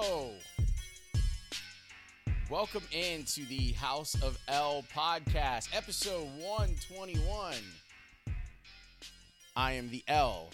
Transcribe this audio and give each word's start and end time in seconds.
Yo! 0.00 0.30
Welcome 2.50 2.84
into 2.92 3.44
the 3.46 3.72
House 3.72 4.14
of 4.22 4.38
L 4.46 4.84
podcast, 4.94 5.74
episode 5.74 6.28
121. 6.38 7.54
I 9.56 9.72
am 9.72 9.90
the 9.90 10.04
L 10.06 10.50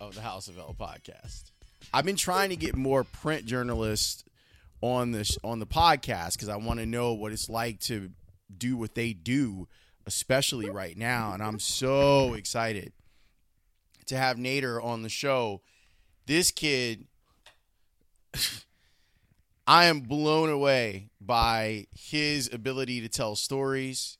of 0.00 0.14
the 0.14 0.22
House 0.22 0.48
of 0.48 0.56
L 0.58 0.74
podcast. 0.78 1.50
I've 1.92 2.04
been 2.04 2.16
trying 2.16 2.50
to 2.50 2.56
get 2.56 2.76
more 2.76 3.04
print 3.04 3.44
journalists 3.44 4.24
on 4.80 5.10
the 5.10 5.38
on 5.44 5.58
the 5.58 5.66
podcast 5.66 6.34
because 6.34 6.48
I 6.48 6.56
want 6.56 6.80
to 6.80 6.86
know 6.86 7.12
what 7.12 7.32
it's 7.32 7.50
like 7.50 7.80
to 7.80 8.10
do 8.56 8.76
what 8.76 8.94
they 8.94 9.12
do, 9.12 9.68
especially 10.06 10.70
right 10.70 10.96
now. 10.96 11.32
And 11.32 11.42
I'm 11.42 11.58
so 11.58 12.34
excited 12.34 12.92
to 14.06 14.16
have 14.16 14.38
Nader 14.38 14.82
on 14.82 15.02
the 15.02 15.10
show. 15.10 15.60
This 16.26 16.50
kid 16.50 17.06
I 19.66 19.84
am 19.86 20.00
blown 20.00 20.48
away 20.48 21.10
by 21.20 21.86
his 21.92 22.50
ability 22.52 23.00
to 23.02 23.08
tell 23.08 23.36
stories. 23.36 24.18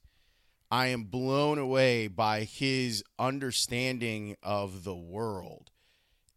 I 0.71 0.87
am 0.87 1.05
blown 1.05 1.57
away 1.57 2.07
by 2.07 2.43
his 2.43 3.03
understanding 3.17 4.37
of 4.43 4.83
the 4.83 4.95
world. 4.95 5.71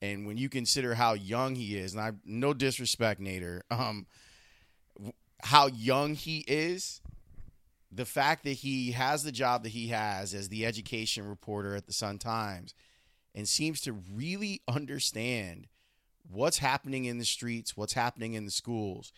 And 0.00 0.26
when 0.26 0.38
you 0.38 0.48
consider 0.48 0.94
how 0.94 1.12
young 1.12 1.54
he 1.54 1.76
is, 1.76 1.92
and 1.92 2.02
I 2.02 2.12
no 2.24 2.54
disrespect, 2.54 3.20
Nader, 3.20 3.60
um, 3.70 4.06
how 5.42 5.66
young 5.66 6.14
he 6.14 6.38
is, 6.48 7.02
the 7.90 8.06
fact 8.06 8.44
that 8.44 8.52
he 8.52 8.92
has 8.92 9.22
the 9.22 9.32
job 9.32 9.62
that 9.64 9.70
he 9.70 9.88
has 9.88 10.32
as 10.32 10.48
the 10.48 10.64
education 10.64 11.28
reporter 11.28 11.76
at 11.76 11.86
the 11.86 11.92
Sun 11.92 12.18
Times 12.18 12.74
and 13.34 13.46
seems 13.46 13.80
to 13.82 13.92
really 13.92 14.62
understand 14.66 15.68
what's 16.32 16.58
happening 16.58 17.04
in 17.04 17.18
the 17.18 17.24
streets, 17.24 17.76
what's 17.76 17.92
happening 17.92 18.34
in 18.34 18.44
the 18.44 18.50
schools. 18.50 19.12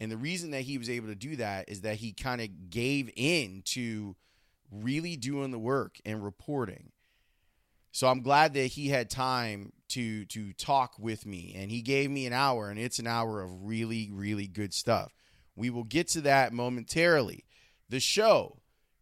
And 0.00 0.10
the 0.10 0.16
reason 0.16 0.50
that 0.52 0.62
he 0.62 0.78
was 0.78 0.90
able 0.90 1.08
to 1.08 1.14
do 1.14 1.36
that 1.36 1.68
is 1.68 1.80
that 1.80 1.96
he 1.96 2.12
kind 2.12 2.40
of 2.40 2.70
gave 2.70 3.10
in 3.16 3.62
to 3.66 4.16
really 4.70 5.16
doing 5.16 5.50
the 5.50 5.58
work 5.58 5.98
and 6.04 6.22
reporting. 6.22 6.92
So 7.90 8.06
I'm 8.06 8.22
glad 8.22 8.54
that 8.54 8.66
he 8.66 8.88
had 8.88 9.10
time 9.10 9.72
to 9.88 10.26
to 10.26 10.52
talk 10.52 10.94
with 10.98 11.24
me 11.24 11.54
and 11.56 11.70
he 11.70 11.80
gave 11.80 12.10
me 12.10 12.26
an 12.26 12.32
hour 12.32 12.68
and 12.68 12.78
it's 12.78 12.98
an 12.98 13.06
hour 13.06 13.40
of 13.40 13.64
really 13.64 14.10
really 14.12 14.46
good 14.46 14.74
stuff. 14.74 15.14
We 15.56 15.70
will 15.70 15.84
get 15.84 16.08
to 16.08 16.20
that 16.22 16.52
momentarily. 16.52 17.44
The 17.88 17.98
show 17.98 18.58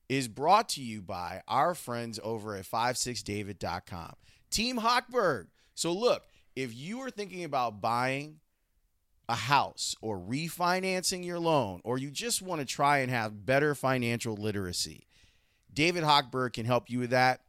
is 0.09 0.29
brought 0.29 0.69
to 0.71 0.83
you 0.83 1.03
by 1.03 1.43
our 1.49 1.75
friends 1.75 2.21
over 2.23 2.55
at 2.55 2.65
56david.com. 2.65 4.15
Team 4.51 4.79
Hochberg. 4.79 5.49
So 5.75 5.93
look, 5.93 6.23
if 6.57 6.75
you 6.75 7.01
are 7.03 7.11
thinking 7.11 7.45
about 7.45 7.81
buying 7.83 8.41
a 9.29 9.35
house 9.35 9.95
or 10.01 10.19
refinancing 10.19 11.25
your 11.25 11.39
loan, 11.39 11.81
or 11.85 11.99
you 11.99 12.11
just 12.11 12.41
want 12.41 12.61
to 12.61 12.65
try 12.65 12.99
and 12.99 13.11
have 13.11 13.45
better 13.45 13.75
financial 13.75 14.35
literacy, 14.35 15.07
David 15.73 16.03
Hochberg 16.05 16.55
can 16.55 16.65
help 16.65 16.89
you 16.89 16.99
with 16.99 17.11
that. 17.11 17.43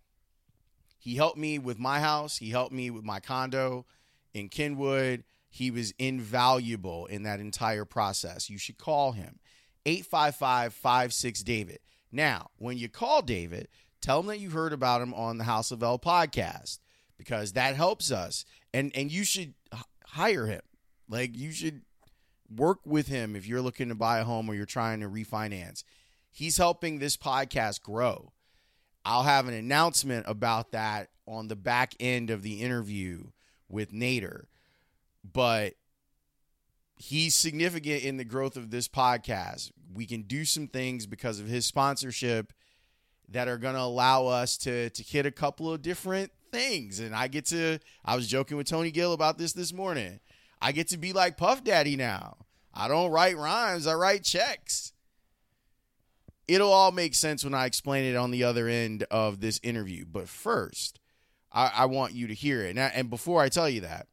He 1.00 1.16
helped 1.16 1.38
me 1.38 1.58
with 1.58 1.80
my 1.80 2.02
house, 2.02 2.38
he 2.38 2.50
helped 2.50 2.74
me 2.74 2.90
with 2.90 3.04
my 3.04 3.20
condo 3.20 3.86
in 4.34 4.50
Kenwood. 4.50 5.24
He 5.50 5.72
was 5.72 5.94
invaluable 5.98 7.06
in 7.06 7.24
that 7.24 7.40
entire 7.40 7.86
process. 7.86 8.50
You 8.50 8.58
should 8.58 8.78
call 8.78 9.14
him 9.14 9.40
855 9.86 10.74
56 10.74 11.44
David. 11.44 11.80
Now, 12.12 12.50
when 12.58 12.78
you 12.78 12.90
call 12.90 13.22
David, 13.22 13.70
tell 14.02 14.20
him 14.20 14.28
that 14.28 14.40
you 14.40 14.50
heard 14.50 14.74
about 14.74 15.02
him 15.02 15.14
on 15.14 15.38
the 15.38 15.46
House 15.46 15.72
of 15.72 15.82
L 15.82 15.98
podcast 15.98 16.80
because 17.18 17.54
that 17.54 17.76
helps 17.76 18.12
us 18.12 18.46
and 18.74 18.92
and 18.96 19.12
you 19.12 19.24
should 19.24 19.54
hire 20.06 20.46
him. 20.48 20.62
Like 21.10 21.38
you 21.38 21.52
should 21.52 21.82
work 22.56 22.80
with 22.86 23.08
him 23.08 23.36
if 23.36 23.48
you're 23.48 23.62
looking 23.62 23.90
to 23.90 23.96
buy 23.96 24.20
a 24.20 24.24
home 24.24 24.50
or 24.50 24.56
you're 24.56 24.66
trying 24.66 25.02
to 25.02 25.10
refinance. 25.10 25.84
He's 26.32 26.58
helping 26.58 27.00
this 27.00 27.18
podcast 27.18 27.82
grow. 27.82 28.32
I'll 29.04 29.24
have 29.24 29.48
an 29.48 29.54
announcement 29.54 30.26
about 30.28 30.72
that 30.72 31.10
on 31.26 31.48
the 31.48 31.56
back 31.56 31.96
end 32.00 32.30
of 32.30 32.44
the 32.44 32.62
interview 32.62 33.28
with 33.70 33.92
Nader. 33.92 34.44
But 35.24 35.76
he's 36.98 37.36
significant 37.36 38.04
in 38.04 38.18
the 38.18 38.26
growth 38.26 38.58
of 38.58 38.70
this 38.70 38.88
podcast. 38.88 39.72
We 39.94 40.06
can 40.06 40.24
do 40.24 40.46
some 40.46 40.68
things 40.68 41.06
because 41.06 41.40
of 41.40 41.48
his 41.48 41.66
sponsorship 41.66 42.54
that 43.30 43.48
are 43.48 43.58
going 43.58 43.76
to 43.76 43.82
allow 43.82 44.28
us 44.28 44.58
to 44.58 44.90
to 44.90 45.04
hit 45.04 45.26
a 45.26 45.32
couple 45.32 45.72
of 45.72 45.82
different 45.82 46.32
things. 46.58 47.00
And 47.00 47.16
I 47.16 47.28
get 47.28 47.46
to, 47.48 47.80
I 48.04 48.16
was 48.16 48.28
joking 48.28 48.58
with 48.58 48.68
Tony 48.68 48.92
Gill 48.92 49.14
about 49.14 49.38
this 49.38 49.54
this 49.54 49.72
morning. 49.72 50.20
I 50.62 50.72
get 50.72 50.88
to 50.90 50.98
be 50.98 51.14
like 51.14 51.38
Puff 51.38 51.64
Daddy 51.64 51.96
now. 51.96 52.38
I 52.74 52.88
don't 52.88 53.12
write 53.12 53.38
rhymes, 53.38 53.86
I 53.88 53.94
write 53.96 54.24
checks. 54.24 54.94
It'll 56.48 56.72
all 56.72 56.92
make 56.92 57.14
sense 57.14 57.44
when 57.44 57.54
I 57.54 57.66
explain 57.66 58.06
it 58.06 58.16
on 58.16 58.32
the 58.32 58.46
other 58.46 58.68
end 58.68 59.04
of 59.12 59.42
this 59.42 59.60
interview. 59.64 60.06
But 60.10 60.30
first, 60.30 61.00
I, 61.52 61.72
I 61.76 61.86
want 61.86 62.14
you 62.14 62.28
to 62.28 62.34
hear 62.34 62.62
it. 62.62 62.76
Now, 62.76 62.90
and 62.94 63.10
before 63.10 63.42
I 63.42 63.50
tell 63.50 63.70
you 63.70 63.82
that, 63.82 64.08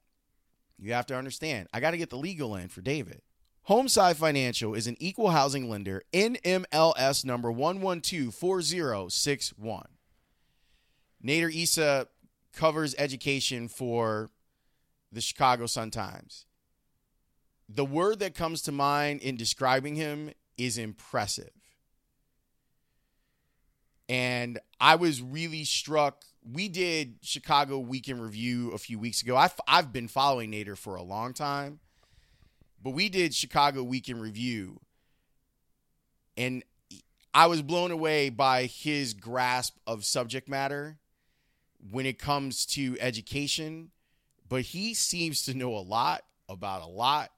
you 0.79 0.95
have 0.95 1.07
to 1.07 1.17
understand, 1.17 1.69
I 1.73 1.79
got 1.81 1.93
to 1.93 1.97
get 1.97 2.11
the 2.11 2.19
legal 2.19 2.57
in 2.57 2.67
for 2.69 2.81
David. 2.81 3.23
Homeside 3.69 4.17
Financial 4.17 4.75
is 4.75 4.89
an 4.89 4.97
equal 4.99 5.31
housing 5.31 5.71
lender, 5.71 6.03
NMLS 6.13 7.25
number 7.25 7.51
1124061. 7.51 9.85
Nader 11.25 11.63
Issa 11.63 12.09
covers 12.55 12.95
education 12.99 13.69
for 13.69 14.31
the 15.13 15.21
Chicago 15.21 15.67
Sun 15.67 15.91
Times. 15.91 16.47
The 17.69 17.85
word 17.85 18.19
that 18.19 18.35
comes 18.35 18.63
to 18.63 18.73
mind 18.73 19.21
in 19.21 19.37
describing 19.37 19.97
him 19.97 20.31
is 20.57 20.77
impressive. 20.79 21.51
And 24.09 24.59
I 24.81 24.97
was 24.97 25.23
really 25.23 25.65
struck. 25.65 26.25
We 26.45 26.69
did 26.69 27.17
Chicago 27.23 27.79
Week 27.79 28.09
in 28.09 28.21
Review 28.21 28.71
a 28.73 28.79
few 28.79 28.99
weeks 28.99 29.23
ago. 29.23 29.37
I've, 29.37 29.59
I've 29.67 29.93
been 29.93 30.09
following 30.09 30.53
Nader 30.53 30.77
for 30.77 30.97
a 30.97 31.03
long 31.03 31.33
time, 31.33 31.81
but 32.83 32.91
we 32.91 33.09
did 33.09 33.35
Chicago 33.35 33.83
Week 33.83 34.09
in 34.11 34.21
Review. 34.21 34.81
And 36.37 36.65
I 37.33 37.47
was 37.47 37.63
blown 37.63 37.91
away 37.91 38.29
by 38.29 38.65
his 38.67 39.15
grasp 39.15 39.77
of 39.87 40.05
subject 40.05 40.49
matter 40.49 40.99
when 41.91 42.07
it 42.07 42.19
comes 42.19 42.65
to 42.65 42.97
education, 43.01 43.91
but 44.49 44.63
he 44.63 44.95
seems 44.95 45.45
to 45.45 45.55
know 45.55 45.77
a 45.77 45.79
lot 45.81 46.23
about 46.49 46.83
a 46.83 46.87
lot. 46.87 47.31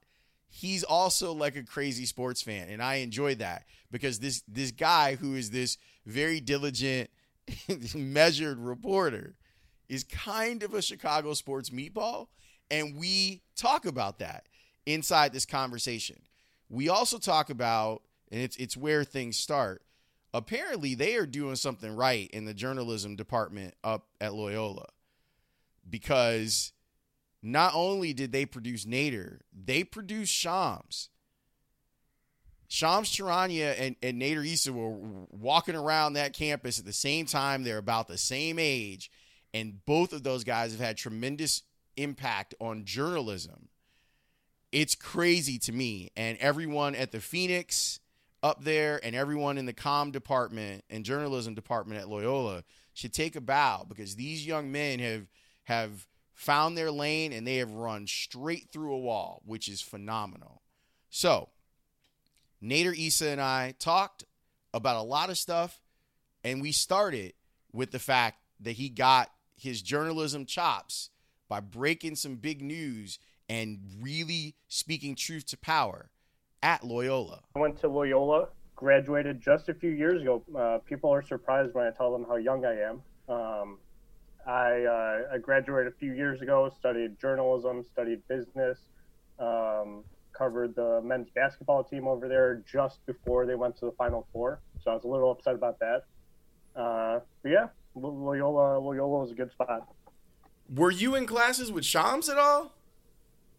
He's 0.49 0.83
also 0.83 1.33
like 1.33 1.55
a 1.55 1.63
crazy 1.63 2.05
sports 2.05 2.41
fan, 2.41 2.69
and 2.69 2.81
I 2.81 2.95
enjoy 2.95 3.35
that 3.35 3.65
because 3.91 4.19
this 4.19 4.43
this 4.47 4.71
guy 4.71 5.15
who 5.15 5.35
is 5.35 5.51
this 5.51 5.77
very 6.05 6.39
diligent, 6.39 7.09
measured 7.95 8.57
reporter 8.57 9.35
is 9.89 10.03
kind 10.03 10.63
of 10.63 10.73
a 10.73 10.81
Chicago 10.81 11.33
sports 11.33 11.69
meatball, 11.69 12.27
and 12.71 12.97
we 12.97 13.41
talk 13.55 13.85
about 13.85 14.19
that 14.19 14.47
inside 14.85 15.33
this 15.33 15.45
conversation. 15.45 16.17
We 16.69 16.89
also 16.89 17.17
talk 17.17 17.49
about, 17.49 18.01
and 18.31 18.41
it's 18.41 18.55
it's 18.55 18.77
where 18.77 19.03
things 19.03 19.37
start 19.37 19.81
apparently 20.33 20.95
they 20.95 21.15
are 21.15 21.25
doing 21.25 21.55
something 21.55 21.95
right 21.95 22.29
in 22.31 22.45
the 22.45 22.53
journalism 22.53 23.15
department 23.15 23.73
up 23.83 24.07
at 24.19 24.33
Loyola 24.33 24.87
because 25.89 26.73
not 27.41 27.73
only 27.75 28.13
did 28.13 28.31
they 28.31 28.45
produce 28.45 28.85
Nader, 28.85 29.39
they 29.53 29.83
produced 29.83 30.33
Shams. 30.33 31.09
Shams 32.67 33.09
Charania 33.09 33.75
and, 33.79 33.95
and 34.03 34.21
Nader 34.21 34.45
Issa 34.45 34.73
were 34.73 34.97
walking 35.29 35.75
around 35.75 36.13
that 36.13 36.33
campus 36.33 36.79
at 36.79 36.85
the 36.85 36.93
same 36.93 37.25
time. 37.25 37.63
They're 37.63 37.77
about 37.77 38.07
the 38.07 38.17
same 38.17 38.59
age. 38.59 39.09
And 39.53 39.85
both 39.85 40.11
of 40.11 40.23
those 40.23 40.43
guys 40.43 40.71
have 40.71 40.81
had 40.81 40.97
tremendous 40.97 41.63
impact 41.95 42.53
on 42.59 42.83
journalism. 42.83 43.69
It's 44.73 44.95
crazy 44.95 45.57
to 45.59 45.71
me. 45.71 46.11
And 46.17 46.37
everyone 46.39 46.93
at 46.93 47.13
the 47.13 47.21
Phoenix 47.21 48.01
up 48.43 48.63
there 48.63 48.99
and 49.03 49.15
everyone 49.15 49.57
in 49.57 49.65
the 49.65 49.73
com 49.73 50.11
department 50.11 50.83
and 50.89 51.03
journalism 51.03 51.53
department 51.55 52.01
at 52.01 52.09
Loyola 52.09 52.63
should 52.93 53.13
take 53.13 53.35
a 53.35 53.41
bow 53.41 53.85
because 53.87 54.15
these 54.15 54.45
young 54.45 54.71
men 54.71 54.99
have 54.99 55.27
have 55.63 56.07
found 56.33 56.77
their 56.77 56.91
lane 56.91 57.33
and 57.33 57.45
they 57.45 57.57
have 57.57 57.71
run 57.71 58.05
straight 58.05 58.69
through 58.71 58.93
a 58.93 58.99
wall, 58.99 59.41
which 59.45 59.67
is 59.67 59.81
phenomenal. 59.81 60.61
So, 61.09 61.49
Nader 62.63 62.97
Issa 62.97 63.29
and 63.29 63.41
I 63.41 63.73
talked 63.79 64.23
about 64.73 64.97
a 64.97 65.01
lot 65.01 65.29
of 65.29 65.37
stuff, 65.37 65.81
and 66.43 66.61
we 66.61 66.71
started 66.71 67.33
with 67.73 67.91
the 67.91 67.99
fact 67.99 68.37
that 68.59 68.73
he 68.73 68.89
got 68.89 69.31
his 69.55 69.81
journalism 69.81 70.45
chops 70.45 71.09
by 71.49 71.59
breaking 71.59 72.15
some 72.15 72.35
big 72.35 72.61
news 72.61 73.17
and 73.49 73.79
really 73.99 74.55
speaking 74.67 75.15
truth 75.15 75.45
to 75.47 75.57
power 75.57 76.11
at 76.63 76.83
Loyola. 76.83 77.41
I 77.55 77.59
went 77.59 77.79
to 77.81 77.87
Loyola, 77.87 78.49
graduated 78.75 79.41
just 79.41 79.69
a 79.69 79.73
few 79.73 79.91
years 79.91 80.21
ago. 80.21 80.43
Uh, 80.57 80.79
people 80.79 81.13
are 81.13 81.21
surprised 81.21 81.73
when 81.73 81.85
I 81.85 81.91
tell 81.91 82.11
them 82.11 82.25
how 82.27 82.35
young 82.35 82.65
I 82.65 82.79
am. 82.81 83.01
Um, 83.29 83.77
I, 84.45 84.83
uh, 84.83 85.33
I, 85.33 85.37
graduated 85.39 85.91
a 85.91 85.95
few 85.97 86.13
years 86.13 86.41
ago, 86.41 86.71
studied 86.79 87.19
journalism, 87.19 87.83
studied 87.91 88.25
business, 88.29 88.79
um, 89.39 90.05
covered 90.31 90.73
the 90.75 91.01
men's 91.03 91.27
basketball 91.35 91.83
team 91.83 92.07
over 92.07 92.29
there 92.29 92.63
just 92.71 93.05
before 93.05 93.45
they 93.45 93.55
went 93.55 93.77
to 93.79 93.85
the 93.85 93.91
Final 93.91 94.25
Four. 94.31 94.61
So 94.81 94.91
I 94.91 94.93
was 94.93 95.03
a 95.03 95.07
little 95.07 95.31
upset 95.31 95.53
about 95.53 95.79
that. 95.79 96.03
Uh, 96.79 97.19
but 97.43 97.49
yeah, 97.49 97.67
Loyola, 97.95 98.79
Loyola 98.79 99.19
was 99.19 99.31
a 99.31 99.35
good 99.35 99.51
spot. 99.51 99.89
Were 100.73 100.91
you 100.91 101.15
in 101.15 101.25
classes 101.25 101.71
with 101.71 101.83
Shams 101.83 102.29
at 102.29 102.37
all? 102.37 102.73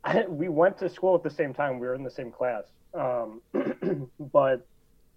I, 0.05 0.25
we 0.29 0.49
went 0.49 0.79
to 0.79 0.89
school 0.89 1.15
at 1.15 1.23
the 1.23 1.31
same 1.31 1.53
time. 1.53 1.79
We 1.79 1.87
were 1.87 1.95
in 1.95 2.05
the 2.05 2.11
same 2.11 2.31
class. 2.31 2.65
Um, 2.95 3.41
but 4.33 4.67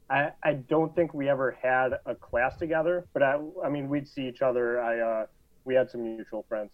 I, 0.09 0.31
I 0.43 0.53
don't 0.53 0.93
think 0.95 1.13
we 1.13 1.29
ever 1.29 1.57
had 1.61 1.93
a 2.05 2.15
class 2.15 2.57
together. 2.57 3.05
But 3.13 3.23
I, 3.23 3.39
I 3.63 3.69
mean, 3.69 3.89
we'd 3.89 4.07
see 4.07 4.27
each 4.27 4.41
other. 4.41 4.81
I, 4.81 4.99
uh, 4.99 5.25
we 5.65 5.75
had 5.75 5.89
some 5.89 6.03
mutual 6.03 6.45
friends. 6.47 6.69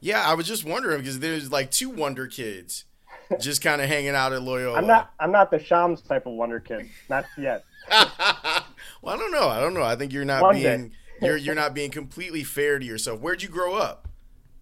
Yeah, 0.00 0.22
I 0.24 0.34
was 0.34 0.46
just 0.46 0.64
wondering 0.64 0.98
because 0.98 1.18
there's 1.18 1.50
like 1.50 1.70
two 1.70 1.90
Wonder 1.90 2.26
Kids 2.26 2.84
just 3.40 3.62
kind 3.62 3.80
of 3.80 3.88
hanging 3.88 4.14
out 4.14 4.32
at 4.32 4.42
Loyola. 4.42 4.78
I'm 4.78 4.86
not. 4.86 5.12
I'm 5.18 5.32
not 5.32 5.50
the 5.50 5.58
Shams 5.58 6.02
type 6.02 6.26
of 6.26 6.34
Wonder 6.34 6.60
Kid. 6.60 6.88
Not 7.08 7.24
yet. 7.36 7.64
well, 7.90 9.14
I 9.14 9.16
don't 9.16 9.32
know. 9.32 9.48
I 9.48 9.60
don't 9.60 9.74
know. 9.74 9.82
I 9.82 9.96
think 9.96 10.12
you're 10.12 10.24
not 10.24 10.42
One 10.42 10.54
being 10.54 10.92
you're 11.20 11.36
you're 11.36 11.54
not 11.54 11.74
being 11.74 11.90
completely 11.90 12.44
fair 12.44 12.78
to 12.78 12.84
yourself. 12.84 13.20
Where'd 13.20 13.42
you 13.42 13.48
grow 13.48 13.74
up? 13.74 14.08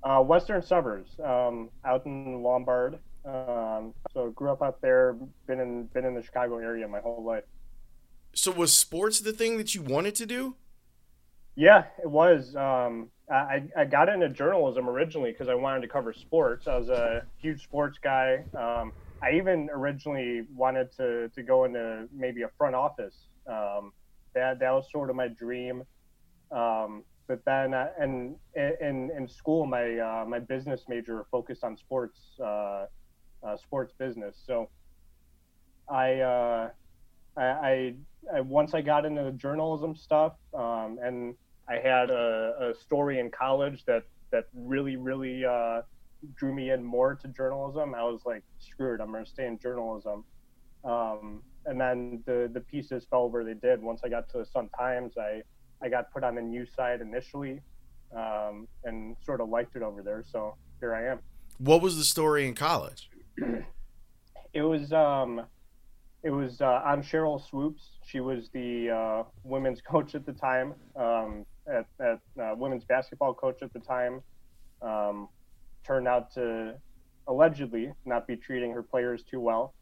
Uh, 0.02 0.22
western 0.22 0.62
suburbs, 0.62 1.10
um, 1.22 1.68
out 1.84 2.06
in 2.06 2.42
Lombard. 2.42 2.98
Um, 3.24 3.94
so 4.12 4.30
grew 4.30 4.50
up 4.50 4.62
out 4.62 4.80
there. 4.80 5.16
Been 5.46 5.60
in 5.60 5.86
been 5.86 6.04
in 6.04 6.14
the 6.14 6.22
Chicago 6.22 6.58
area 6.58 6.86
my 6.88 7.00
whole 7.00 7.22
life. 7.24 7.44
So 8.32 8.50
was 8.50 8.72
sports 8.72 9.20
the 9.20 9.32
thing 9.32 9.58
that 9.58 9.74
you 9.74 9.82
wanted 9.82 10.14
to 10.16 10.26
do? 10.26 10.56
Yeah, 11.56 11.84
it 12.02 12.08
was. 12.08 12.54
Um, 12.56 13.10
I, 13.30 13.62
I 13.76 13.84
got 13.84 14.08
into 14.08 14.28
journalism 14.28 14.88
originally 14.88 15.30
because 15.30 15.48
I 15.48 15.54
wanted 15.54 15.82
to 15.82 15.88
cover 15.88 16.12
sports. 16.12 16.66
I 16.66 16.76
was 16.76 16.88
a 16.88 17.22
huge 17.38 17.62
sports 17.62 17.98
guy. 18.02 18.44
Um, 18.58 18.92
I 19.22 19.32
even 19.32 19.68
originally 19.72 20.46
wanted 20.54 20.90
to, 20.96 21.28
to 21.28 21.42
go 21.42 21.64
into 21.64 22.08
maybe 22.12 22.42
a 22.42 22.48
front 22.56 22.74
office. 22.74 23.14
Um, 23.46 23.92
that 24.34 24.58
that 24.60 24.70
was 24.70 24.90
sort 24.90 25.10
of 25.10 25.16
my 25.16 25.28
dream. 25.28 25.82
Um, 26.50 27.04
but 27.28 27.44
then, 27.44 27.74
uh, 27.74 27.88
and 27.98 28.34
in 28.56 29.10
in 29.16 29.28
school, 29.28 29.66
my 29.66 29.98
uh, 29.98 30.24
my 30.26 30.40
business 30.40 30.82
major 30.88 31.24
focused 31.30 31.62
on 31.62 31.76
sports 31.76 32.18
uh, 32.44 32.86
uh 33.42 33.56
sports 33.56 33.92
business. 33.98 34.36
So 34.46 34.68
I, 35.90 36.20
uh, 36.20 36.70
I, 37.36 37.42
I, 37.42 37.94
I 38.34 38.40
once 38.40 38.74
I 38.74 38.80
got 38.80 39.04
into 39.04 39.24
the 39.24 39.32
journalism 39.32 39.96
stuff, 39.96 40.34
um, 40.54 40.98
and 41.02 41.34
I 41.68 41.74
had 41.74 42.10
a, 42.10 42.70
a, 42.70 42.74
story 42.80 43.18
in 43.18 43.30
college 43.30 43.84
that 43.86 44.04
that 44.30 44.46
really 44.54 44.96
really 44.96 45.44
uh, 45.44 45.82
drew 46.36 46.54
me 46.54 46.70
in 46.70 46.84
more 46.84 47.14
to 47.16 47.28
journalism. 47.28 47.94
I 47.94 48.04
was 48.04 48.20
like, 48.24 48.42
screwed, 48.58 49.00
I'm 49.00 49.12
gonna 49.12 49.26
stay 49.26 49.46
in 49.46 49.58
journalism. 49.58 50.24
Um, 50.84 51.42
and 51.66 51.80
then 51.80 52.22
the 52.26 52.50
the 52.52 52.60
pieces 52.60 53.04
fell 53.10 53.28
where 53.28 53.44
they 53.44 53.54
did. 53.54 53.82
Once 53.82 54.02
I 54.04 54.08
got 54.08 54.28
to 54.30 54.38
the 54.38 54.46
Sun 54.46 54.70
Times, 54.78 55.14
I 55.18 55.42
I 55.82 55.88
got 55.88 56.12
put 56.12 56.24
on 56.24 56.34
the 56.36 56.42
news 56.42 56.70
side 56.74 57.00
initially, 57.00 57.60
um, 58.14 58.68
and 58.84 59.16
sort 59.24 59.40
of 59.40 59.48
liked 59.48 59.76
it 59.76 59.82
over 59.82 60.02
there. 60.02 60.24
So 60.30 60.56
here 60.78 60.94
I 60.94 61.06
am. 61.06 61.18
What 61.58 61.82
was 61.82 61.98
the 61.98 62.04
story 62.04 62.46
in 62.46 62.54
college? 62.54 63.09
it 64.52 64.62
was 64.62 64.92
um, 64.92 65.42
it 66.22 66.30
was 66.30 66.60
uh, 66.60 66.82
on 66.84 67.02
Sheryl 67.02 67.40
Swoopes. 67.48 67.90
She 68.04 68.20
was 68.20 68.48
the 68.52 68.90
uh, 68.90 69.22
women's 69.44 69.80
coach 69.88 70.14
at 70.14 70.26
the 70.26 70.32
time, 70.32 70.74
um, 70.96 71.46
at, 71.66 71.86
at 72.00 72.20
uh, 72.40 72.54
women's 72.56 72.84
basketball 72.84 73.34
coach 73.34 73.62
at 73.62 73.72
the 73.72 73.80
time. 73.80 74.22
Um, 74.82 75.28
turned 75.84 76.08
out 76.08 76.32
to 76.34 76.74
allegedly 77.26 77.92
not 78.04 78.26
be 78.26 78.36
treating 78.36 78.72
her 78.72 78.82
players 78.82 79.22
too 79.22 79.40
well 79.40 79.74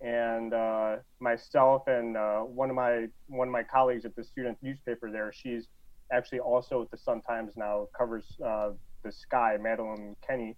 and 0.00 0.54
uh, 0.54 0.96
myself 1.20 1.82
and 1.86 2.16
uh, 2.16 2.38
one 2.40 2.70
of 2.70 2.76
my 2.76 3.06
one 3.26 3.48
of 3.48 3.52
my 3.52 3.62
colleagues 3.62 4.04
at 4.04 4.14
the 4.14 4.22
student 4.22 4.56
newspaper 4.62 5.10
there. 5.10 5.32
She's 5.32 5.66
actually 6.12 6.40
also 6.40 6.82
at 6.82 6.90
the 6.90 6.96
Sun 6.96 7.22
Times 7.22 7.52
now, 7.56 7.88
covers 7.96 8.24
uh, 8.44 8.70
the 9.02 9.12
Sky. 9.12 9.56
Madeline 9.60 10.16
Kenney. 10.26 10.56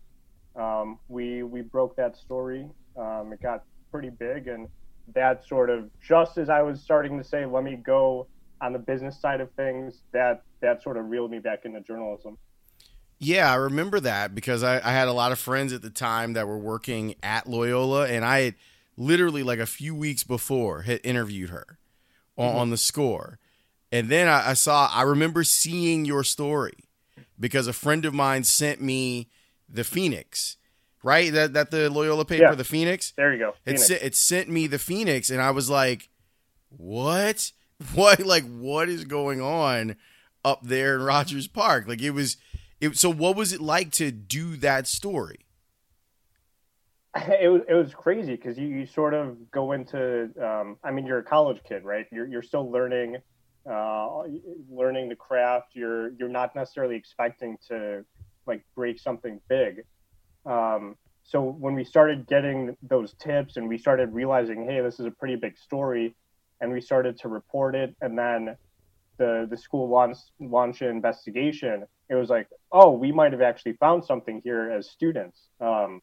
Um, 0.56 0.98
we 1.08 1.42
we 1.42 1.62
broke 1.62 1.96
that 1.96 2.16
story. 2.16 2.68
Um, 2.96 3.32
it 3.32 3.42
got 3.42 3.64
pretty 3.90 4.10
big, 4.10 4.48
and 4.48 4.68
that 5.14 5.46
sort 5.46 5.70
of 5.70 5.90
just 6.00 6.38
as 6.38 6.48
I 6.48 6.62
was 6.62 6.80
starting 6.80 7.18
to 7.18 7.24
say, 7.24 7.46
let 7.46 7.64
me 7.64 7.76
go 7.76 8.26
on 8.60 8.72
the 8.72 8.78
business 8.78 9.20
side 9.20 9.40
of 9.40 9.50
things. 9.52 10.02
That 10.12 10.42
that 10.60 10.82
sort 10.82 10.96
of 10.96 11.08
reeled 11.08 11.30
me 11.30 11.38
back 11.38 11.64
into 11.64 11.80
journalism. 11.80 12.36
Yeah, 13.18 13.52
I 13.52 13.56
remember 13.56 14.00
that 14.00 14.34
because 14.34 14.62
I, 14.62 14.76
I 14.76 14.92
had 14.92 15.06
a 15.06 15.12
lot 15.12 15.30
of 15.30 15.38
friends 15.38 15.74
at 15.74 15.82
the 15.82 15.90
time 15.90 16.32
that 16.32 16.48
were 16.48 16.58
working 16.58 17.16
at 17.22 17.46
Loyola, 17.46 18.08
and 18.08 18.24
I 18.24 18.40
had 18.40 18.54
literally 18.96 19.42
like 19.42 19.58
a 19.58 19.66
few 19.66 19.94
weeks 19.94 20.24
before 20.24 20.82
had 20.82 21.00
interviewed 21.04 21.50
her 21.50 21.78
on, 22.36 22.48
mm-hmm. 22.48 22.58
on 22.58 22.70
the 22.70 22.76
score. 22.76 23.38
And 23.92 24.08
then 24.08 24.28
I, 24.28 24.50
I, 24.50 24.54
saw, 24.54 24.90
I 24.92 25.02
remember 25.02 25.44
seeing 25.44 26.04
your 26.04 26.24
story 26.24 26.84
because 27.38 27.66
a 27.66 27.72
friend 27.72 28.04
of 28.04 28.14
mine 28.14 28.44
sent 28.44 28.80
me 28.80 29.28
the 29.70 29.84
Phoenix, 29.84 30.56
right? 31.02 31.32
That 31.32 31.52
that 31.54 31.70
the 31.70 31.90
Loyola 31.90 32.24
paper, 32.24 32.44
yeah. 32.44 32.54
the 32.54 32.64
Phoenix. 32.64 33.12
There 33.16 33.32
you 33.32 33.38
go. 33.38 33.54
It, 33.64 33.80
it 33.90 34.14
sent 34.14 34.48
me 34.48 34.66
the 34.66 34.78
Phoenix, 34.78 35.30
and 35.30 35.40
I 35.40 35.50
was 35.50 35.70
like, 35.70 36.08
what? 36.68 37.52
What? 37.94 38.20
Like, 38.20 38.44
what 38.44 38.90
is 38.90 39.06
going 39.06 39.40
on 39.40 39.96
up 40.44 40.60
there 40.62 40.96
in 40.96 41.02
Rogers 41.02 41.46
Park? 41.46 41.88
Like, 41.88 42.02
it 42.02 42.10
was, 42.10 42.36
it. 42.78 42.98
So, 42.98 43.10
what 43.10 43.36
was 43.36 43.54
it 43.54 43.60
like 43.62 43.90
to 43.92 44.10
do 44.12 44.56
that 44.56 44.86
story? 44.86 45.46
it 47.40 47.50
was 47.50 47.62
it 47.68 47.74
was 47.74 47.92
crazy 47.92 48.36
because 48.36 48.56
you, 48.56 48.68
you 48.68 48.86
sort 48.86 49.14
of 49.14 49.50
go 49.50 49.72
into 49.72 50.30
um, 50.40 50.76
I 50.84 50.92
mean 50.92 51.06
you're 51.06 51.18
a 51.18 51.24
college 51.24 51.60
kid 51.68 51.84
right 51.84 52.06
you're 52.12 52.26
you're 52.26 52.42
still 52.42 52.70
learning 52.70 53.16
uh, 53.68 54.22
learning 54.70 55.08
the 55.08 55.16
craft 55.16 55.70
you're 55.74 56.10
you're 56.12 56.28
not 56.28 56.54
necessarily 56.54 56.94
expecting 56.94 57.56
to 57.66 58.04
like 58.50 58.64
break 58.74 58.98
something 58.98 59.40
big 59.48 59.72
um, 60.46 60.96
so 61.22 61.40
when 61.42 61.74
we 61.74 61.84
started 61.84 62.26
getting 62.26 62.76
those 62.82 63.14
tips 63.14 63.56
and 63.56 63.68
we 63.68 63.78
started 63.78 64.12
realizing 64.12 64.58
hey 64.68 64.80
this 64.80 65.00
is 65.00 65.06
a 65.06 65.10
pretty 65.10 65.36
big 65.36 65.56
story 65.56 66.14
and 66.60 66.72
we 66.72 66.80
started 66.80 67.18
to 67.18 67.28
report 67.28 67.74
it 67.74 67.94
and 68.00 68.18
then 68.18 68.56
the 69.18 69.46
the 69.50 69.56
school 69.56 69.88
launch 69.88 70.16
launched 70.38 70.82
an 70.82 70.88
investigation 70.88 71.84
it 72.08 72.14
was 72.14 72.28
like 72.28 72.48
oh 72.72 72.90
we 72.90 73.10
might 73.12 73.32
have 73.32 73.42
actually 73.42 73.74
found 73.74 74.04
something 74.04 74.40
here 74.44 74.70
as 74.70 74.90
students 74.90 75.48
um, 75.60 76.00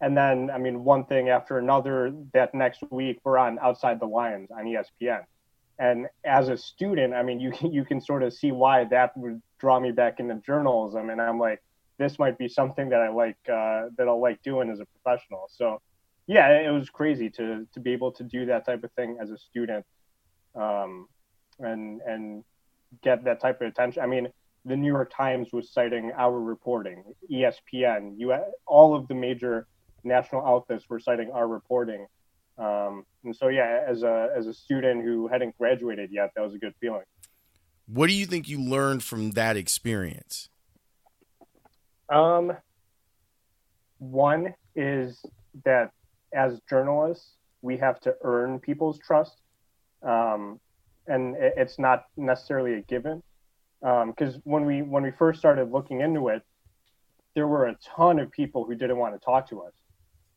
and 0.00 0.16
then, 0.16 0.50
I 0.50 0.58
mean, 0.58 0.84
one 0.84 1.04
thing 1.04 1.30
after 1.30 1.58
another, 1.58 2.12
that 2.34 2.54
next 2.54 2.82
week 2.90 3.20
we're 3.24 3.38
on 3.38 3.58
Outside 3.60 3.98
the 3.98 4.06
Lines 4.06 4.50
on 4.50 4.64
ESPN. 4.64 5.24
And 5.78 6.06
as 6.24 6.48
a 6.48 6.56
student, 6.56 7.14
I 7.14 7.22
mean, 7.22 7.40
you 7.40 7.52
you 7.70 7.84
can 7.84 8.00
sort 8.00 8.22
of 8.22 8.32
see 8.32 8.52
why 8.52 8.84
that 8.84 9.16
would 9.16 9.40
draw 9.58 9.80
me 9.80 9.92
back 9.92 10.20
into 10.20 10.34
journalism. 10.36 11.10
And 11.10 11.20
I'm 11.20 11.38
like, 11.38 11.62
this 11.98 12.18
might 12.18 12.38
be 12.38 12.48
something 12.48 12.88
that 12.90 13.00
I 13.00 13.08
like, 13.08 13.38
uh, 13.48 13.88
that 13.96 14.06
I'll 14.06 14.20
like 14.20 14.42
doing 14.42 14.70
as 14.70 14.80
a 14.80 14.86
professional. 14.86 15.48
So, 15.50 15.80
yeah, 16.26 16.60
it 16.60 16.70
was 16.70 16.90
crazy 16.90 17.30
to 17.30 17.66
to 17.72 17.80
be 17.80 17.92
able 17.92 18.10
to 18.12 18.24
do 18.24 18.46
that 18.46 18.66
type 18.66 18.82
of 18.82 18.92
thing 18.92 19.18
as 19.20 19.30
a 19.30 19.38
student, 19.38 19.84
um, 20.54 21.06
and 21.60 22.00
and 22.02 22.44
get 23.02 23.24
that 23.24 23.40
type 23.40 23.60
of 23.60 23.68
attention. 23.68 24.02
I 24.02 24.06
mean, 24.06 24.28
the 24.64 24.76
New 24.76 24.92
York 24.92 25.12
Times 25.14 25.52
was 25.52 25.70
citing 25.70 26.12
our 26.16 26.38
reporting, 26.38 27.04
ESPN, 27.30 28.14
you 28.18 28.34
all 28.66 28.94
of 28.94 29.06
the 29.06 29.14
major 29.14 29.68
national 30.02 30.44
outlets 30.44 30.88
were 30.88 30.98
citing 30.98 31.30
our 31.32 31.46
reporting. 31.46 32.06
Um, 32.58 33.04
and 33.24 33.36
so, 33.36 33.48
yeah, 33.48 33.84
as 33.86 34.02
a 34.02 34.30
as 34.36 34.46
a 34.46 34.54
student 34.54 35.04
who 35.04 35.28
hadn't 35.28 35.56
graduated 35.58 36.10
yet, 36.10 36.30
that 36.34 36.42
was 36.42 36.54
a 36.54 36.58
good 36.58 36.74
feeling. 36.80 37.04
What 37.86 38.08
do 38.08 38.14
you 38.14 38.26
think 38.26 38.48
you 38.48 38.60
learned 38.60 39.04
from 39.04 39.32
that 39.32 39.56
experience? 39.56 40.48
Um, 42.08 42.52
one 43.98 44.54
is 44.74 45.24
that 45.64 45.90
as 46.34 46.60
journalists, 46.68 47.32
we 47.62 47.76
have 47.78 48.00
to 48.00 48.14
earn 48.22 48.58
people's 48.60 48.98
trust, 48.98 49.40
um, 50.02 50.60
and 51.06 51.36
it's 51.38 51.78
not 51.78 52.04
necessarily 52.16 52.74
a 52.74 52.82
given. 52.82 53.22
Because 53.80 54.36
um, 54.36 54.42
when 54.44 54.64
we 54.64 54.82
when 54.82 55.02
we 55.02 55.10
first 55.10 55.38
started 55.38 55.70
looking 55.70 56.00
into 56.00 56.28
it, 56.28 56.42
there 57.34 57.46
were 57.46 57.66
a 57.66 57.76
ton 57.96 58.18
of 58.18 58.30
people 58.30 58.64
who 58.64 58.74
didn't 58.74 58.96
want 58.96 59.14
to 59.14 59.24
talk 59.24 59.48
to 59.50 59.62
us. 59.62 59.72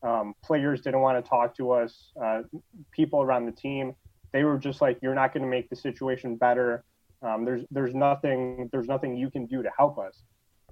Um, 0.02 0.34
players 0.42 0.80
didn't 0.80 1.00
want 1.00 1.22
to 1.22 1.28
talk 1.28 1.56
to 1.56 1.72
us. 1.72 2.12
Uh, 2.20 2.42
people 2.90 3.20
around 3.22 3.46
the 3.46 3.52
team, 3.52 3.94
they 4.32 4.44
were 4.44 4.58
just 4.58 4.80
like, 4.80 4.98
"You're 5.02 5.14
not 5.14 5.32
going 5.32 5.42
to 5.42 5.48
make 5.48 5.68
the 5.68 5.76
situation 5.76 6.36
better. 6.36 6.84
Um, 7.22 7.44
there's 7.44 7.64
there's 7.70 7.94
nothing 7.94 8.68
there's 8.72 8.88
nothing 8.88 9.16
you 9.16 9.30
can 9.30 9.46
do 9.46 9.62
to 9.62 9.70
help 9.76 9.98
us." 9.98 10.22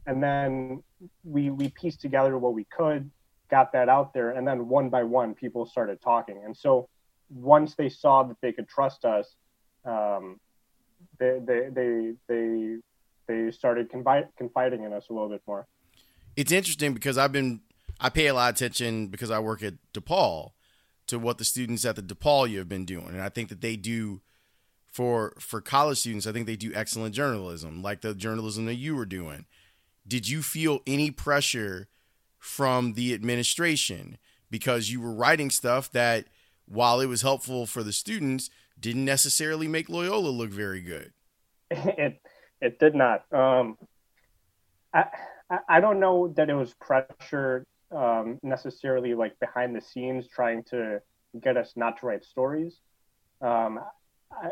And 0.09 0.23
then 0.23 0.83
we 1.23 1.51
we 1.51 1.69
pieced 1.69 2.01
together 2.01 2.39
what 2.39 2.55
we 2.55 2.65
could, 2.65 3.11
got 3.51 3.73
that 3.73 3.91
out 3.91 4.15
there, 4.15 4.31
and 4.31 4.49
then 4.49 4.67
one 4.67 4.89
by 4.89 5.03
one, 5.03 5.35
people 5.35 5.67
started 5.67 6.01
talking. 6.01 6.41
And 6.47 6.57
so 6.57 6.89
once 7.29 7.75
they 7.75 7.91
saw 7.91 8.23
that 8.23 8.39
they 8.41 8.51
could 8.51 8.67
trust 8.67 9.05
us, 9.05 9.37
um, 9.85 10.41
they, 11.19 11.39
they 11.45 11.69
they 11.71 12.13
they 12.27 12.77
they 13.27 13.51
started 13.51 13.91
confide, 13.91 14.29
confiding 14.39 14.85
in 14.85 14.95
us 14.95 15.05
a 15.11 15.13
little 15.13 15.29
bit 15.29 15.43
more. 15.47 15.67
It's 16.37 16.53
interesting 16.53 16.95
because 16.95 17.19
I've 17.19 17.33
been 17.33 17.61
I 18.01 18.09
pay 18.09 18.29
a 18.29 18.35
lot 18.35 18.49
of 18.49 18.57
attention 18.57 19.09
because 19.09 19.31
I 19.31 19.41
work 19.41 19.63
at 19.63 19.75
DePaul 19.93 20.53
to 21.09 21.19
what 21.19 21.37
the 21.37 21.45
students 21.45 21.85
at 21.85 21.97
the 21.97 22.03
DePaulia 22.03 22.57
have 22.59 22.69
been 22.69 22.87
doing, 22.87 23.09
and 23.09 23.21
I 23.21 23.29
think 23.29 23.51
that 23.51 23.61
they 23.61 23.77
do 23.77 24.23
for 24.91 25.35
for 25.39 25.61
college 25.61 25.99
students. 25.99 26.27
I 26.27 26.33
think 26.33 26.47
they 26.47 26.57
do 26.57 26.73
excellent 26.75 27.15
journalism, 27.15 27.83
like 27.83 28.01
the 28.01 28.15
journalism 28.15 28.65
that 28.65 28.77
you 28.77 28.97
were 28.97 29.05
doing. 29.05 29.45
Did 30.09 30.29
you 30.29 30.43
feel 30.43 30.81
any 30.87 31.11
pressure 31.11 31.89
from 32.39 32.95
the 32.95 33.13
administration 33.13 34.17
because 34.51 34.91
you 34.91 35.01
were 35.01 35.13
writing 35.13 35.51
stuff 35.51 35.93
that, 35.93 36.27
while 36.67 37.01
it 37.01 37.07
was 37.07 37.23
helpful 37.23 37.67
for 37.67 37.83
the 37.83 37.93
students, 37.93 38.49
didn't 38.81 39.05
necessarily 39.05 39.69
make 39.69 39.89
Loyola 39.89 40.29
look 40.29 40.51
very 40.51 40.81
good? 40.81 41.13
It 41.71 42.21
it 42.61 42.79
did 42.79 42.95
not. 42.95 43.31
Um, 43.33 43.77
I 44.93 45.05
I 45.69 45.81
don't 45.81 46.01
know 46.01 46.29
that 46.37 46.49
it 46.49 46.55
was 46.55 46.75
pressure 46.75 47.67
um, 47.95 48.39
necessarily 48.43 49.15
like 49.15 49.39
behind 49.39 49.77
the 49.77 49.81
scenes 49.81 50.27
trying 50.29 50.63
to 50.71 51.01
get 51.41 51.57
us 51.57 51.75
not 51.77 52.01
to 52.01 52.07
write 52.07 52.25
stories. 52.25 52.81
Um, 53.41 53.81
I, 54.33 54.51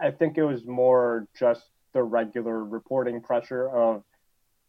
I 0.00 0.10
think 0.10 0.38
it 0.38 0.44
was 0.44 0.64
more 0.64 1.26
just 1.38 1.64
the 1.92 2.02
regular 2.02 2.64
reporting 2.64 3.20
pressure 3.20 3.68
of 3.68 4.02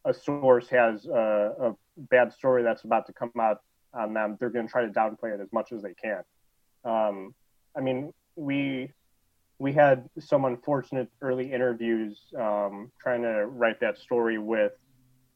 a 0.06 0.14
source 0.14 0.70
has 0.70 1.06
a, 1.08 1.54
a 1.60 1.76
bad 1.98 2.32
story 2.32 2.64
that's 2.64 2.84
about 2.84 3.08
to 3.08 3.14
come 3.14 3.32
out 3.40 3.62
on 3.94 4.14
them. 4.14 4.38
They're 4.40 4.50
going 4.50 4.68
to 4.68 4.72
try 4.72 4.86
to 4.86 4.92
downplay 4.92 5.34
it 5.34 5.42
as 5.42 5.52
much 5.52 5.72
as 5.72 5.82
they 5.82 5.94
can. 5.94 6.24
Um, 6.84 7.34
I 7.76 7.82
mean, 7.82 8.14
we 8.36 8.92
we 9.58 9.74
had 9.74 10.10
some 10.20 10.46
unfortunate 10.46 11.10
early 11.22 11.52
interviews 11.52 12.20
um, 12.38 12.92
trying 13.00 13.22
to 13.24 13.46
write 13.48 13.80
that 13.80 13.98
story 13.98 14.38
with 14.38 14.74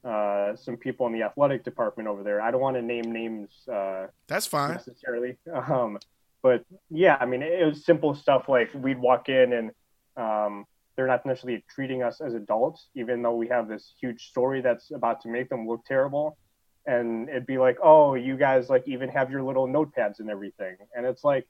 uh, 0.03 0.55
some 0.55 0.77
people 0.77 1.07
in 1.07 1.13
the 1.13 1.23
athletic 1.23 1.63
department 1.63 2.07
over 2.07 2.23
there. 2.23 2.41
I 2.41 2.51
don't 2.51 2.61
want 2.61 2.75
to 2.75 2.81
name 2.81 3.11
names. 3.11 3.49
Uh, 3.71 4.07
That's 4.27 4.45
fine 4.45 4.73
necessarily. 4.73 5.37
Um, 5.53 5.97
but 6.41 6.63
yeah, 6.89 7.17
I 7.19 7.25
mean, 7.25 7.41
it 7.41 7.65
was 7.65 7.83
simple 7.83 8.15
stuff 8.15 8.47
like 8.47 8.73
we'd 8.73 8.99
walk 8.99 9.27
in 9.29 9.51
and 9.53 9.71
um, 10.15 10.65
they're 10.99 11.07
not 11.07 11.25
necessarily 11.25 11.63
treating 11.73 12.03
us 12.03 12.19
as 12.19 12.33
adults, 12.33 12.89
even 12.93 13.21
though 13.21 13.33
we 13.33 13.47
have 13.47 13.69
this 13.69 13.93
huge 14.01 14.27
story 14.27 14.59
that's 14.59 14.91
about 14.91 15.21
to 15.21 15.29
make 15.29 15.47
them 15.47 15.65
look 15.65 15.85
terrible. 15.85 16.37
And 16.85 17.29
it'd 17.29 17.45
be 17.45 17.57
like, 17.57 17.77
oh, 17.81 18.15
you 18.15 18.35
guys 18.35 18.67
like 18.67 18.85
even 18.85 19.07
have 19.07 19.31
your 19.31 19.41
little 19.41 19.65
notepads 19.65 20.19
and 20.19 20.29
everything. 20.29 20.75
And 20.93 21.05
it's 21.05 21.23
like, 21.23 21.47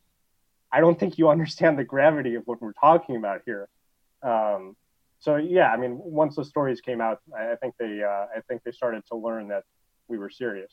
I 0.72 0.82
don't 0.82 1.00
think 1.00 1.18
you 1.18 1.30
understand 1.36 1.80
the 1.80 1.84
gravity 1.84 2.36
of 2.36 2.44
what 2.46 2.62
we're 2.62 2.74
talking 2.74 3.16
about 3.16 3.42
here. 3.44 3.68
Um, 4.22 4.76
so 5.20 5.38
yeah, 5.38 5.72
I 5.72 5.78
mean, 5.78 5.98
once 6.00 6.36
the 6.36 6.46
stories 6.46 6.80
came 6.80 7.02
out, 7.02 7.18
I, 7.36 7.56
think 7.56 7.74
they, 7.80 8.04
uh, 8.04 8.28
I 8.38 8.42
think 8.48 8.62
they 8.64 8.72
started 8.72 9.02
to 9.08 9.16
learn 9.16 9.48
that 9.48 9.64
we 10.08 10.20
were 10.20 10.30
serious. 10.30 10.72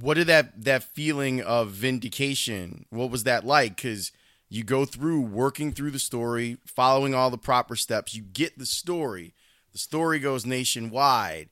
What 0.00 0.14
did 0.14 0.28
that 0.28 0.64
that 0.64 0.84
feeling 0.84 1.42
of 1.42 1.68
vindication? 1.68 2.86
What 2.88 3.10
was 3.10 3.24
that 3.24 3.44
like? 3.44 3.76
Because 3.76 4.10
you 4.48 4.62
go 4.64 4.84
through 4.84 5.20
working 5.20 5.72
through 5.72 5.90
the 5.90 5.98
story, 5.98 6.58
following 6.66 7.14
all 7.14 7.30
the 7.30 7.38
proper 7.38 7.74
steps. 7.74 8.14
You 8.14 8.22
get 8.22 8.58
the 8.58 8.66
story. 8.66 9.34
The 9.72 9.78
story 9.78 10.18
goes 10.18 10.46
nationwide. 10.46 11.50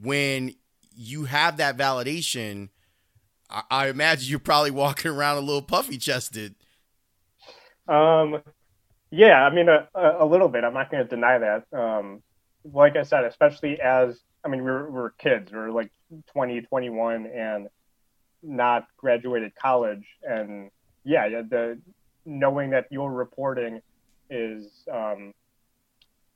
When 0.00 0.54
you 0.94 1.24
have 1.24 1.56
that 1.56 1.76
validation, 1.76 2.68
I, 3.48 3.62
I 3.70 3.88
imagine 3.88 4.28
you're 4.28 4.38
probably 4.38 4.70
walking 4.70 5.10
around 5.10 5.38
a 5.38 5.40
little 5.40 5.62
puffy 5.62 5.96
chested. 5.96 6.54
Um, 7.88 8.42
yeah, 9.10 9.44
I 9.44 9.54
mean, 9.54 9.68
a, 9.68 9.88
a 9.94 10.26
little 10.26 10.48
bit. 10.48 10.64
I'm 10.64 10.74
not 10.74 10.90
going 10.90 11.02
to 11.02 11.08
deny 11.08 11.38
that. 11.38 11.64
Um, 11.72 12.22
like 12.72 12.96
I 12.96 13.02
said, 13.02 13.24
especially 13.24 13.80
as, 13.80 14.20
I 14.44 14.48
mean, 14.48 14.62
we 14.62 14.70
are 14.70 14.90
we 14.90 15.08
kids. 15.18 15.52
We 15.52 15.58
are 15.58 15.70
like 15.70 15.90
20, 16.32 16.62
21 16.62 17.26
and 17.26 17.68
not 18.42 18.86
graduated 18.96 19.54
college. 19.54 20.04
And 20.22 20.70
yeah, 21.04 21.28
the 21.28 21.80
knowing 22.26 22.70
that 22.70 22.86
your 22.90 23.12
reporting 23.12 23.80
is 24.28 24.86
um, 24.92 25.32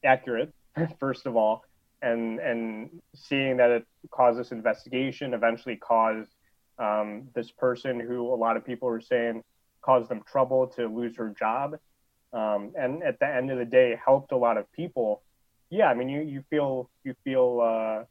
accurate, 0.05 0.55
first 0.99 1.27
of 1.27 1.37
all, 1.37 1.65
and 2.01 2.39
and 2.41 3.03
seeing 3.15 3.59
that 3.59 3.71
it 3.71 3.87
caused 4.11 4.39
this 4.39 4.53
investigation, 4.53 5.35
eventually 5.35 5.77
caused 5.77 6.31
um, 6.79 7.29
this 7.35 7.51
person 7.51 8.01
who 8.01 8.33
a 8.33 8.35
lot 8.37 8.57
of 8.57 8.65
people 8.65 8.89
were 8.89 9.01
saying 9.01 9.43
caused 9.83 10.09
them 10.09 10.23
trouble 10.31 10.67
to 10.67 10.87
lose 10.87 11.17
her 11.17 11.31
job 11.39 11.79
um, 12.33 12.73
and 12.79 13.03
at 13.03 13.19
the 13.19 13.27
end 13.27 13.51
of 13.51 13.59
the 13.59 13.65
day 13.65 13.99
helped 14.05 14.33
a 14.33 14.37
lot 14.37 14.57
of 14.57 14.71
people. 14.73 15.23
Yeah 15.71 15.87
i 15.87 15.95
mean 15.95 16.09
you, 16.09 16.23
you 16.23 16.43
feel 16.51 16.91
you 17.05 17.15
feel 17.25 17.61
uh, 17.63 18.05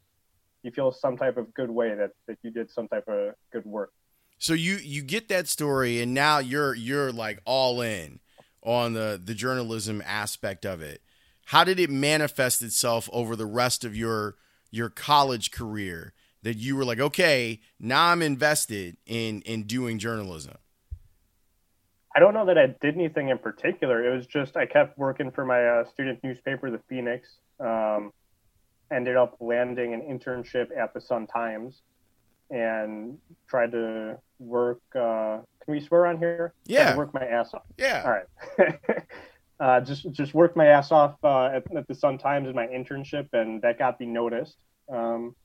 you 0.64 0.72
feel 0.72 0.92
some 0.92 1.18
type 1.18 1.38
of 1.38 1.54
good 1.54 1.70
way 1.70 1.94
that, 1.94 2.12
that 2.28 2.38
you 2.42 2.52
did 2.52 2.72
some 2.72 2.88
type 2.88 3.08
of 3.08 3.34
good 3.52 3.66
work 3.66 3.92
so 4.40 4.54
you 4.54 4.78
you 4.78 5.02
get 5.02 5.28
that 5.28 5.48
story 5.48 6.02
and 6.02 6.14
now 6.14 6.40
you're 6.40 6.74
you're 6.74 7.12
like 7.12 7.40
all 7.46 7.82
in 7.82 8.20
on 8.64 8.94
the 8.94 9.22
the 9.24 9.34
journalism 9.34 10.02
aspect 10.06 10.66
of 10.66 10.82
it 10.82 11.02
how 11.46 11.64
did 11.64 11.80
it 11.80 11.90
manifest 11.90 12.62
itself 12.62 13.10
over 13.14 13.36
the 13.36 13.46
rest 13.46 13.86
of 13.86 13.96
your 13.96 14.36
your 14.72 14.90
college 14.90 15.52
career 15.52 16.14
that 16.42 16.58
you 16.58 16.76
were 16.76 16.86
like 16.86 17.00
okay 17.00 17.60
now 17.80 18.08
i'm 18.08 18.22
invested 18.22 18.98
in 19.06 19.42
in 19.42 19.64
doing 19.64 20.00
journalism 20.00 20.56
I 22.16 22.20
don't 22.20 22.34
know 22.34 22.48
that 22.48 22.58
I 22.58 22.76
did 22.82 22.96
anything 22.96 23.30
in 23.30 23.38
particular. 23.38 24.04
It 24.04 24.16
was 24.16 24.26
just 24.26 24.58
I 24.58 24.66
kept 24.66 24.98
working 24.98 25.30
for 25.30 25.46
my 25.46 25.64
uh, 25.64 25.86
student 25.86 26.20
newspaper, 26.24 26.72
the 26.72 26.82
Phoenix. 26.90 27.30
Um, 27.60 28.12
ended 28.92 29.16
up 29.16 29.38
landing 29.40 29.94
an 29.94 30.02
internship 30.02 30.76
at 30.76 30.94
the 30.94 31.02
Sun 31.02 31.28
Times, 31.28 31.82
and 32.50 33.18
tried 33.48 33.72
to 33.72 34.18
work. 34.40 34.82
Uh, 34.96 35.40
can 35.64 35.74
we 35.74 35.80
swear 35.80 36.08
on 36.08 36.18
here? 36.18 36.54
Yeah. 36.66 36.96
work 36.96 37.14
my 37.14 37.26
ass 37.26 37.54
off. 37.54 37.64
Yeah. 37.78 38.04
All 38.06 38.12
right. 38.12 38.80
uh, 39.60 39.82
just 39.82 40.12
just 40.12 40.34
worked 40.34 40.56
my 40.56 40.68
ass 40.68 40.92
off 40.92 41.16
uh, 41.24 41.46
at, 41.46 41.64
at, 41.76 41.88
the 41.88 41.96
Sun 41.96 42.18
Times 42.18 42.48
in 42.48 42.56
my 42.56 42.68
internship, 42.68 43.28
and 43.34 43.62
that 43.62 43.78
got 43.78 44.00
me 44.00 44.06
noticed. 44.06 44.58
Um, 44.92 45.36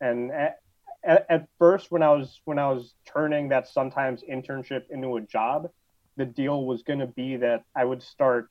and 0.00 0.30
at, 0.32 0.60
at, 1.04 1.26
at 1.28 1.48
first, 1.58 1.90
when 1.90 2.02
I 2.02 2.10
was 2.10 2.40
when 2.44 2.58
I 2.58 2.68
was 2.68 2.94
turning 3.06 3.48
that 3.50 3.68
Sun 3.68 3.90
Times 3.90 4.22
internship 4.30 4.84
into 4.90 5.16
a 5.16 5.20
job, 5.20 5.68
the 6.16 6.24
deal 6.24 6.64
was 6.64 6.82
going 6.82 7.00
to 7.00 7.06
be 7.06 7.36
that 7.36 7.64
I 7.74 7.84
would 7.84 8.02
start 8.02 8.50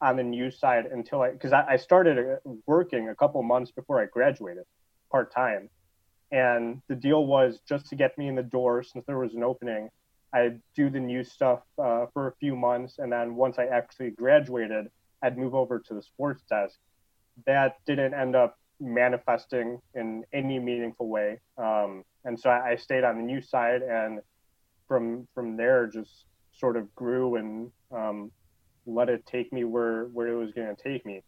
on 0.00 0.16
the 0.16 0.22
news 0.22 0.58
side 0.58 0.86
until 0.86 1.22
I, 1.22 1.32
because 1.32 1.52
I, 1.52 1.64
I, 1.70 1.76
started 1.76 2.18
uh, 2.18 2.50
working 2.66 3.08
a 3.08 3.14
couple 3.14 3.42
months 3.42 3.72
before 3.72 4.00
I 4.00 4.06
graduated 4.06 4.64
part 5.10 5.34
time. 5.34 5.68
And 6.30 6.82
the 6.88 6.94
deal 6.94 7.24
was 7.26 7.60
just 7.68 7.86
to 7.86 7.96
get 7.96 8.16
me 8.18 8.28
in 8.28 8.34
the 8.34 8.42
door 8.42 8.82
since 8.82 9.04
there 9.06 9.18
was 9.18 9.34
an 9.34 9.42
opening. 9.42 9.90
I'd 10.32 10.60
do 10.74 10.90
the 10.90 11.00
news 11.00 11.32
stuff 11.32 11.60
uh, 11.78 12.06
for 12.12 12.28
a 12.28 12.32
few 12.38 12.54
months. 12.54 12.98
And 12.98 13.10
then 13.10 13.34
once 13.34 13.58
I 13.58 13.66
actually 13.66 14.10
graduated, 14.10 14.88
I'd 15.22 15.38
move 15.38 15.54
over 15.54 15.78
to 15.78 15.94
the 15.94 16.02
sports 16.02 16.42
desk. 16.48 16.78
That 17.46 17.76
didn't 17.86 18.14
end 18.14 18.36
up 18.36 18.58
manifesting 18.78 19.80
in 19.94 20.24
any 20.32 20.58
meaningful 20.58 21.08
way. 21.08 21.40
Um, 21.56 22.04
and 22.24 22.38
so 22.38 22.50
I, 22.50 22.72
I 22.72 22.76
stayed 22.76 23.04
on 23.04 23.16
the 23.16 23.22
news 23.22 23.48
side. 23.48 23.82
And 23.82 24.20
from, 24.86 25.26
from 25.34 25.56
there, 25.56 25.86
just 25.86 26.26
sort 26.52 26.76
of 26.76 26.94
grew 26.94 27.36
and 27.36 27.70
um, 27.90 28.30
let 28.86 29.08
it 29.08 29.24
take 29.26 29.52
me 29.52 29.64
where 29.64 30.04
where 30.06 30.28
it 30.28 30.36
was 30.36 30.52
going 30.52 30.74
to 30.74 30.82
take 30.82 31.06
me. 31.06 31.22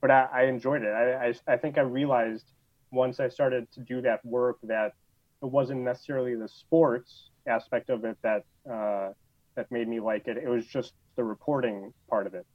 But 0.00 0.10
I, 0.10 0.28
I 0.32 0.42
enjoyed 0.44 0.82
it. 0.82 0.88
I, 0.88 1.26
I, 1.26 1.54
I 1.54 1.56
think 1.56 1.76
I 1.76 1.82
realized 1.82 2.46
once 2.90 3.20
I 3.20 3.28
started 3.28 3.70
to 3.72 3.80
do 3.80 4.00
that 4.02 4.24
work 4.24 4.58
that 4.64 4.94
it 5.42 5.46
wasn't 5.46 5.80
necessarily 5.80 6.34
the 6.34 6.48
sports 6.48 7.30
aspect 7.46 7.90
of 7.90 8.04
it 8.04 8.16
that 8.22 8.44
uh, 8.70 9.12
that 9.56 9.70
made 9.70 9.88
me 9.88 10.00
like 10.00 10.28
it. 10.28 10.36
It 10.36 10.48
was 10.48 10.66
just 10.66 10.92
the 11.16 11.24
reporting 11.24 11.92
part 12.08 12.26
of 12.26 12.34
it. 12.34 12.46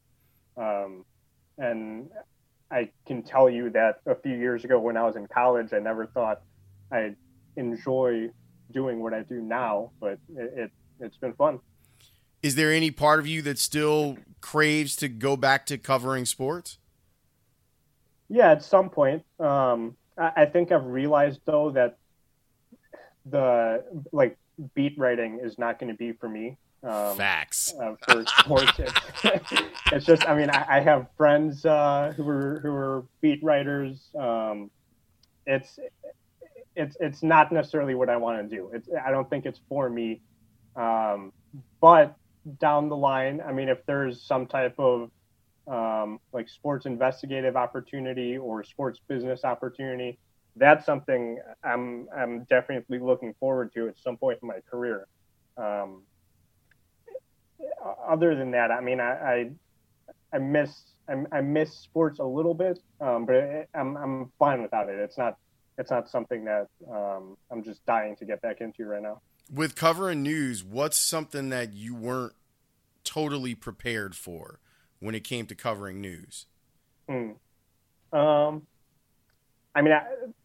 Um, 0.57 1.05
and 1.57 2.09
I 2.71 2.89
can 3.05 3.23
tell 3.23 3.49
you 3.49 3.69
that 3.71 4.01
a 4.05 4.15
few 4.15 4.35
years 4.35 4.63
ago 4.63 4.79
when 4.79 4.97
I 4.97 5.03
was 5.03 5.15
in 5.15 5.27
college, 5.27 5.73
I 5.73 5.79
never 5.79 6.05
thought 6.05 6.41
I'd 6.91 7.15
enjoy 7.55 8.29
doing 8.71 9.01
what 9.01 9.13
I 9.13 9.21
do 9.21 9.41
now, 9.41 9.91
but 9.99 10.19
it, 10.35 10.53
it 10.55 10.71
it's 10.99 11.17
been 11.17 11.33
fun. 11.33 11.59
Is 12.41 12.55
there 12.55 12.71
any 12.71 12.91
part 12.91 13.19
of 13.19 13.27
you 13.27 13.41
that 13.43 13.57
still 13.57 14.17
craves 14.39 14.95
to 14.97 15.07
go 15.07 15.35
back 15.35 15.65
to 15.67 15.77
covering 15.77 16.25
sports? 16.25 16.77
Yeah, 18.29 18.51
at 18.51 18.63
some 18.63 18.89
point. 18.89 19.23
Um, 19.39 19.95
I, 20.17 20.45
think 20.45 20.72
I've 20.72 20.86
realized 20.86 21.41
though 21.45 21.72
that 21.72 21.98
the 23.25 23.84
like 24.12 24.38
beat 24.74 24.98
writing 24.98 25.39
is 25.41 25.57
not 25.57 25.79
going 25.79 25.91
to 25.91 25.98
be 25.98 26.13
for 26.13 26.29
me. 26.29 26.57
Um, 26.84 27.17
Facts. 27.17 27.74
Uh, 27.81 27.95
for 28.07 28.25
sports, 28.25 28.74
it's, 28.77 28.93
it's, 29.91 30.05
just. 30.05 30.27
I 30.29 30.36
mean, 30.36 30.51
I, 30.51 30.77
I 30.77 30.79
have 30.81 31.07
friends 31.17 31.65
uh, 31.65 32.13
who 32.15 32.27
are 32.29 32.60
who 32.62 32.69
are 32.69 33.03
beat 33.22 33.43
writers. 33.43 34.10
Um, 34.17 34.69
it's 35.48 35.79
it's 36.75 36.95
it's 37.00 37.24
not 37.24 37.51
necessarily 37.51 37.95
what 37.95 38.10
I 38.10 38.17
want 38.17 38.48
to 38.48 38.55
do. 38.55 38.69
It's 38.72 38.88
I 39.03 39.12
don't 39.12 39.29
think 39.29 39.45
it's 39.45 39.60
for 39.67 39.89
me. 39.89 40.22
Um, 40.75 41.31
but 41.81 42.15
down 42.60 42.89
the 42.89 42.98
line, 42.98 43.41
I 43.45 43.51
mean, 43.51 43.69
if 43.69 43.86
there's 43.86 44.22
some 44.22 44.45
type 44.45 44.75
of 44.77 45.10
um, 45.67 46.19
like 46.31 46.48
sports 46.48 46.86
investigative 46.86 47.55
opportunity 47.55 48.38
or 48.38 48.63
sports 48.63 49.00
business 49.07 49.43
opportunity, 49.43 50.19
that's 50.55 50.86
something 50.86 51.39
I'm 51.63 52.07
I'm 52.15 52.43
definitely 52.45 53.00
looking 53.00 53.34
forward 53.39 53.74
to 53.74 53.88
at 53.88 53.98
some 54.00 54.17
point 54.17 54.39
in 54.41 54.48
my 54.48 54.60
career. 54.69 55.07
Um, 55.57 56.03
other 58.07 58.36
than 58.36 58.51
that, 58.51 58.72
I 58.72 58.81
mean, 58.81 59.00
I 59.00 59.12
I, 59.12 59.50
I 60.34 60.38
miss 60.39 60.72
I, 61.07 61.24
I, 61.31 61.41
miss 61.41 61.74
sports 61.74 62.19
a 62.19 62.24
little 62.24 62.53
bit, 62.53 62.79
um, 63.01 63.25
but 63.25 63.67
I'm 63.74 63.98
I'm 63.98 64.31
fine 64.39 64.62
without 64.62 64.89
it. 64.89 65.00
It's 65.00 65.17
not 65.17 65.38
it's 65.77 65.91
not 65.91 66.10
something 66.10 66.45
that 66.45 66.67
um, 66.89 67.38
I'm 67.51 67.63
just 67.63 67.86
dying 67.86 68.15
to 68.17 68.25
get 68.25 68.41
back 68.41 68.62
into 68.62 68.86
right 68.86 69.01
now. 69.01 69.22
With 69.53 69.75
covering 69.75 70.24
news, 70.24 70.63
what's 70.63 70.98
something 70.98 71.50
that 71.50 71.74
you 71.74 71.93
weren't 71.93 72.34
totally 73.03 73.55
prepared 73.55 74.15
for 74.15 74.60
when 74.99 75.15
it 75.15 75.23
came 75.23 75.45
to 75.47 75.55
covering 75.55 76.01
news? 76.01 76.45
Hmm. 77.09 77.31
Um, 78.11 78.67
I 79.73 79.81
mean, 79.81 79.93
I, 79.93 80.03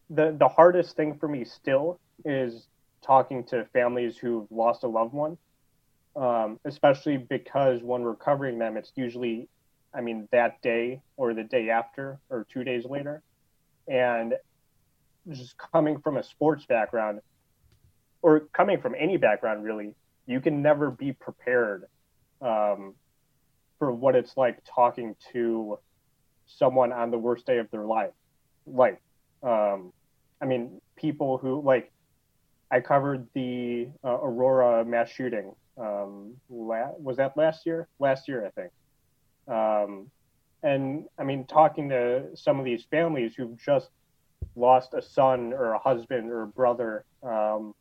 the 0.09 0.35
the 0.37 0.47
hardest 0.47 0.95
thing 0.95 1.17
for 1.17 1.27
me 1.27 1.45
still 1.45 1.99
is 2.25 2.67
talking 3.01 3.43
to 3.45 3.65
families 3.73 4.17
who've 4.17 4.47
lost 4.51 4.83
a 4.83 4.87
loved 4.87 5.13
one, 5.13 5.37
um, 6.15 6.59
especially 6.65 7.17
because 7.17 7.81
when 7.81 8.01
we're 8.01 8.15
covering 8.15 8.59
them, 8.59 8.77
it's 8.77 8.91
usually, 8.95 9.47
I 9.93 10.01
mean, 10.01 10.27
that 10.31 10.61
day 10.61 11.01
or 11.17 11.33
the 11.33 11.43
day 11.43 11.69
after 11.69 12.19
or 12.29 12.45
two 12.51 12.63
days 12.63 12.85
later, 12.85 13.23
and 13.87 14.35
just 15.29 15.55
coming 15.57 15.99
from 15.99 16.17
a 16.17 16.23
sports 16.23 16.65
background 16.65 17.21
or 18.21 18.41
coming 18.53 18.79
from 18.79 18.95
any 18.97 19.17
background 19.17 19.63
really, 19.63 19.95
you 20.25 20.39
can 20.39 20.61
never 20.61 20.91
be 20.91 21.11
prepared 21.11 21.85
um, 22.41 22.93
for 23.81 23.91
what 23.91 24.15
it's 24.15 24.37
like 24.37 24.59
talking 24.63 25.15
to 25.33 25.79
someone 26.45 26.91
on 26.91 27.09
the 27.09 27.17
worst 27.17 27.47
day 27.47 27.57
of 27.57 27.67
their 27.71 27.83
life. 27.83 28.11
Like, 28.67 29.01
um, 29.41 29.91
I 30.39 30.45
mean, 30.45 30.79
people 30.95 31.39
who 31.39 31.63
like, 31.63 31.91
I 32.69 32.79
covered 32.79 33.27
the 33.33 33.87
uh, 34.03 34.19
Aurora 34.21 34.85
mass 34.85 35.09
shooting. 35.09 35.55
Um, 35.79 36.35
la- 36.47 36.91
was 36.99 37.17
that 37.17 37.35
last 37.35 37.65
year? 37.65 37.87
Last 37.97 38.27
year, 38.27 38.45
I 38.45 38.51
think. 38.51 38.71
Um, 39.47 40.11
and 40.61 41.05
I 41.17 41.23
mean, 41.23 41.47
talking 41.47 41.89
to 41.89 42.27
some 42.35 42.59
of 42.59 42.65
these 42.65 42.83
families 42.91 43.33
who've 43.35 43.57
just 43.57 43.89
lost 44.55 44.93
a 44.93 45.01
son 45.01 45.53
or 45.53 45.73
a 45.73 45.79
husband 45.79 46.29
or 46.29 46.43
a 46.43 46.47
brother, 46.47 47.03
um, 47.23 47.73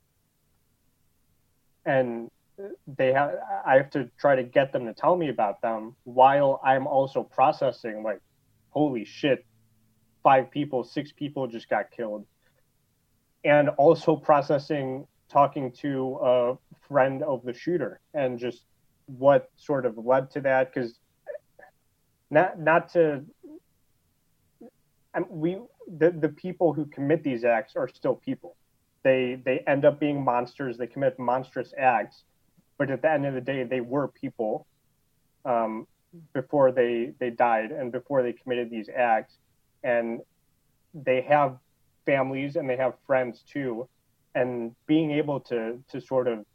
and 1.84 2.30
they 2.86 3.12
have 3.12 3.34
I 3.66 3.74
have 3.76 3.90
to 3.90 4.10
try 4.18 4.36
to 4.36 4.42
get 4.42 4.72
them 4.72 4.86
to 4.86 4.94
tell 4.94 5.16
me 5.16 5.28
about 5.28 5.60
them 5.60 5.96
while 6.04 6.60
I'm 6.64 6.86
also 6.86 7.22
processing 7.22 8.02
like, 8.02 8.20
holy 8.70 9.04
shit, 9.04 9.44
five 10.22 10.50
people, 10.50 10.84
six 10.84 11.12
people 11.12 11.46
just 11.46 11.68
got 11.68 11.90
killed, 11.90 12.26
and 13.44 13.68
also 13.70 14.16
processing 14.16 15.06
talking 15.28 15.72
to 15.72 16.18
a 16.22 16.58
friend 16.88 17.22
of 17.22 17.44
the 17.44 17.52
shooter 17.52 18.00
and 18.14 18.38
just 18.38 18.64
what 19.06 19.50
sort 19.56 19.86
of 19.86 19.96
led 19.98 20.30
to 20.30 20.40
that 20.40 20.72
because 20.72 20.98
not 22.30 22.58
not 22.58 22.92
to 22.92 23.24
I 25.14 25.20
we 25.28 25.58
the, 25.88 26.10
the 26.10 26.28
people 26.28 26.72
who 26.72 26.86
commit 26.86 27.24
these 27.24 27.44
acts 27.44 27.74
are 27.76 27.88
still 27.88 28.14
people. 28.14 28.56
They 29.02 29.40
they 29.44 29.60
end 29.66 29.84
up 29.84 29.98
being 29.98 30.22
monsters. 30.22 30.76
They 30.78 30.86
commit 30.86 31.18
monstrous 31.18 31.72
acts, 31.76 32.24
but 32.80 32.90
at 32.90 33.02
the 33.02 33.12
end 33.12 33.26
of 33.26 33.34
the 33.34 33.42
day, 33.42 33.62
they 33.62 33.82
were 33.82 34.08
people 34.08 34.66
um, 35.44 35.86
before 36.32 36.72
they 36.72 37.12
they 37.18 37.28
died 37.28 37.72
and 37.72 37.92
before 37.92 38.22
they 38.22 38.32
committed 38.32 38.70
these 38.70 38.88
acts, 38.88 39.34
and 39.84 40.20
they 40.94 41.20
have 41.20 41.58
families 42.06 42.56
and 42.56 42.68
they 42.70 42.78
have 42.78 42.94
friends 43.06 43.44
too, 43.46 43.86
and 44.34 44.74
being 44.86 45.10
able 45.10 45.40
to 45.40 45.78
to 45.90 46.00
sort 46.00 46.26
of 46.26 46.46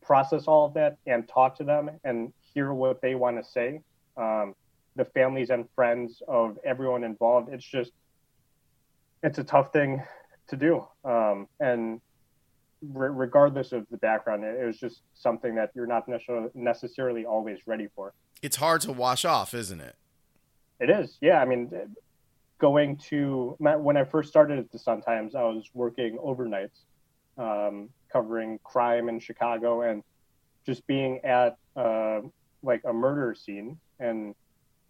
process 0.00 0.44
all 0.46 0.64
of 0.64 0.72
that 0.72 0.96
and 1.06 1.28
talk 1.28 1.58
to 1.58 1.64
them 1.64 1.90
and 2.04 2.32
hear 2.54 2.72
what 2.72 3.02
they 3.02 3.14
want 3.14 3.36
to 3.36 3.44
say. 3.44 3.82
Um, 4.16 4.54
the 4.96 5.04
families 5.04 5.50
and 5.50 5.68
friends 5.74 6.22
of 6.26 6.58
everyone 6.64 7.04
involved. 7.04 7.50
It's 7.52 7.66
just 7.66 7.92
it's 9.22 9.36
a 9.36 9.44
tough 9.44 9.74
thing 9.74 10.02
to 10.48 10.56
do. 10.56 10.86
Um, 11.04 11.48
and 11.60 12.00
re- 12.92 13.08
regardless 13.10 13.72
of 13.72 13.86
the 13.90 13.96
background, 13.96 14.44
it, 14.44 14.60
it, 14.60 14.66
was 14.66 14.78
just 14.78 15.02
something 15.14 15.54
that 15.54 15.70
you're 15.74 15.86
not 15.86 16.08
necessarily, 16.08 16.50
necessarily 16.54 17.24
always 17.24 17.58
ready 17.66 17.88
for. 17.94 18.12
It's 18.42 18.56
hard 18.56 18.80
to 18.82 18.92
wash 18.92 19.24
off, 19.24 19.54
isn't 19.54 19.80
it? 19.80 19.96
It 20.80 20.90
is. 20.90 21.18
Yeah. 21.20 21.40
I 21.40 21.44
mean, 21.44 21.70
going 22.58 22.96
to 23.08 23.56
when 23.58 23.96
I 23.96 24.04
first 24.04 24.28
started 24.28 24.58
at 24.58 24.70
the 24.70 24.78
Sun 24.78 25.02
Times, 25.02 25.34
I 25.34 25.42
was 25.42 25.70
working 25.72 26.18
overnights, 26.18 26.80
um, 27.38 27.88
covering 28.12 28.58
crime 28.64 29.08
in 29.08 29.20
Chicago 29.20 29.82
and 29.82 30.02
just 30.66 30.86
being 30.86 31.20
at 31.24 31.56
uh, 31.76 32.20
like 32.62 32.82
a 32.84 32.92
murder 32.92 33.34
scene 33.34 33.78
and 34.00 34.34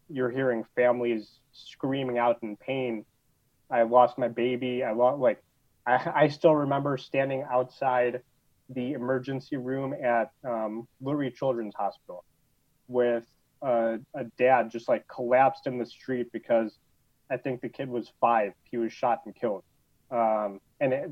you're 0.08 0.30
hearing 0.30 0.64
families 0.74 1.40
screaming 1.52 2.18
out 2.18 2.38
in 2.42 2.56
pain 2.56 3.04
I 3.70 3.82
lost 3.82 4.18
my 4.18 4.28
baby. 4.28 4.84
I 4.84 4.92
lost 4.92 5.18
like 5.18 5.42
I, 5.86 6.12
I 6.14 6.28
still 6.28 6.54
remember 6.54 6.96
standing 6.96 7.44
outside 7.50 8.22
the 8.70 8.92
emergency 8.92 9.56
room 9.56 9.94
at 9.94 10.30
um, 10.44 10.88
Lurie 11.02 11.34
Children's 11.34 11.74
Hospital 11.74 12.24
with 12.88 13.24
a, 13.62 13.98
a 14.14 14.24
dad 14.38 14.70
just 14.70 14.88
like 14.88 15.06
collapsed 15.08 15.66
in 15.66 15.78
the 15.78 15.86
street 15.86 16.32
because 16.32 16.78
I 17.30 17.36
think 17.36 17.60
the 17.60 17.68
kid 17.68 17.88
was 17.88 18.12
five. 18.20 18.52
He 18.70 18.76
was 18.76 18.92
shot 18.92 19.22
and 19.26 19.34
killed. 19.34 19.64
Um, 20.10 20.60
and 20.80 20.92
it, 20.92 21.10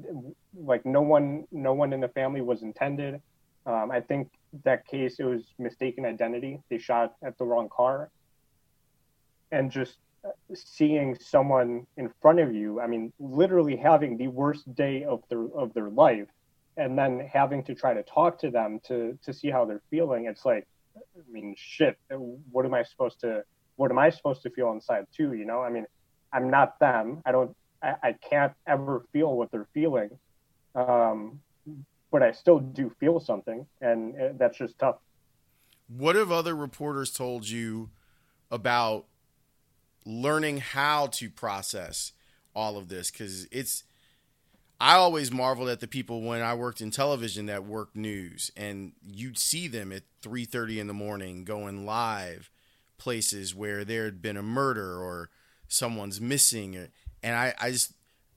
like 0.54 0.84
no 0.84 1.02
one, 1.02 1.44
no 1.50 1.72
one 1.72 1.92
in 1.92 2.00
the 2.00 2.08
family 2.08 2.40
was 2.40 2.62
intended. 2.62 3.20
Um, 3.64 3.90
I 3.90 4.00
think 4.00 4.28
that 4.64 4.86
case 4.86 5.16
it 5.18 5.24
was 5.24 5.42
mistaken 5.58 6.04
identity. 6.04 6.60
They 6.68 6.78
shot 6.78 7.14
at 7.24 7.38
the 7.38 7.44
wrong 7.44 7.68
car, 7.68 8.10
and 9.50 9.70
just 9.70 9.96
seeing 10.54 11.16
someone 11.18 11.86
in 11.96 12.10
front 12.20 12.38
of 12.38 12.54
you 12.54 12.80
i 12.80 12.86
mean 12.86 13.12
literally 13.18 13.76
having 13.76 14.16
the 14.16 14.28
worst 14.28 14.72
day 14.74 15.04
of 15.04 15.22
their 15.28 15.46
of 15.54 15.72
their 15.74 15.90
life 15.90 16.28
and 16.76 16.98
then 16.98 17.28
having 17.32 17.62
to 17.62 17.74
try 17.74 17.92
to 17.92 18.02
talk 18.02 18.38
to 18.38 18.50
them 18.50 18.80
to 18.84 19.18
to 19.22 19.32
see 19.32 19.50
how 19.50 19.64
they're 19.64 19.82
feeling 19.90 20.26
it's 20.26 20.44
like 20.44 20.66
i 20.96 21.30
mean 21.30 21.54
shit 21.56 21.98
what 22.50 22.64
am 22.64 22.74
i 22.74 22.82
supposed 22.82 23.20
to 23.20 23.42
what 23.76 23.90
am 23.90 23.98
i 23.98 24.10
supposed 24.10 24.42
to 24.42 24.50
feel 24.50 24.70
inside 24.72 25.06
too 25.14 25.32
you 25.32 25.44
know? 25.44 25.60
I 25.60 25.70
mean 25.70 25.86
i'm 26.32 26.50
not 26.50 26.78
them. 26.78 27.22
I 27.26 27.32
don't 27.32 27.54
i, 27.82 27.94
I 28.02 28.12
can't 28.12 28.52
ever 28.66 29.04
feel 29.12 29.34
what 29.34 29.50
they're 29.50 29.68
feeling. 29.74 30.10
Um 30.74 31.40
but 32.10 32.22
i 32.22 32.30
still 32.32 32.58
do 32.58 32.92
feel 33.00 33.20
something 33.20 33.66
and 33.80 34.14
uh, 34.20 34.28
that's 34.36 34.58
just 34.58 34.78
tough. 34.78 34.96
What 35.88 36.16
have 36.16 36.30
other 36.30 36.54
reporters 36.54 37.10
told 37.10 37.48
you 37.48 37.90
about 38.50 39.06
learning 40.04 40.58
how 40.58 41.06
to 41.06 41.30
process 41.30 42.12
all 42.54 42.76
of 42.76 42.88
this 42.88 43.10
because 43.10 43.46
it's 43.50 43.84
I 44.80 44.94
always 44.94 45.30
marveled 45.30 45.68
at 45.68 45.78
the 45.78 45.86
people 45.86 46.22
when 46.22 46.42
I 46.42 46.54
worked 46.54 46.80
in 46.80 46.90
television 46.90 47.46
that 47.46 47.64
worked 47.64 47.94
news 47.94 48.50
and 48.56 48.92
you'd 49.06 49.38
see 49.38 49.68
them 49.68 49.92
at 49.92 50.02
3:30 50.22 50.80
in 50.80 50.86
the 50.88 50.92
morning 50.92 51.44
going 51.44 51.86
live 51.86 52.50
places 52.98 53.54
where 53.54 53.84
there 53.84 54.04
had 54.04 54.20
been 54.20 54.36
a 54.36 54.42
murder 54.42 55.00
or 55.00 55.30
someone's 55.68 56.20
missing 56.20 56.88
and 57.22 57.36
I, 57.36 57.54
I 57.60 57.70
just 57.70 57.92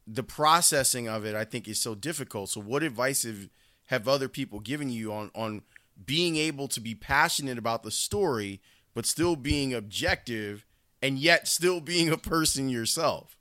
the 0.07 0.23
processing 0.23 1.07
of 1.09 1.25
it 1.25 1.35
I 1.35 1.45
think 1.45 1.67
is 1.67 1.79
so 1.79 1.95
difficult. 1.95 2.49
So 2.49 2.61
what 2.61 2.83
advice 2.83 3.23
have 3.23 3.49
have 3.87 4.07
other 4.07 4.29
people 4.29 4.59
given 4.59 4.89
you 4.89 5.11
on 5.11 5.31
on 5.33 5.63
being 6.05 6.35
able 6.35 6.67
to 6.67 6.79
be 6.79 6.93
passionate 6.93 7.57
about 7.57 7.83
the 7.83 7.91
story 7.91 8.61
but 8.93 9.05
still 9.05 9.35
being 9.35 9.73
objective 9.73 10.63
and 11.05 11.19
yet 11.19 11.47
still 11.47 11.79
being 11.79 12.09
a 12.09 12.17
person 12.17 12.67
yourself. 12.67 13.37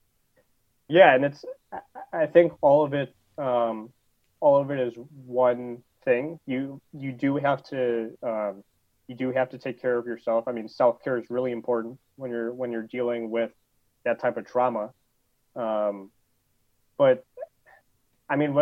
Yeah, 0.86 1.14
and 1.14 1.24
it's 1.24 1.44
I 2.12 2.26
think 2.26 2.52
all 2.60 2.84
of 2.84 2.92
it 2.92 3.14
um, 3.38 3.90
all 4.40 4.60
of 4.60 4.70
it 4.70 4.78
is 4.78 4.94
one 5.24 5.82
thing. 6.04 6.38
You 6.46 6.80
you 6.92 7.12
do 7.12 7.36
have 7.36 7.62
to 7.70 8.10
um, 8.22 8.64
you 9.08 9.14
do 9.14 9.32
have 9.32 9.48
to 9.50 9.58
take 9.58 9.80
care 9.80 9.96
of 9.96 10.06
yourself. 10.06 10.44
I 10.46 10.52
mean, 10.52 10.68
self 10.68 11.02
care 11.02 11.16
is 11.16 11.30
really 11.30 11.52
important 11.52 11.98
when 12.16 12.30
you're 12.30 12.52
when 12.52 12.70
you're 12.70 12.82
dealing 12.82 13.30
with 13.30 13.50
that 14.04 14.20
type 14.20 14.36
of 14.36 14.46
trauma. 14.46 14.90
Um, 15.56 16.10
but 16.98 17.24
I 18.28 18.36
mean, 18.36 18.54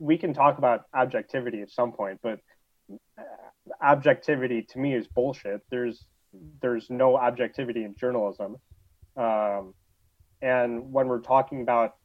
we 0.00 0.18
can 0.18 0.34
talk 0.34 0.58
about 0.58 0.86
objectivity 0.92 1.62
at 1.62 1.70
some 1.70 1.92
point, 1.92 2.18
but 2.20 2.40
objectivity 3.80 4.62
to 4.70 4.78
me 4.78 4.94
is 4.94 5.06
bullshit. 5.06 5.60
There's 5.70 6.04
there's 6.60 6.88
no 6.90 7.16
objectivity 7.16 7.84
in 7.84 7.94
journalism, 7.96 8.56
um, 9.16 9.74
and 10.42 10.92
when 10.92 11.08
we're 11.08 11.20
talking 11.20 11.62
about 11.62 11.96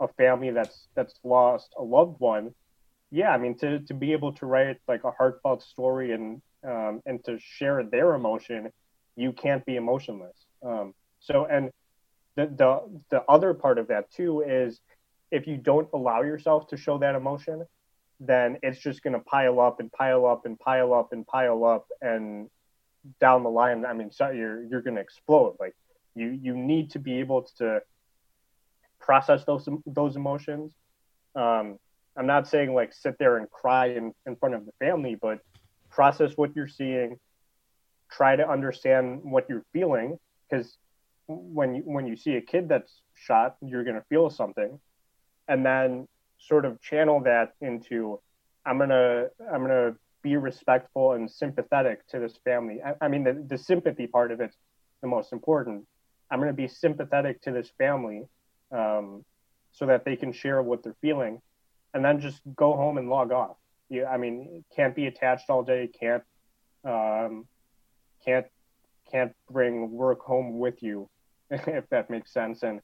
a 0.00 0.08
family 0.08 0.50
that's 0.50 0.88
that's 0.94 1.14
lost 1.24 1.74
a 1.78 1.82
loved 1.82 2.20
one, 2.20 2.54
yeah, 3.10 3.30
I 3.30 3.38
mean 3.38 3.56
to 3.58 3.80
to 3.80 3.94
be 3.94 4.12
able 4.12 4.32
to 4.34 4.46
write 4.46 4.78
like 4.86 5.04
a 5.04 5.10
heartfelt 5.10 5.62
story 5.62 6.12
and 6.12 6.42
um, 6.66 7.02
and 7.06 7.24
to 7.24 7.38
share 7.38 7.82
their 7.84 8.14
emotion, 8.14 8.70
you 9.16 9.32
can't 9.32 9.64
be 9.64 9.76
emotionless. 9.76 10.36
Um, 10.64 10.94
so 11.20 11.46
and 11.46 11.70
the 12.36 12.46
the 12.46 13.00
the 13.10 13.22
other 13.28 13.54
part 13.54 13.78
of 13.78 13.88
that 13.88 14.10
too 14.10 14.42
is 14.46 14.80
if 15.30 15.46
you 15.46 15.56
don't 15.56 15.88
allow 15.92 16.22
yourself 16.22 16.68
to 16.68 16.76
show 16.76 16.98
that 16.98 17.14
emotion, 17.14 17.64
then 18.20 18.58
it's 18.62 18.80
just 18.80 19.02
going 19.02 19.12
to 19.12 19.20
pile 19.20 19.60
up 19.60 19.80
and 19.80 19.92
pile 19.92 20.26
up 20.26 20.46
and 20.46 20.58
pile 20.58 20.92
up 20.94 21.12
and 21.12 21.26
pile 21.26 21.64
up 21.64 21.86
and 22.00 22.48
down 23.20 23.42
the 23.42 23.50
line. 23.50 23.84
I 23.84 23.92
mean, 23.92 24.10
so 24.10 24.30
you're 24.30 24.62
you're 24.64 24.82
going 24.82 24.96
to 24.96 25.00
explode. 25.00 25.56
Like 25.60 25.74
you 26.14 26.28
you 26.28 26.56
need 26.56 26.90
to 26.92 26.98
be 26.98 27.20
able 27.20 27.42
to 27.58 27.80
process 29.00 29.44
those 29.44 29.68
those 29.86 30.16
emotions. 30.16 30.72
Um, 31.34 31.78
I'm 32.16 32.26
not 32.26 32.48
saying 32.48 32.74
like 32.74 32.92
sit 32.92 33.16
there 33.18 33.36
and 33.36 33.48
cry 33.50 33.86
in, 33.90 34.12
in 34.26 34.36
front 34.36 34.54
of 34.54 34.66
the 34.66 34.72
family, 34.80 35.16
but 35.20 35.38
process 35.90 36.32
what 36.36 36.54
you're 36.56 36.68
seeing. 36.68 37.18
Try 38.10 38.36
to 38.36 38.48
understand 38.48 39.20
what 39.22 39.48
you're 39.48 39.66
feeling 39.72 40.18
because 40.48 40.78
when 41.26 41.74
you, 41.76 41.82
when 41.82 42.06
you 42.06 42.16
see 42.16 42.36
a 42.36 42.40
kid 42.40 42.68
that's 42.68 43.02
shot, 43.14 43.56
you're 43.60 43.84
going 43.84 43.96
to 43.96 44.04
feel 44.08 44.30
something, 44.30 44.80
and 45.46 45.64
then 45.64 46.08
sort 46.38 46.64
of 46.64 46.80
channel 46.80 47.20
that 47.24 47.52
into 47.60 48.20
I'm 48.64 48.78
gonna 48.78 49.26
I'm 49.52 49.62
gonna 49.62 49.94
be 50.22 50.36
respectful 50.36 51.12
and 51.12 51.30
sympathetic 51.30 52.06
to 52.08 52.18
this 52.18 52.38
family. 52.44 52.80
I, 52.84 52.94
I 53.04 53.08
mean, 53.08 53.24
the, 53.24 53.44
the 53.46 53.58
sympathy 53.58 54.06
part 54.06 54.32
of 54.32 54.40
it's 54.40 54.56
the 55.00 55.08
most 55.08 55.32
important. 55.32 55.84
I'm 56.30 56.40
gonna 56.40 56.52
be 56.52 56.68
sympathetic 56.68 57.40
to 57.42 57.52
this 57.52 57.70
family, 57.78 58.24
um, 58.72 59.24
so 59.72 59.86
that 59.86 60.04
they 60.04 60.16
can 60.16 60.32
share 60.32 60.62
what 60.62 60.82
they're 60.82 60.96
feeling, 61.00 61.40
and 61.94 62.04
then 62.04 62.20
just 62.20 62.40
go 62.56 62.74
home 62.74 62.98
and 62.98 63.08
log 63.08 63.32
off. 63.32 63.56
You, 63.88 64.04
I 64.04 64.16
mean, 64.16 64.64
can't 64.74 64.94
be 64.94 65.06
attached 65.06 65.48
all 65.48 65.62
day. 65.62 65.88
Can't 65.98 66.22
um, 66.84 67.46
can't 68.24 68.46
can't 69.10 69.32
bring 69.50 69.90
work 69.90 70.20
home 70.20 70.58
with 70.58 70.82
you, 70.82 71.08
if 71.50 71.88
that 71.90 72.10
makes 72.10 72.32
sense. 72.32 72.62
And 72.62 72.80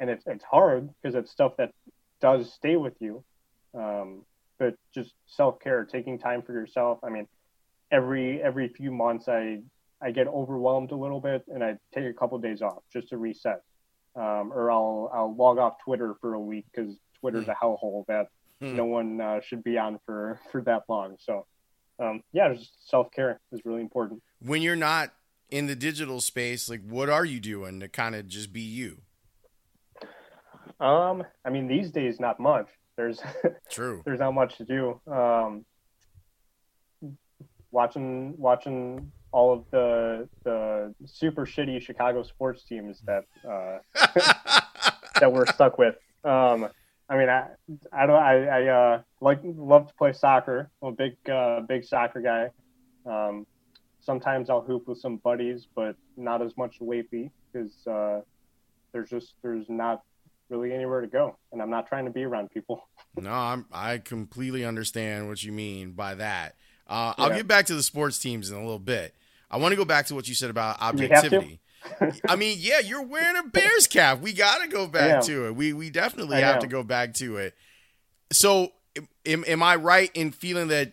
and 0.00 0.08
it's 0.08 0.24
it's 0.26 0.44
hard 0.44 0.88
because 1.02 1.14
it's 1.14 1.30
stuff 1.30 1.56
that 1.58 1.72
does 2.20 2.52
stay 2.52 2.76
with 2.76 2.94
you. 3.00 3.24
Um, 3.74 4.24
but 4.58 4.74
just 4.94 5.14
self 5.26 5.60
care, 5.60 5.84
taking 5.84 6.18
time 6.18 6.42
for 6.42 6.52
yourself. 6.52 6.98
I 7.02 7.10
mean, 7.10 7.26
every 7.90 8.42
every 8.42 8.68
few 8.68 8.90
months, 8.90 9.28
I 9.28 9.60
I 10.02 10.10
get 10.10 10.26
overwhelmed 10.26 10.92
a 10.92 10.96
little 10.96 11.20
bit, 11.20 11.44
and 11.48 11.62
I 11.62 11.76
take 11.94 12.04
a 12.04 12.12
couple 12.12 12.36
of 12.36 12.42
days 12.42 12.62
off 12.62 12.82
just 12.92 13.08
to 13.08 13.16
reset, 13.16 13.62
um, 14.14 14.52
or 14.52 14.70
I'll 14.70 15.10
I'll 15.14 15.34
log 15.34 15.58
off 15.58 15.74
Twitter 15.84 16.14
for 16.20 16.34
a 16.34 16.40
week 16.40 16.66
because 16.74 16.96
Twitter's 17.20 17.48
a 17.48 17.54
hellhole 17.54 18.04
that 18.06 18.28
mm. 18.62 18.74
no 18.74 18.84
one 18.84 19.20
uh, 19.20 19.40
should 19.40 19.64
be 19.64 19.78
on 19.78 19.98
for 20.04 20.40
for 20.52 20.62
that 20.62 20.82
long. 20.88 21.16
So, 21.18 21.46
um, 21.98 22.22
yeah, 22.32 22.52
just 22.52 22.88
self 22.88 23.10
care 23.10 23.40
is 23.52 23.60
really 23.64 23.80
important. 23.80 24.22
When 24.40 24.62
you're 24.62 24.76
not 24.76 25.12
in 25.50 25.66
the 25.66 25.76
digital 25.76 26.20
space, 26.20 26.68
like 26.68 26.82
what 26.86 27.08
are 27.08 27.24
you 27.24 27.40
doing 27.40 27.80
to 27.80 27.88
kind 27.88 28.14
of 28.14 28.28
just 28.28 28.52
be 28.52 28.60
you? 28.60 29.02
Um, 30.78 31.24
I 31.44 31.50
mean, 31.50 31.68
these 31.68 31.90
days, 31.90 32.20
not 32.20 32.38
much. 32.38 32.68
There's 32.96 33.20
true. 33.70 34.02
there's 34.04 34.20
not 34.20 34.32
much 34.32 34.56
to 34.58 34.64
do. 34.64 35.00
Um, 35.10 35.64
watching 37.70 38.34
watching 38.38 39.12
all 39.32 39.52
of 39.52 39.64
the 39.70 40.28
the 40.44 40.94
super 41.04 41.44
shitty 41.44 41.80
Chicago 41.82 42.22
sports 42.22 42.64
teams 42.64 43.02
that 43.06 43.24
uh, 43.46 43.78
that 45.20 45.32
we're 45.32 45.46
stuck 45.46 45.78
with. 45.78 45.96
Um, 46.24 46.68
I 47.08 47.16
mean, 47.16 47.28
I 47.28 47.48
I 47.92 48.06
don't 48.06 48.22
I, 48.22 48.46
I 48.46 48.66
uh, 48.66 49.02
like 49.20 49.40
love 49.44 49.88
to 49.88 49.94
play 49.94 50.12
soccer. 50.12 50.70
I'm 50.82 50.88
a 50.88 50.92
big 50.92 51.16
uh, 51.30 51.60
big 51.60 51.84
soccer 51.84 52.20
guy. 52.20 52.50
Um, 53.04 53.46
sometimes 54.00 54.48
I'll 54.50 54.62
hoop 54.62 54.88
with 54.88 54.98
some 54.98 55.18
buddies, 55.18 55.68
but 55.74 55.96
not 56.16 56.42
as 56.42 56.56
much 56.56 56.76
lately 56.80 57.30
because 57.52 57.86
uh, 57.86 58.20
there's 58.92 59.10
just 59.10 59.34
there's 59.42 59.68
not 59.68 60.02
really 60.48 60.72
anywhere 60.72 61.00
to 61.00 61.06
go, 61.06 61.36
and 61.52 61.60
I'm 61.60 61.70
not 61.70 61.86
trying 61.86 62.04
to 62.04 62.10
be 62.10 62.24
around 62.24 62.50
people. 62.50 62.88
no, 63.16 63.30
I'm, 63.30 63.66
I 63.72 63.98
completely 63.98 64.64
understand 64.64 65.28
what 65.28 65.42
you 65.42 65.52
mean 65.52 65.92
by 65.92 66.14
that. 66.16 66.56
Uh, 66.88 67.14
I'll 67.18 67.30
get 67.30 67.48
back 67.48 67.66
to 67.66 67.74
the 67.74 67.82
sports 67.82 68.18
teams 68.18 68.50
in 68.50 68.56
a 68.56 68.60
little 68.60 68.78
bit. 68.78 69.14
I 69.50 69.56
want 69.56 69.72
to 69.72 69.76
go 69.76 69.84
back 69.84 70.06
to 70.06 70.14
what 70.14 70.28
you 70.28 70.34
said 70.34 70.50
about 70.50 70.80
objectivity. 70.80 71.60
I 72.28 72.36
mean, 72.36 72.58
yeah, 72.60 72.80
you're 72.80 73.02
wearing 73.02 73.36
a 73.36 73.42
Bears 73.44 73.86
cap. 73.86 74.20
We 74.20 74.32
got 74.32 74.62
to 74.62 74.68
go 74.68 74.86
back 74.86 75.22
to 75.24 75.46
it. 75.46 75.56
We 75.56 75.72
we 75.72 75.90
definitely 75.90 76.36
I 76.36 76.40
have 76.40 76.56
am. 76.56 76.60
to 76.62 76.66
go 76.66 76.82
back 76.82 77.14
to 77.14 77.36
it. 77.38 77.54
So, 78.32 78.72
am, 79.24 79.44
am 79.46 79.62
I 79.62 79.76
right 79.76 80.10
in 80.14 80.32
feeling 80.32 80.68
that 80.68 80.92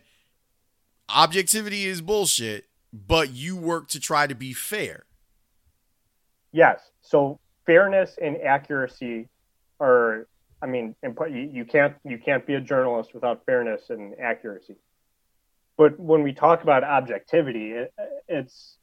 objectivity 1.09 1.85
is 1.85 2.01
bullshit, 2.01 2.65
but 2.91 3.31
you 3.31 3.55
work 3.55 3.87
to 3.89 3.99
try 3.99 4.27
to 4.27 4.35
be 4.35 4.53
fair? 4.53 5.05
Yes. 6.51 6.91
So, 7.01 7.39
fairness 7.65 8.17
and 8.21 8.37
accuracy 8.37 9.29
are 9.83 10.27
I 10.63 10.65
mean, 10.65 10.95
you, 11.03 11.65
can't 11.65 11.95
you 12.05 12.17
can't 12.17 12.47
be 12.47 12.53
a 12.53 12.61
journalist 12.61 13.13
without 13.13 13.45
fairness 13.45 13.89
and 13.89 14.17
accuracy. 14.17 14.77
But 15.77 15.99
when 15.99 16.23
we 16.23 16.31
talk 16.31 16.63
about 16.63 16.85
objectivity, 16.85 17.71
it, 17.71 17.93
it's 18.29 18.77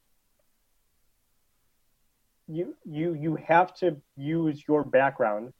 you 2.46 2.76
you 2.84 3.14
you 3.14 3.36
have 3.36 3.72
to 3.76 3.96
use 4.14 4.62
your 4.68 4.84
background 4.84 5.54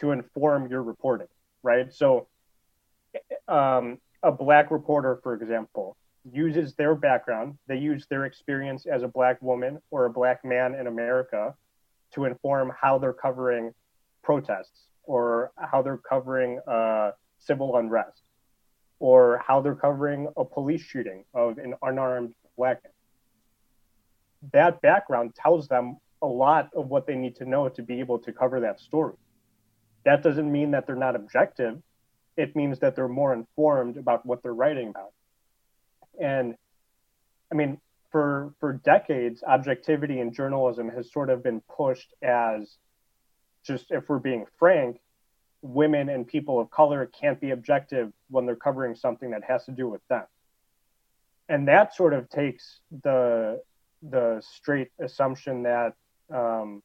to 0.00 0.10
inform 0.10 0.70
your 0.70 0.82
reporting, 0.82 1.28
right? 1.62 1.90
So, 1.94 2.28
um, 3.48 3.98
a 4.22 4.32
black 4.32 4.70
reporter, 4.70 5.18
for 5.22 5.32
example, 5.32 5.96
uses 6.30 6.74
their 6.74 6.94
background, 6.94 7.56
they 7.68 7.78
use 7.78 8.06
their 8.10 8.26
experience 8.26 8.84
as 8.84 9.02
a 9.02 9.08
black 9.08 9.40
woman 9.40 9.78
or 9.90 10.04
a 10.04 10.10
black 10.10 10.44
man 10.44 10.74
in 10.74 10.88
America 10.88 11.54
to 12.12 12.26
inform 12.26 12.70
how 12.78 12.98
they're 12.98 13.14
covering 13.14 13.72
protests 14.24 14.86
or 15.04 15.52
how 15.56 15.82
they're 15.82 15.98
covering 15.98 16.58
uh, 16.66 17.10
civil 17.38 17.76
unrest 17.76 18.22
or 18.98 19.42
how 19.46 19.60
they're 19.60 19.74
covering 19.74 20.28
a 20.36 20.44
police 20.44 20.82
shooting 20.82 21.24
of 21.34 21.58
an 21.58 21.74
unarmed 21.82 22.34
black 22.56 22.82
man. 22.82 22.92
That 24.52 24.80
background 24.80 25.34
tells 25.34 25.68
them 25.68 25.98
a 26.22 26.26
lot 26.26 26.70
of 26.74 26.88
what 26.88 27.06
they 27.06 27.14
need 27.14 27.36
to 27.36 27.44
know 27.44 27.68
to 27.68 27.82
be 27.82 28.00
able 28.00 28.18
to 28.20 28.32
cover 28.32 28.60
that 28.60 28.80
story. 28.80 29.14
That 30.04 30.22
doesn't 30.22 30.50
mean 30.50 30.70
that 30.72 30.86
they're 30.86 30.96
not 30.96 31.16
objective. 31.16 31.82
It 32.36 32.56
means 32.56 32.78
that 32.80 32.96
they're 32.96 33.08
more 33.08 33.32
informed 33.32 33.96
about 33.96 34.24
what 34.24 34.42
they're 34.42 34.54
writing 34.54 34.88
about. 34.88 35.12
And 36.20 36.54
I 37.52 37.54
mean, 37.54 37.78
for 38.10 38.54
for 38.60 38.74
decades, 38.84 39.42
objectivity 39.46 40.20
in 40.20 40.32
journalism 40.32 40.88
has 40.88 41.12
sort 41.12 41.30
of 41.30 41.42
been 41.42 41.60
pushed 41.76 42.14
as 42.22 42.76
just 43.64 43.90
if 43.90 44.08
we're 44.08 44.18
being 44.18 44.46
frank, 44.58 45.00
women 45.62 46.08
and 46.10 46.26
people 46.26 46.60
of 46.60 46.70
color 46.70 47.10
can't 47.18 47.40
be 47.40 47.50
objective 47.50 48.12
when 48.28 48.46
they're 48.46 48.54
covering 48.54 48.94
something 48.94 49.30
that 49.30 49.42
has 49.44 49.64
to 49.64 49.72
do 49.72 49.88
with 49.88 50.06
them. 50.08 50.24
And 51.48 51.68
that 51.68 51.94
sort 51.94 52.12
of 52.14 52.28
takes 52.28 52.80
the 53.02 53.62
the 54.02 54.42
straight 54.42 54.90
assumption 55.00 55.62
that 55.62 55.94
um, 56.32 56.82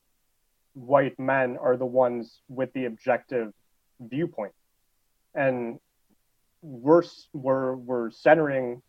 white 0.73 1.19
men 1.19 1.57
are 1.57 1.75
the 1.75 1.85
ones 1.85 2.41
with 2.47 2.71
the 2.73 2.85
objective 2.85 3.53
viewpoint, 3.99 4.53
and 5.35 5.79
we're 6.61 7.03
we're 7.33 7.75
we're 7.75 8.11
centering 8.11 8.81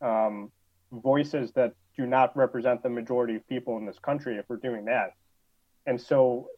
um, 0.00 0.50
voices 0.90 1.52
that 1.52 1.74
do 1.96 2.06
not 2.06 2.36
represent 2.36 2.82
the 2.82 2.88
majority 2.88 3.36
of 3.36 3.46
people 3.48 3.76
in 3.78 3.86
this 3.86 3.98
country 3.98 4.36
if 4.36 4.44
we're 4.48 4.56
doing 4.56 4.86
that. 4.86 5.14
And 5.86 6.00
so 6.00 6.48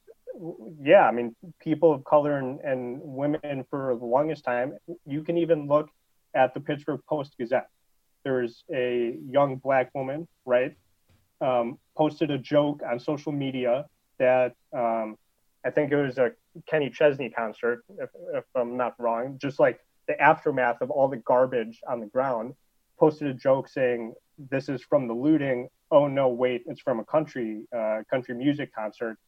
yeah, 0.83 1.07
I 1.07 1.13
mean, 1.13 1.35
people 1.61 1.93
of 1.93 2.05
color 2.05 2.39
and, 2.39 2.61
and 2.61 3.01
women 3.03 3.65
for 3.71 3.97
the 3.99 4.05
longest 4.05 4.45
time, 4.45 4.77
you 5.07 5.23
can 5.23 5.37
even 5.37 5.67
look 5.67 5.89
at 6.35 6.55
the 6.55 6.61
Pittsburgh 6.61 7.01
Post 7.09 7.37
Gazette. 7.39 7.69
There's 8.25 8.65
a 8.73 9.19
young 9.29 9.57
black 9.57 9.91
woman, 9.95 10.27
right, 10.45 10.75
um, 11.41 11.79
posted 11.97 12.31
a 12.31 12.39
joke 12.39 12.83
on 12.89 12.99
social 12.99 13.33
media 13.33 13.87
that 14.19 14.55
um, 14.73 15.17
I 15.65 15.71
think 15.71 15.93
it 15.93 15.97
was 15.97 16.19
a 16.19 16.33
Kenny 16.67 16.91
Chesney 16.91 17.31
concert, 17.31 17.85
if, 17.99 18.11
if 18.33 18.45
I'm 18.55 18.77
not 18.77 18.95
wrong, 18.99 19.39
just 19.41 19.59
like 19.59 19.81
the 20.07 20.21
aftermath 20.21 20.81
of 20.81 20.91
all 20.91 21.09
the 21.09 21.17
garbage 21.17 21.81
on 21.89 22.01
the 22.01 22.07
ground, 22.07 22.55
posted 22.99 23.29
a 23.29 23.35
joke 23.35 23.69
saying, 23.69 24.15
"This 24.39 24.69
is 24.69 24.83
from 24.83 25.09
the 25.09 25.15
looting." 25.15 25.69
Oh 25.91 26.07
no, 26.07 26.29
wait, 26.29 26.63
it's 26.67 26.81
from 26.81 27.01
a 27.01 27.05
country 27.05 27.65
uh, 27.77 28.03
country 28.11 28.35
music 28.35 28.75
concert. 28.75 29.19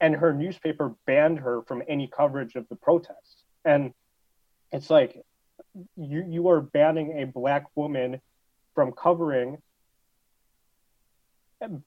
And 0.00 0.14
her 0.14 0.32
newspaper 0.32 0.94
banned 1.06 1.40
her 1.40 1.62
from 1.62 1.82
any 1.88 2.08
coverage 2.08 2.54
of 2.54 2.68
the 2.68 2.76
protests. 2.76 3.42
And 3.64 3.92
it's 4.72 4.90
like 4.90 5.24
you 5.96 6.24
you 6.28 6.48
are 6.48 6.60
banning 6.60 7.20
a 7.20 7.24
black 7.24 7.64
woman 7.74 8.20
from 8.74 8.92
covering 8.92 9.58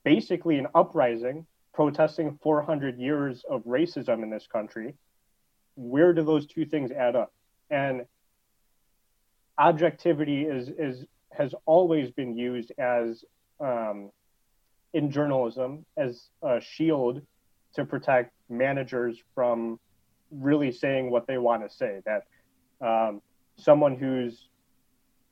basically 0.04 0.58
an 0.58 0.68
uprising 0.76 1.46
protesting 1.74 2.38
400 2.44 3.00
years 3.00 3.44
of 3.50 3.64
racism 3.64 4.24
in 4.24 4.30
this 4.30 4.48
country 4.48 4.96
where 5.76 6.14
do 6.14 6.24
those 6.24 6.46
two 6.46 6.66
things 6.66 6.92
add 6.92 7.16
up 7.16 7.32
and 7.70 8.06
objectivity 9.58 10.44
is 10.44 10.70
is 10.70 11.06
has 11.32 11.56
always 11.66 12.12
been 12.12 12.36
used 12.36 12.74
as 12.78 13.24
um, 13.62 14.12
in 14.94 15.12
journalism 15.12 15.86
as 15.96 16.28
a 16.44 16.60
shield 16.60 17.22
to 17.76 17.86
protect 17.86 18.34
managers 18.50 19.18
from 19.34 19.80
really 20.32 20.72
saying 20.72 21.10
what 21.10 21.28
they 21.28 21.38
want 21.38 21.68
to 21.68 21.76
say 21.76 22.02
that 22.06 22.26
um, 22.86 23.22
someone 23.58 23.96
who's 23.96 24.48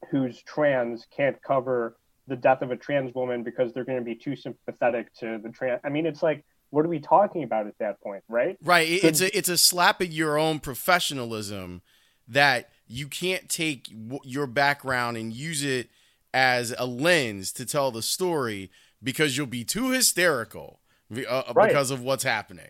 who's 0.10 0.42
trans 0.44 1.06
can't 1.16 1.42
cover 1.44 1.98
the 2.28 2.36
death 2.36 2.62
of 2.62 2.72
a 2.72 2.76
trans 2.76 3.14
woman 3.14 3.44
because 3.44 3.74
they're 3.74 3.84
going 3.84 3.98
to 3.98 4.04
be 4.04 4.16
too 4.16 4.36
sympathetic 4.36 5.14
to 5.16 5.40
the 5.44 5.50
trans. 5.50 5.82
I 5.84 5.90
mean, 5.90 6.06
it's 6.06 6.24
like, 6.24 6.46
what 6.70 6.86
are 6.86 6.90
we 6.90 7.00
talking 7.00 7.44
about 7.44 7.68
at 7.68 7.78
that 7.80 8.00
point, 8.02 8.24
right? 8.30 8.58
Right. 8.64 8.88
It's 8.88 9.22
a 9.22 9.36
it's 9.36 9.50
a 9.50 9.58
slap 9.58 10.02
at 10.02 10.12
your 10.12 10.38
own 10.38 10.60
professionalism 10.60 11.82
that 12.28 12.70
you 12.88 13.08
can't 13.08 13.50
take 13.50 13.90
your 14.24 14.46
background 14.46 15.18
and 15.18 15.34
use 15.34 15.64
it 15.64 15.90
as 16.32 16.74
a 16.78 16.86
lens 16.86 17.52
to 17.54 17.66
tell 17.66 17.90
the 17.90 18.04
story 18.04 18.70
because 19.02 19.36
you'll 19.36 19.48
be 19.48 19.64
too 19.64 19.90
hysterical 19.92 20.79
uh, 21.12 21.44
right. 21.54 21.68
because 21.68 21.92
of 21.92 22.02
what's 22.02 22.24
happening. 22.24 22.70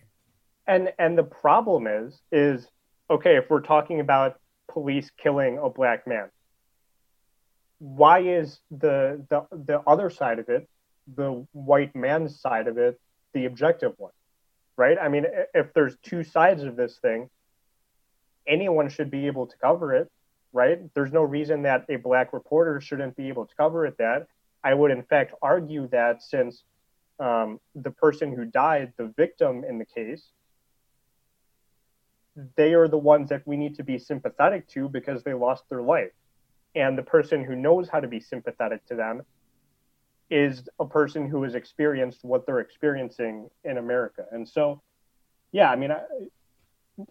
And 0.67 0.93
and 0.99 1.17
the 1.17 1.23
problem 1.23 1.87
is 1.87 2.21
is 2.31 2.67
okay 3.09 3.37
if 3.37 3.49
we're 3.49 3.61
talking 3.61 3.99
about 3.99 4.39
police 4.67 5.09
killing 5.17 5.57
a 5.57 5.69
black 5.69 6.05
man 6.05 6.29
why 7.79 8.19
is 8.19 8.59
the 8.69 9.25
the 9.29 9.45
the 9.51 9.81
other 9.87 10.09
side 10.09 10.39
of 10.39 10.49
it, 10.49 10.69
the 11.15 11.45
white 11.53 11.95
man's 11.95 12.39
side 12.39 12.67
of 12.67 12.77
it, 12.77 12.99
the 13.33 13.45
objective 13.45 13.93
one? 13.97 14.11
Right? 14.75 14.97
I 15.01 15.09
mean, 15.09 15.25
if 15.53 15.73
there's 15.73 15.97
two 16.03 16.23
sides 16.23 16.63
of 16.63 16.75
this 16.75 16.97
thing, 16.99 17.29
anyone 18.47 18.89
should 18.89 19.09
be 19.09 19.27
able 19.27 19.47
to 19.47 19.57
cover 19.57 19.93
it, 19.93 20.09
right? 20.53 20.79
There's 20.93 21.11
no 21.11 21.23
reason 21.23 21.63
that 21.63 21.85
a 21.89 21.97
black 21.97 22.31
reporter 22.31 22.79
shouldn't 22.79 23.17
be 23.17 23.27
able 23.27 23.45
to 23.45 23.55
cover 23.55 23.85
it. 23.85 23.97
That 23.97 24.27
I 24.63 24.73
would, 24.73 24.91
in 24.91 25.03
fact, 25.03 25.33
argue 25.41 25.87
that 25.89 26.21
since 26.21 26.63
um, 27.19 27.59
the 27.75 27.91
person 27.91 28.33
who 28.33 28.45
died, 28.45 28.93
the 28.97 29.13
victim 29.17 29.63
in 29.67 29.77
the 29.77 29.85
case, 29.85 30.31
they 32.55 32.73
are 32.73 32.87
the 32.87 32.97
ones 32.97 33.29
that 33.29 33.45
we 33.45 33.57
need 33.57 33.75
to 33.75 33.83
be 33.83 33.97
sympathetic 33.97 34.67
to 34.69 34.87
because 34.87 35.23
they 35.23 35.33
lost 35.33 35.63
their 35.69 35.81
life 35.81 36.11
and 36.75 36.97
the 36.97 37.03
person 37.03 37.43
who 37.43 37.55
knows 37.55 37.89
how 37.89 37.99
to 37.99 38.07
be 38.07 38.19
sympathetic 38.19 38.85
to 38.87 38.95
them 38.95 39.23
is 40.29 40.69
a 40.79 40.85
person 40.85 41.27
who 41.27 41.43
has 41.43 41.55
experienced 41.55 42.23
what 42.23 42.45
they're 42.45 42.59
experiencing 42.59 43.49
in 43.63 43.77
America. 43.77 44.25
And 44.31 44.47
so, 44.47 44.81
yeah, 45.51 45.71
I 45.71 45.75
mean, 45.75 45.91
I, 45.91 46.01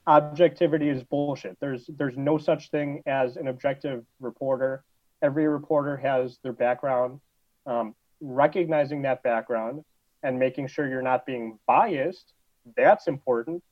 objectivity 0.07 0.89
is 0.89 1.03
bullshit. 1.03 1.57
There's 1.61 1.91
there's 1.97 2.17
no 2.17 2.39
such 2.39 2.71
thing 2.71 3.03
as 3.07 3.37
an 3.37 3.49
objective 3.49 4.05
reporter. 4.21 4.85
Every 5.21 5.49
reporter 5.49 5.97
has 5.97 6.39
their 6.43 6.53
background. 6.53 7.21
Um, 7.67 7.95
recognizing 8.21 9.03
that 9.03 9.23
background 9.23 9.85
and 10.23 10.39
making 10.39 10.69
sure 10.69 10.89
you're 10.89 11.03
not 11.03 11.27
being 11.27 11.59
biased, 11.67 12.33
that's 12.77 13.07
important. 13.07 13.63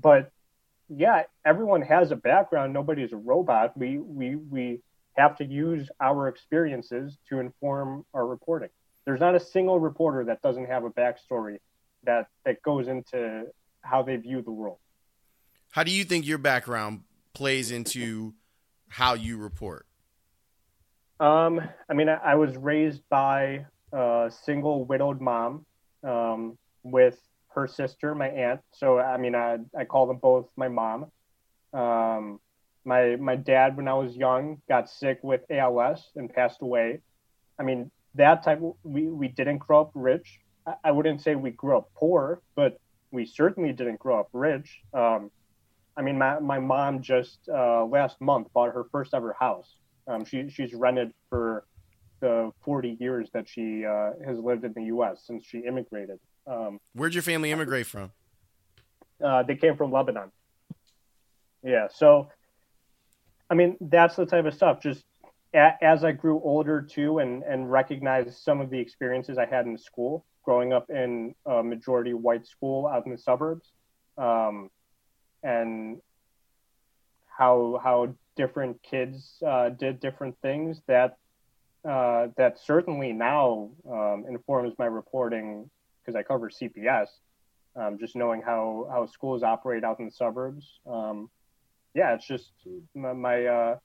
But 0.00 0.30
yeah, 0.88 1.24
everyone 1.44 1.82
has 1.82 2.10
a 2.10 2.16
background. 2.16 2.72
Nobody's 2.72 3.12
a 3.12 3.16
robot. 3.16 3.76
We 3.76 3.98
we 3.98 4.36
we 4.36 4.80
have 5.16 5.36
to 5.36 5.44
use 5.44 5.90
our 6.00 6.28
experiences 6.28 7.18
to 7.28 7.40
inform 7.40 8.04
our 8.14 8.26
reporting. 8.26 8.70
There's 9.04 9.20
not 9.20 9.34
a 9.34 9.40
single 9.40 9.80
reporter 9.80 10.24
that 10.24 10.42
doesn't 10.42 10.66
have 10.66 10.84
a 10.84 10.90
backstory 10.90 11.58
that 12.04 12.28
that 12.44 12.62
goes 12.62 12.88
into 12.88 13.46
how 13.82 14.02
they 14.02 14.16
view 14.16 14.42
the 14.42 14.50
world. 14.50 14.78
How 15.70 15.82
do 15.82 15.90
you 15.90 16.04
think 16.04 16.26
your 16.26 16.38
background 16.38 17.02
plays 17.34 17.70
into 17.70 18.34
how 18.88 19.14
you 19.14 19.36
report? 19.36 19.86
Um, 21.20 21.60
I 21.88 21.94
mean, 21.94 22.08
I, 22.08 22.14
I 22.14 22.34
was 22.36 22.56
raised 22.56 23.02
by 23.10 23.66
a 23.92 24.30
single 24.44 24.84
widowed 24.84 25.20
mom 25.20 25.64
um, 26.04 26.58
with 26.82 27.20
her 27.54 27.66
sister, 27.66 28.14
my 28.14 28.28
aunt. 28.28 28.60
So, 28.72 28.98
I 28.98 29.16
mean, 29.16 29.34
I, 29.34 29.58
I 29.76 29.84
call 29.84 30.06
them 30.06 30.18
both 30.18 30.48
my 30.56 30.68
mom. 30.68 31.06
Um, 31.72 32.40
my 32.84 33.16
my 33.16 33.36
dad, 33.36 33.76
when 33.76 33.88
I 33.88 33.94
was 33.94 34.16
young, 34.16 34.62
got 34.68 34.88
sick 34.88 35.18
with 35.22 35.42
ALS 35.50 36.10
and 36.16 36.32
passed 36.32 36.62
away. 36.62 37.00
I 37.58 37.62
mean, 37.62 37.90
that 38.14 38.42
type. 38.42 38.60
We 38.82 39.08
we 39.08 39.28
didn't 39.28 39.58
grow 39.58 39.82
up 39.82 39.90
rich. 39.94 40.40
I, 40.66 40.74
I 40.84 40.90
wouldn't 40.90 41.20
say 41.20 41.34
we 41.34 41.50
grew 41.50 41.76
up 41.76 41.90
poor, 41.94 42.40
but 42.54 42.78
we 43.10 43.26
certainly 43.26 43.72
didn't 43.72 43.98
grow 43.98 44.20
up 44.20 44.28
rich. 44.32 44.80
Um, 44.94 45.30
I 45.96 46.02
mean, 46.02 46.16
my 46.16 46.38
my 46.38 46.58
mom 46.58 47.02
just 47.02 47.38
uh, 47.52 47.84
last 47.84 48.20
month 48.20 48.48
bought 48.54 48.72
her 48.72 48.84
first 48.90 49.12
ever 49.12 49.36
house. 49.38 49.76
Um, 50.06 50.24
she 50.24 50.48
she's 50.48 50.72
rented 50.72 51.12
for 51.28 51.64
the 52.20 52.50
40 52.64 52.96
years 53.00 53.28
that 53.32 53.48
she 53.48 53.84
uh, 53.84 54.10
has 54.26 54.38
lived 54.38 54.64
in 54.64 54.72
the 54.72 54.84
U.S. 54.84 55.22
since 55.26 55.44
she 55.44 55.58
immigrated. 55.58 56.18
Um, 56.46 56.80
Where'd 56.94 57.14
your 57.14 57.22
family 57.22 57.52
immigrate 57.52 57.86
from? 57.86 58.12
Uh, 59.22 59.42
they 59.42 59.56
came 59.56 59.76
from 59.76 59.92
Lebanon. 59.92 60.30
Yeah, 61.62 61.88
so 61.92 62.28
I 63.50 63.54
mean, 63.54 63.76
that's 63.80 64.16
the 64.16 64.26
type 64.26 64.44
of 64.44 64.54
stuff. 64.54 64.80
Just 64.80 65.04
a, 65.54 65.72
as 65.82 66.04
I 66.04 66.12
grew 66.12 66.40
older 66.42 66.82
too, 66.82 67.18
and 67.18 67.42
and 67.42 67.70
recognized 67.70 68.38
some 68.38 68.60
of 68.60 68.70
the 68.70 68.78
experiences 68.78 69.38
I 69.38 69.46
had 69.46 69.66
in 69.66 69.76
school, 69.78 70.24
growing 70.44 70.72
up 70.72 70.90
in 70.90 71.34
a 71.46 71.62
majority 71.62 72.14
white 72.14 72.46
school 72.46 72.86
out 72.86 73.06
in 73.06 73.12
the 73.12 73.18
suburbs, 73.18 73.72
um, 74.16 74.70
and 75.42 76.00
how 77.26 77.80
how 77.82 78.14
different 78.36 78.82
kids 78.82 79.42
uh, 79.46 79.70
did 79.70 80.00
different 80.00 80.36
things. 80.42 80.80
That 80.86 81.16
uh, 81.88 82.28
that 82.36 82.58
certainly 82.58 83.12
now 83.12 83.70
um, 83.90 84.26
informs 84.28 84.74
my 84.78 84.86
reporting 84.86 85.70
because 86.00 86.14
I 86.16 86.22
cover 86.22 86.50
CPS. 86.50 87.06
Um, 87.76 87.96
just 87.98 88.16
knowing 88.16 88.42
how 88.42 88.88
how 88.90 89.06
schools 89.06 89.42
operate 89.42 89.84
out 89.84 90.00
in 90.00 90.06
the 90.06 90.10
suburbs. 90.10 90.80
Um, 90.86 91.30
yeah, 91.94 92.14
it's 92.14 92.26
just 92.26 92.50
my, 92.94 93.12
my 93.12 93.46
uh, 93.46 93.78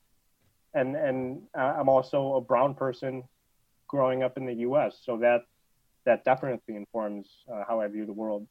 and 0.74 0.96
and 0.96 1.42
I'm 1.54 1.90
also 1.90 2.36
a 2.36 2.42
brown 2.42 2.74
person 2.74 3.24
growing 3.88 4.24
up 4.24 4.38
in 4.38 4.46
the 4.46 4.54
U.S., 4.56 4.98
so 5.04 5.18
that 5.18 5.42
that 6.06 6.26
definitely 6.26 6.76
informs 6.76 7.28
uh, 7.52 7.64
how 7.68 7.80
I 7.80 7.88
view 7.88 8.06
the 8.06 8.14
world. 8.14 8.48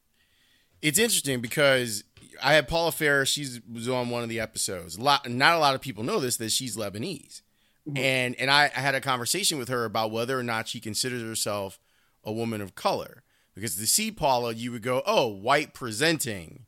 It's 0.80 0.98
interesting 0.98 1.40
because 1.40 2.04
I 2.42 2.54
had 2.54 2.68
Paula 2.68 2.92
Faris. 2.92 3.28
She 3.28 3.46
was 3.70 3.88
on 3.88 4.10
one 4.10 4.22
of 4.22 4.28
the 4.28 4.40
episodes. 4.40 4.96
A 4.96 5.02
lot, 5.02 5.28
not 5.28 5.56
a 5.56 5.58
lot 5.58 5.74
of 5.74 5.80
people 5.80 6.04
know 6.04 6.20
this 6.20 6.36
that 6.38 6.52
she's 6.52 6.76
Lebanese, 6.76 7.42
mm-hmm. 7.88 7.97
and 7.97 8.37
and 8.37 8.51
I, 8.51 8.71
I 8.75 8.81
had 8.81 8.95
a 8.95 9.01
conversation 9.01 9.59
with 9.59 9.68
her 9.68 9.85
about 9.85 10.11
whether 10.11 10.38
or 10.38 10.42
not 10.42 10.68
she 10.68 10.81
considers 10.81 11.23
herself 11.23 11.79
a 12.25 12.33
woman 12.33 12.61
of 12.61 12.75
color. 12.75 13.23
Because 13.55 13.77
to 13.77 13.87
see 13.87 14.11
Paula, 14.11 14.55
you 14.55 14.73
would 14.73 14.83
go, 14.83 15.03
"Oh, 15.07 15.29
white 15.29 15.75
presenting," 15.75 16.64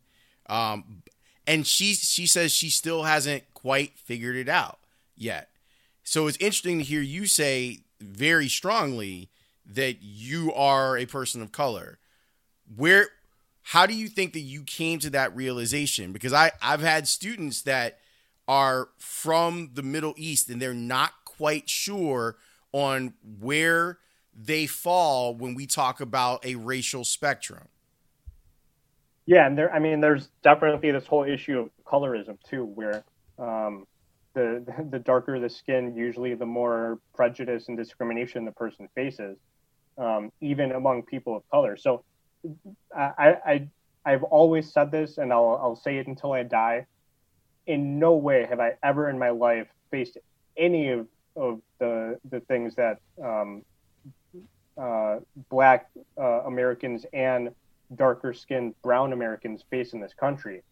um, 0.47 1.03
and 1.47 1.67
she 1.67 1.95
she 1.95 2.27
says 2.27 2.53
she 2.53 2.69
still 2.69 3.05
hasn't 3.05 3.45
quite 3.55 3.99
figured 3.99 4.37
it 4.37 4.49
out 4.49 4.79
yet. 5.17 5.49
So 6.03 6.27
it's 6.27 6.37
interesting 6.39 6.79
to 6.79 6.85
hear 6.85 7.01
you 7.01 7.27
say 7.27 7.81
very 8.01 8.49
strongly 8.49 9.31
that 9.65 10.03
you 10.03 10.53
are 10.53 10.99
a 10.99 11.07
person 11.07 11.41
of 11.41 11.53
color. 11.53 11.99
Where 12.77 13.09
how 13.63 13.87
do 13.87 13.95
you 13.95 14.09
think 14.09 14.35
that 14.35 14.41
you 14.41 14.63
came 14.63 14.99
to 15.01 15.11
that 15.11 15.35
realization? 15.35 16.13
Because 16.13 16.35
I 16.35 16.53
I've 16.61 16.83
had 16.83 17.09
students 17.09 17.63
that 17.63 17.99
are 18.47 18.89
from 18.99 19.71
the 19.75 19.83
Middle 19.83 20.15
East 20.17 20.49
and 20.51 20.61
they're 20.61 20.75
not 20.75 21.13
quite 21.25 21.69
sure 21.69 22.37
on 22.73 23.15
where 23.41 23.99
they 24.37 24.67
fall 24.67 25.35
when 25.35 25.55
we 25.55 25.67
talk 25.67 26.01
about 26.01 26.45
a 26.45 26.57
racial 26.57 27.05
spectrum. 27.05 27.69
Yeah, 29.27 29.47
and 29.47 29.57
there, 29.57 29.73
I 29.73 29.79
mean, 29.79 30.01
there's 30.01 30.29
definitely 30.43 30.91
this 30.91 31.07
whole 31.07 31.25
issue 31.25 31.59
of 31.59 31.71
colorism 31.87 32.37
too, 32.49 32.65
where 32.65 33.05
um, 33.39 33.87
the 34.35 34.65
the 34.91 34.99
darker 34.99 35.39
the 35.41 35.49
skin, 35.49 35.97
usually 35.97 36.35
the 36.35 36.47
more 36.47 36.99
prejudice 37.15 37.69
and 37.69 37.77
discrimination 37.77 38.45
the 38.45 38.53
person 38.53 38.89
faces, 38.95 39.39
um, 39.97 40.31
even 40.41 40.73
among 40.73 41.05
people 41.05 41.37
of 41.37 41.49
color. 41.51 41.77
So, 41.77 42.05
I, 42.95 43.37
I 43.47 43.69
I've 44.05 44.25
always 44.25 44.71
said 44.71 44.91
this, 44.91 45.17
and 45.17 45.33
I'll 45.33 45.59
I'll 45.63 45.77
say 45.77 45.97
it 45.97 46.07
until 46.07 46.33
I 46.33 46.43
die. 46.43 46.87
In 47.67 47.99
no 47.99 48.15
way 48.15 48.47
have 48.47 48.61
I 48.61 48.75
ever 48.83 49.09
in 49.09 49.19
my 49.19 49.31
life 49.31 49.69
faced 49.91 50.19
any 50.57 50.89
of, 50.91 51.07
of 51.37 51.61
the 51.79 52.19
the 52.31 52.41
things 52.41 52.75
that 52.77 53.01
um, 53.23 53.65
uh, 54.77 55.17
black 55.51 55.91
uh, 56.19 56.43
Americans 56.43 57.07
and 57.13 57.51
darker 57.97 58.33
skinned 58.33 58.75
brown 58.83 59.13
Americans 59.13 59.65
face 59.71 59.93
in 59.93 60.01
this 60.01 60.15
country. 60.15 60.63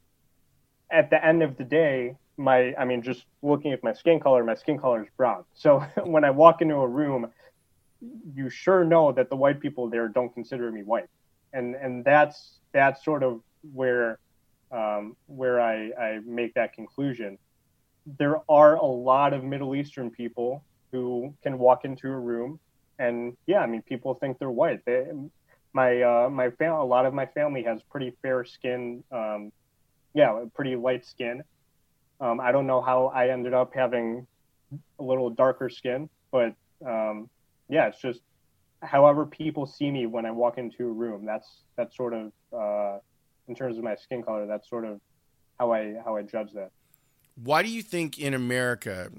At 0.91 1.11
the 1.11 1.25
end 1.25 1.43
of 1.43 1.57
the 1.57 1.65
day, 1.65 2.17
my 2.37 2.75
I 2.79 2.85
mean, 2.85 3.03
just 3.03 3.25
looking 3.43 3.73
at 3.73 3.83
my 3.83 3.93
skin 3.93 4.21
color, 4.21 4.45
my 4.45 4.55
skin 4.55 4.79
color 4.79 5.03
is 5.03 5.09
brown. 5.17 5.45
So 5.55 5.81
when 6.05 6.25
I 6.25 6.31
walk 6.31 6.63
into 6.63 6.77
a 6.77 6.89
room, 6.89 7.31
you 8.35 8.51
sure 8.51 8.85
know 8.85 9.13
that 9.13 9.31
the 9.31 9.37
white 9.37 9.61
people 9.61 9.89
there 9.89 10.09
don't 10.09 10.33
consider 10.35 10.71
me 10.71 10.83
white, 10.83 11.09
and 11.53 11.75
and 11.75 12.05
that's 12.05 12.59
that's 12.73 13.05
sort 13.05 13.23
of 13.23 13.41
where 13.73 14.19
um, 14.73 15.17
where 15.27 15.61
I, 15.61 15.91
I 15.93 16.21
make 16.25 16.55
that 16.55 16.73
conclusion. 16.73 17.39
There 18.19 18.39
are 18.49 18.77
a 18.77 18.85
lot 18.85 19.33
of 19.33 19.45
Middle 19.45 19.75
Eastern 19.77 20.11
people 20.11 20.65
who 20.91 21.35
can 21.43 21.59
walk 21.59 21.85
into 21.85 22.09
a 22.09 22.19
room 22.19 22.59
and 23.03 23.37
yeah, 23.47 23.59
I 23.59 23.67
mean, 23.67 23.83
people 23.83 24.15
think 24.15 24.39
they're 24.39 24.51
white. 24.51 24.85
They, 24.85 25.07
my 25.73 26.03
uh, 26.03 26.29
my 26.31 26.51
fam- 26.51 26.75
a 26.75 26.85
lot 26.85 27.07
of 27.07 27.15
my 27.15 27.27
family 27.27 27.63
has 27.65 27.83
pretty 27.91 28.17
fair 28.23 28.45
skin, 28.45 29.03
um, 29.11 29.51
yeah, 30.15 30.45
pretty 30.55 30.77
light 30.77 31.05
skin. 31.05 31.43
Um, 32.21 32.41
I 32.41 32.53
don't 32.53 32.67
know 32.67 32.81
how 32.81 33.07
I 33.07 33.29
ended 33.31 33.55
up 33.55 33.73
having 33.75 34.27
a 34.99 35.03
little 35.03 35.31
darker 35.31 35.69
skin, 35.69 36.09
but 36.31 36.55
um, 36.87 37.29
yeah, 37.69 37.89
it's 37.89 38.01
just 38.01 38.21
however 38.83 39.27
people 39.27 39.67
see 39.67 39.91
me 39.91 40.07
when 40.07 40.27
I 40.27 40.31
walk 40.31 40.59
into 40.59 40.89
a 40.89 40.93
room. 40.93 41.25
That's 41.25 41.49
that's 41.77 41.97
sort 41.97 42.15
of 42.15 42.33
uh, 42.57 42.99
in 43.49 43.55
terms 43.55 43.79
of 43.79 43.85
my 43.85 43.95
skin 43.97 44.23
color. 44.23 44.47
That's 44.47 44.69
sort 44.69 44.85
of 44.85 45.01
how 45.59 45.73
I 45.73 45.95
how 46.05 46.17
I 46.17 46.23
judge 46.23 46.53
that. 46.55 46.71
Why 47.43 47.63
do 47.63 47.69
you 47.71 47.83
think 47.83 48.19
in 48.19 48.35
America? 48.35 49.11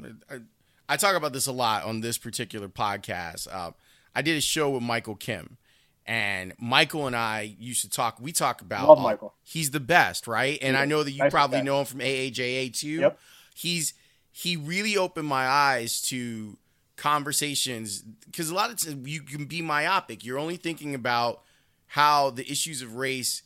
I 0.87 0.97
talk 0.97 1.15
about 1.15 1.33
this 1.33 1.47
a 1.47 1.51
lot 1.51 1.83
on 1.85 2.01
this 2.01 2.17
particular 2.17 2.67
podcast. 2.67 3.47
Uh, 3.51 3.71
I 4.15 4.21
did 4.21 4.37
a 4.37 4.41
show 4.41 4.69
with 4.69 4.83
Michael 4.83 5.15
Kim, 5.15 5.57
and 6.05 6.53
Michael 6.59 7.07
and 7.07 7.15
I 7.15 7.55
used 7.59 7.81
to 7.81 7.89
talk. 7.89 8.19
We 8.19 8.31
talk 8.31 8.61
about 8.61 8.87
Love 8.87 8.99
Michael. 9.01 9.33
he's 9.43 9.71
the 9.71 9.79
best, 9.79 10.27
right? 10.27 10.59
And 10.61 10.77
I 10.77 10.85
know 10.85 11.03
that 11.03 11.11
you 11.11 11.19
Nice 11.23 11.31
probably 11.31 11.57
best. 11.59 11.65
know 11.65 11.79
him 11.79 11.85
from 11.85 11.99
AAJA 12.01 12.77
too. 12.77 12.87
Yep. 12.99 13.19
He's 13.55 13.93
he 14.31 14.55
really 14.57 14.97
opened 14.97 15.27
my 15.27 15.45
eyes 15.47 16.01
to 16.09 16.57
conversations 16.95 18.01
because 18.25 18.49
a 18.49 18.55
lot 18.55 18.69
of 18.71 18.77
times 18.77 19.07
you 19.07 19.21
can 19.21 19.45
be 19.45 19.61
myopic. 19.61 20.25
You're 20.25 20.39
only 20.39 20.57
thinking 20.57 20.93
about 20.95 21.41
how 21.87 22.29
the 22.31 22.49
issues 22.51 22.81
of 22.81 22.95
race, 22.95 23.43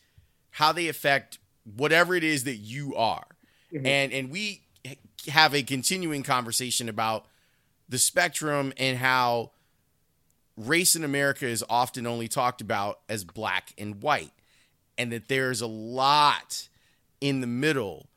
how 0.58 0.72
they 0.72 0.88
affect 0.88 1.38
whatever 1.76 2.16
it 2.16 2.24
is 2.24 2.46
that 2.46 2.56
you 2.56 2.96
are, 2.96 3.28
mm-hmm. 3.72 3.86
and 3.86 4.12
and 4.12 4.32
we 4.32 4.64
have 5.28 5.54
a 5.54 5.62
continuing 5.62 6.24
conversation 6.24 6.90
about 6.90 7.28
the 7.88 8.00
spectrum 8.00 8.74
and 8.78 8.98
how 8.98 9.52
race 10.58 10.96
in 10.96 11.04
America 11.04 11.46
is 11.46 11.64
often 11.70 12.08
only 12.08 12.28
talked 12.28 12.60
about 12.60 13.02
as 13.08 13.24
black 13.24 13.72
and 13.78 14.02
white, 14.02 14.32
and 14.98 15.12
that 15.12 15.28
there's 15.28 15.62
a 15.62 15.68
lot 15.68 16.68
in 17.22 17.42
the 17.42 17.48
middle. 17.48 18.08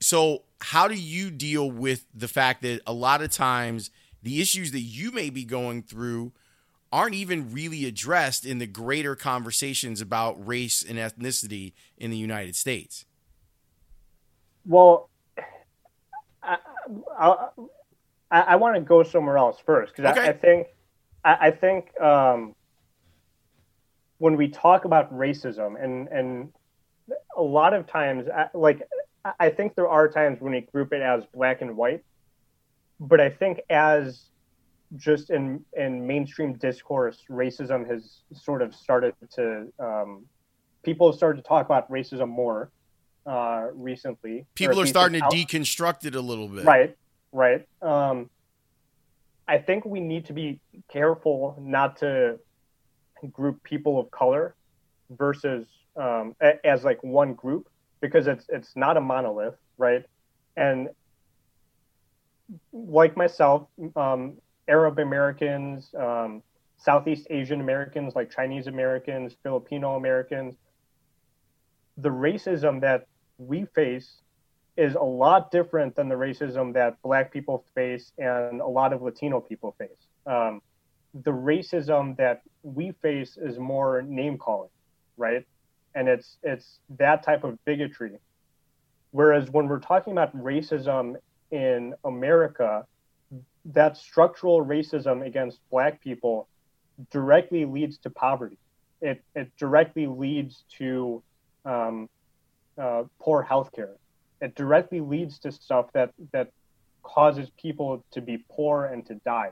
So, 0.00 0.44
how 0.62 0.88
do 0.88 0.94
you 0.94 1.30
deal 1.30 1.70
with 1.70 2.06
the 2.14 2.28
fact 2.28 2.62
that 2.62 2.80
a 2.86 2.94
lot 2.94 3.20
of 3.20 3.30
times 3.30 3.90
the 4.22 4.40
issues 4.40 4.72
that 4.72 4.80
you 4.80 5.12
may 5.12 5.28
be 5.28 5.44
going 5.44 5.82
through 5.82 6.32
aren't 6.92 7.14
even 7.14 7.52
really 7.52 7.84
addressed 7.84 8.44
in 8.44 8.58
the 8.58 8.66
greater 8.66 9.14
conversations 9.14 10.00
about 10.00 10.44
race 10.46 10.82
and 10.82 10.98
ethnicity 10.98 11.72
in 11.96 12.10
the 12.10 12.16
United 12.16 12.56
States? 12.56 13.04
Well, 14.66 15.08
I, 16.42 16.56
I, 17.18 17.48
I, 18.30 18.40
I 18.40 18.56
want 18.56 18.76
to 18.76 18.80
go 18.80 19.02
somewhere 19.02 19.38
else 19.38 19.58
first 19.64 19.94
because 19.96 20.16
Okay. 20.16 20.26
I, 20.26 20.30
I 20.30 20.32
think 20.32 20.66
I, 21.24 21.36
I 21.48 21.50
think 21.50 22.00
um, 22.00 22.54
when 24.18 24.36
we 24.36 24.48
talk 24.48 24.84
about 24.84 25.12
racism 25.16 25.82
and 25.82 26.08
and 26.08 26.52
a 27.36 27.42
lot 27.42 27.74
of 27.74 27.86
times, 27.86 28.26
like 28.54 28.82
I- 29.24 29.32
I 29.38 29.50
think 29.50 29.74
there 29.74 29.88
are 29.88 30.08
times 30.08 30.40
when 30.40 30.52
we 30.52 30.62
group 30.62 30.92
it 30.92 31.02
as 31.02 31.24
black 31.34 31.60
and 31.62 31.76
white, 31.76 32.04
but 32.98 33.20
I 33.20 33.30
think 33.30 33.60
as 33.68 34.30
just 34.96 35.30
in 35.30 35.64
in 35.76 36.06
mainstream 36.06 36.54
discourse, 36.54 37.24
racism 37.30 37.88
has 37.88 38.22
sort 38.32 38.62
of 38.62 38.74
started 38.74 39.14
to 39.34 39.72
um, 39.78 40.24
people 40.82 41.10
have 41.10 41.16
started 41.16 41.42
to 41.42 41.48
talk 41.48 41.64
about 41.64 41.90
racism 41.90 42.28
more 42.28 42.70
uh, 43.26 43.66
recently. 43.72 44.46
People 44.54 44.80
are 44.80 44.86
starting 44.86 45.20
to 45.20 45.26
out- 45.26 45.32
deconstruct 45.32 46.04
it 46.06 46.14
a 46.14 46.20
little 46.20 46.48
bit. 46.48 46.64
Right, 46.64 46.96
right. 47.32 47.66
Um, 47.82 48.30
I 49.46 49.58
think 49.58 49.84
we 49.84 50.00
need 50.00 50.26
to 50.26 50.32
be 50.32 50.60
careful 50.90 51.56
not 51.60 51.96
to 51.98 52.38
group 53.32 53.62
people 53.62 54.00
of 54.00 54.10
color 54.10 54.54
versus 55.10 55.66
um, 55.96 56.34
a- 56.40 56.64
as 56.66 56.84
like 56.84 57.02
one 57.02 57.34
group 57.34 57.68
because 58.00 58.26
it's 58.26 58.46
it's 58.48 58.74
not 58.76 58.96
a 58.96 59.00
monolith, 59.00 59.56
right? 59.76 60.04
And 60.56 60.88
like 62.72 63.16
myself, 63.16 63.68
um, 63.94 64.38
Arab 64.70 64.98
Americans, 64.98 65.92
um, 65.98 66.42
Southeast 66.78 67.26
Asian 67.28 67.60
Americans, 67.60 68.14
like 68.14 68.30
Chinese 68.30 68.66
Americans, 68.68 69.36
Filipino 69.42 69.96
Americans, 69.96 70.56
the 71.98 72.08
racism 72.08 72.80
that 72.80 73.06
we 73.38 73.66
face 73.74 74.22
is 74.76 74.94
a 74.94 75.02
lot 75.02 75.50
different 75.50 75.94
than 75.96 76.08
the 76.08 76.14
racism 76.14 76.72
that 76.72 77.00
black 77.02 77.32
people 77.32 77.64
face 77.74 78.12
and 78.16 78.60
a 78.60 78.66
lot 78.66 78.92
of 78.92 79.02
Latino 79.02 79.40
people 79.40 79.74
face. 79.76 80.06
Um, 80.26 80.62
the 81.12 81.32
racism 81.32 82.16
that 82.16 82.42
we 82.62 82.92
face 83.02 83.36
is 83.36 83.58
more 83.58 84.00
name 84.02 84.38
calling, 84.38 84.70
right? 85.16 85.44
And 85.94 86.08
it's 86.08 86.38
it's 86.42 86.78
that 86.98 87.24
type 87.24 87.42
of 87.44 87.62
bigotry. 87.64 88.18
Whereas 89.10 89.50
when 89.50 89.66
we're 89.66 89.80
talking 89.80 90.12
about 90.12 90.34
racism 90.36 91.16
in 91.50 91.94
America, 92.04 92.86
that 93.64 93.96
structural 93.96 94.64
racism 94.64 95.24
against 95.26 95.58
black 95.70 96.02
people 96.02 96.48
directly 97.10 97.64
leads 97.64 97.98
to 97.98 98.10
poverty. 98.10 98.58
It 99.00 99.22
it 99.34 99.50
directly 99.56 100.06
leads 100.06 100.64
to 100.78 101.22
um, 101.64 102.08
uh, 102.78 103.04
poor 103.18 103.46
healthcare. 103.48 103.94
It 104.40 104.54
directly 104.54 105.00
leads 105.00 105.38
to 105.40 105.52
stuff 105.52 105.86
that 105.92 106.12
that 106.32 106.50
causes 107.02 107.50
people 107.60 108.04
to 108.12 108.20
be 108.20 108.44
poor 108.50 108.86
and 108.86 109.04
to 109.06 109.14
die. 109.26 109.50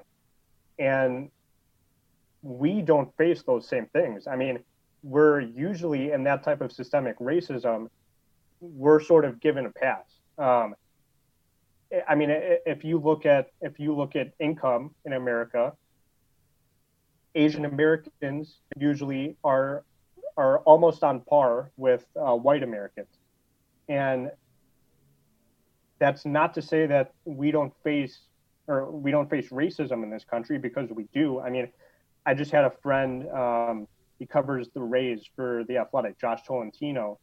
And 0.79 1.31
we 2.43 2.83
don't 2.83 3.15
face 3.17 3.43
those 3.43 3.69
same 3.69 3.87
things. 3.87 4.27
I 4.27 4.37
mean 4.37 4.61
we're 5.05 5.41
usually 5.41 6.11
in 6.11 6.25
that 6.25 6.43
type 6.43 6.61
of 6.61 6.73
systemic 6.73 7.19
racism 7.21 7.89
we're 8.61 9.01
sort 9.01 9.25
of 9.25 9.41
given 9.41 9.67
a 9.67 9.71
pass. 9.71 10.05
Um, 10.37 10.75
i 12.09 12.15
mean 12.15 12.29
if 12.31 12.85
you 12.85 12.99
look 12.99 13.27
at 13.27 13.51
if 13.61 13.79
you 13.79 13.95
look 13.95 14.17
at 14.17 14.33
income 14.41 14.95
in 15.05 15.13
america 15.13 15.73
asian 17.35 17.65
americans 17.65 18.59
usually 18.77 19.37
are 19.45 19.85
are 20.37 20.59
almost 20.61 21.03
on 21.03 21.21
par 21.21 21.71
with 21.77 22.05
uh, 22.17 22.35
white 22.35 22.63
americans 22.63 23.19
and 23.89 24.31
that's 25.99 26.25
not 26.25 26.55
to 26.55 26.63
say 26.63 26.87
that 26.87 27.13
we 27.25 27.51
don't 27.51 27.73
face 27.83 28.21
or 28.69 28.91
we 28.91 29.11
don't 29.11 29.29
face 29.29 29.49
racism 29.49 30.03
in 30.03 30.11
this 30.11 30.25
country 30.25 30.59
because 30.59 30.91
we 30.91 31.05
do. 31.15 31.41
I 31.41 31.51
mean, 31.51 31.69
I 32.27 32.35
just 32.35 32.53
had 32.53 32.65
a 32.65 32.71
friend. 32.83 33.29
Um, 33.31 33.89
he 34.19 34.27
covers 34.27 34.69
the 34.75 34.83
Rays 34.83 35.25
for 35.35 35.65
the 35.69 35.79
Athletic, 35.79 36.21
Josh 36.21 36.43
Tolentino. 36.47 37.19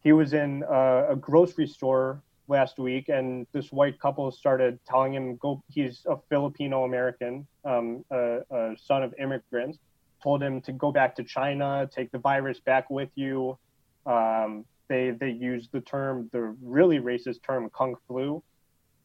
He 0.00 0.12
was 0.12 0.32
in 0.32 0.62
uh, 0.62 1.06
a 1.10 1.16
grocery 1.16 1.66
store 1.66 2.22
last 2.48 2.78
week, 2.78 3.08
and 3.08 3.46
this 3.52 3.70
white 3.70 4.00
couple 4.00 4.30
started 4.30 4.78
telling 4.86 5.14
him, 5.14 5.36
"Go." 5.36 5.62
He's 5.68 6.04
a 6.06 6.16
Filipino 6.28 6.84
American, 6.84 7.46
um, 7.64 8.04
a, 8.10 8.40
a 8.50 8.76
son 8.76 9.02
of 9.02 9.14
immigrants. 9.18 9.78
Told 10.22 10.42
him 10.42 10.60
to 10.62 10.72
go 10.72 10.90
back 10.90 11.14
to 11.16 11.24
China, 11.24 11.88
take 11.94 12.10
the 12.10 12.18
virus 12.18 12.58
back 12.58 12.90
with 12.90 13.10
you. 13.14 13.56
Um, 14.04 14.64
they 14.88 15.10
they 15.10 15.30
use 15.30 15.68
the 15.70 15.80
term, 15.80 16.28
the 16.32 16.56
really 16.62 16.98
racist 16.98 17.42
term, 17.46 17.70
kung 17.70 17.94
flu. 18.08 18.42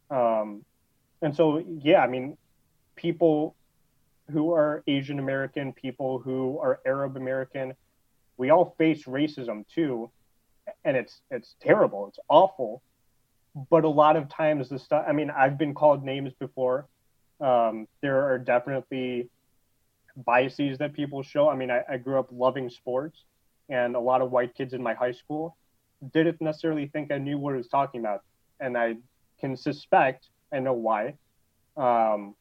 Um, 0.09 0.65
and 1.21 1.35
so, 1.35 1.63
yeah, 1.81 1.99
I 1.99 2.07
mean, 2.07 2.37
people 2.95 3.55
who 4.31 4.53
are 4.53 4.83
Asian 4.87 5.19
American, 5.19 5.73
people 5.73 6.19
who 6.19 6.59
are 6.59 6.79
Arab 6.85 7.17
American, 7.17 7.73
we 8.37 8.49
all 8.49 8.75
face 8.77 9.03
racism 9.03 9.65
too, 9.67 10.09
and 10.83 10.97
it's 10.97 11.21
it's 11.29 11.55
terrible, 11.61 12.07
it's 12.07 12.19
awful. 12.29 12.81
But 13.55 13.83
a 13.83 13.89
lot 13.89 14.15
of 14.15 14.29
times, 14.29 14.69
the 14.69 14.79
stuff. 14.79 15.05
I 15.07 15.11
mean, 15.11 15.29
I've 15.29 15.57
been 15.57 15.73
called 15.73 16.03
names 16.03 16.33
before. 16.39 16.87
Um, 17.39 17.87
there 18.01 18.23
are 18.31 18.39
definitely 18.39 19.29
biases 20.15 20.77
that 20.79 20.93
people 20.93 21.21
show. 21.23 21.49
I 21.49 21.55
mean, 21.55 21.69
I, 21.69 21.81
I 21.89 21.97
grew 21.97 22.19
up 22.19 22.29
loving 22.31 22.69
sports, 22.69 23.23
and 23.69 23.95
a 23.95 23.99
lot 23.99 24.21
of 24.21 24.31
white 24.31 24.55
kids 24.55 24.73
in 24.73 24.81
my 24.81 24.93
high 24.93 25.11
school 25.11 25.55
didn't 26.13 26.41
necessarily 26.41 26.87
think 26.87 27.11
I 27.11 27.17
knew 27.17 27.37
what 27.37 27.53
I 27.53 27.57
was 27.57 27.67
talking 27.67 28.01
about. 28.01 28.23
and 28.59 28.77
I 28.77 28.95
can 29.39 29.57
suspect 29.57 30.29
I 30.53 30.59
know 30.59 30.73
why. 30.73 31.15
Um, 31.75 32.35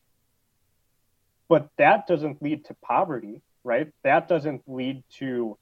but 1.49 1.69
that 1.79 2.07
doesn't 2.07 2.43
lead 2.43 2.65
to 2.67 2.77
poverty, 2.83 3.41
right? 3.65 3.89
That 4.05 4.29
doesn't 4.29 4.63
lead 4.67 5.03
to 5.19 5.59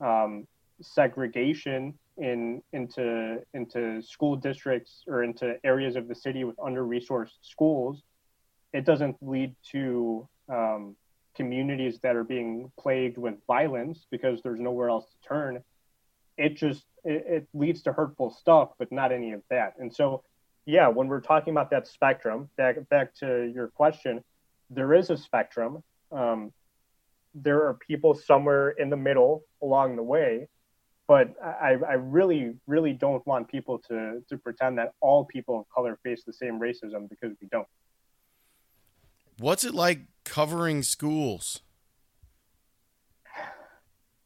um, 0.00 0.46
segregation 0.80 1.98
in 2.18 2.62
into 2.72 3.40
into 3.54 4.02
school 4.02 4.36
districts 4.36 5.04
or 5.06 5.22
into 5.22 5.56
areas 5.64 5.96
of 5.96 6.08
the 6.08 6.14
city 6.14 6.44
with 6.44 6.56
under-resourced 6.62 7.38
schools. 7.42 8.02
It 8.72 8.84
doesn't 8.84 9.16
lead 9.22 9.54
to 9.72 10.28
um, 10.48 10.96
communities 11.34 12.00
that 12.02 12.16
are 12.16 12.24
being 12.24 12.70
plagued 12.78 13.16
with 13.16 13.34
violence 13.46 14.06
because 14.10 14.42
there's 14.42 14.60
nowhere 14.60 14.90
else 14.90 15.06
to 15.06 15.28
turn. 15.28 15.62
It 16.36 16.56
just 16.56 16.84
it, 17.04 17.24
it 17.26 17.48
leads 17.54 17.82
to 17.82 17.92
hurtful 17.92 18.30
stuff, 18.30 18.70
but 18.78 18.92
not 18.92 19.12
any 19.12 19.32
of 19.32 19.42
that. 19.50 19.74
And 19.78 19.94
so, 19.94 20.22
yeah, 20.66 20.88
when 20.88 21.08
we're 21.08 21.20
talking 21.20 21.52
about 21.52 21.70
that 21.70 21.86
spectrum, 21.86 22.50
back 22.56 22.88
back 22.88 23.14
to 23.16 23.50
your 23.54 23.68
question, 23.68 24.22
there 24.70 24.92
is 24.92 25.10
a 25.10 25.16
spectrum. 25.16 25.82
Um, 26.12 26.52
there 27.34 27.66
are 27.68 27.74
people 27.74 28.14
somewhere 28.14 28.70
in 28.70 28.90
the 28.90 28.96
middle 28.96 29.44
along 29.62 29.96
the 29.96 30.02
way 30.02 30.48
but 31.08 31.34
I, 31.42 31.76
I 31.88 31.94
really, 31.94 32.52
really 32.66 32.92
don't 32.92 33.26
want 33.26 33.48
people 33.48 33.78
to, 33.88 34.22
to 34.28 34.36
pretend 34.36 34.76
that 34.76 34.92
all 35.00 35.24
people 35.24 35.60
of 35.60 35.68
color 35.74 35.98
face 36.04 36.22
the 36.24 36.34
same 36.34 36.60
racism 36.60 37.08
because 37.08 37.34
we 37.40 37.48
don't. 37.50 37.66
What's 39.38 39.64
it 39.64 39.74
like 39.74 40.02
covering 40.24 40.82
schools? 40.82 41.62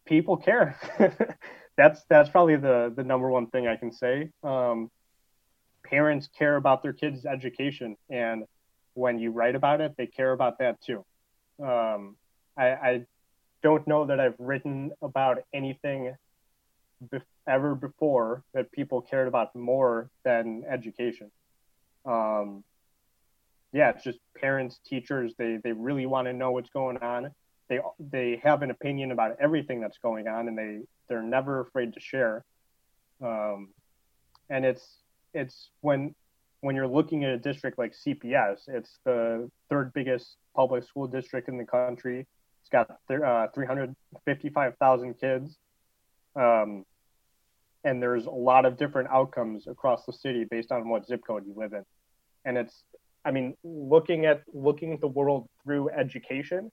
People 0.07 0.37
care. 0.37 0.77
that's 1.77 2.03
that's 2.09 2.29
probably 2.29 2.57
the 2.57 2.93
the 2.95 3.05
number 3.05 3.31
one 3.31 3.47
thing 3.47 3.69
I 3.69 3.77
can 3.77 3.93
say. 3.93 4.31
Um, 4.43 4.91
parents 5.85 6.29
care 6.37 6.57
about 6.57 6.83
their 6.83 6.93
kids' 6.93 7.25
education, 7.25 7.97
and 8.11 8.45
when 8.95 9.21
you 9.21 9.31
write 9.31 9.55
about 9.55 9.81
it, 9.81 9.95
they 9.97 10.07
care 10.07 10.33
about 10.33 10.59
that 10.59 10.83
too. 10.83 11.05
Um, 11.63 12.17
I, 12.57 12.67
I 12.67 13.07
don't 13.63 13.87
know 13.87 14.07
that 14.07 14.19
I've 14.19 14.35
written 14.39 14.91
about 15.01 15.39
anything 15.55 16.15
be- 17.11 17.21
ever 17.47 17.75
before 17.75 18.43
that 18.55 18.71
people 18.73 19.01
cared 19.01 19.29
about 19.29 19.55
more 19.55 20.11
than 20.25 20.65
education. 20.69 21.31
Um, 22.05 22.65
yeah, 23.73 23.91
it's 23.91 24.05
just 24.05 24.19
parents, 24.39 24.81
teachers. 24.85 25.35
They 25.39 25.59
they 25.63 25.73
really 25.73 26.07
want 26.07 26.27
to 26.27 26.33
know 26.33 26.53
what's 26.53 26.71
going 26.71 26.99
on. 26.99 27.31
They 27.69 27.81
they 27.99 28.41
have 28.43 28.63
an 28.63 28.71
opinion 28.71 29.13
about 29.13 29.37
everything 29.41 29.81
that's 29.81 29.99
going 29.99 30.29
on, 30.29 30.49
and 30.49 30.59
they 30.59 30.81
they're 31.09 31.23
never 31.23 31.61
afraid 31.61 31.95
to 31.95 32.01
share. 32.01 32.45
Um, 33.23 33.71
and 34.51 34.65
it's 34.65 34.99
it's 35.33 35.71
when 35.81 36.15
when 36.61 36.77
you're 36.77 36.89
looking 36.89 37.25
at 37.25 37.31
a 37.31 37.39
district 37.39 37.79
like 37.79 37.93
CPS, 37.95 38.69
it's 38.69 38.99
the 39.05 39.51
third 39.69 39.93
biggest 39.93 40.37
public 40.55 40.85
school 40.85 41.07
district 41.07 41.49
in 41.49 41.57
the 41.57 41.65
country. 41.65 42.27
It's 42.61 42.71
got 42.71 42.89
th- 43.09 43.21
uh, 43.21 43.49
355,000 43.53 45.15
kids. 45.15 45.59
Um, 46.37 46.85
and 47.85 48.03
there's 48.03 48.27
a 48.27 48.31
lot 48.31 48.65
of 48.65 48.77
different 48.77 49.09
outcomes 49.11 49.67
across 49.67 50.05
the 50.07 50.13
city 50.13 50.45
based 50.49 50.71
on 50.71 50.89
what 50.89 51.07
zip 51.07 51.21
code 51.27 51.45
you 51.47 51.55
live 51.57 51.73
in. 51.73 51.85
And 52.45 52.57
it's 52.57 52.85
i 53.25 53.31
mean 53.31 53.55
looking 53.63 54.27
at 54.27 54.43
looking 54.53 54.93
at 54.93 55.01
the 55.01 55.07
world 55.07 55.49
through 55.63 55.89
education 55.91 56.73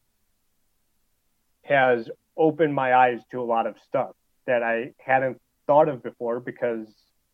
has 1.63 2.09
opened 2.35 2.73
my 2.73 2.95
eyes 2.95 3.19
to 3.29 3.39
a 3.39 3.43
lot 3.43 3.67
of 3.67 3.75
stuff 3.85 4.15
that 4.47 4.63
i 4.63 4.91
hadn't 4.97 5.37
thought 5.67 5.87
of 5.87 6.01
before 6.01 6.39
because 6.39 6.87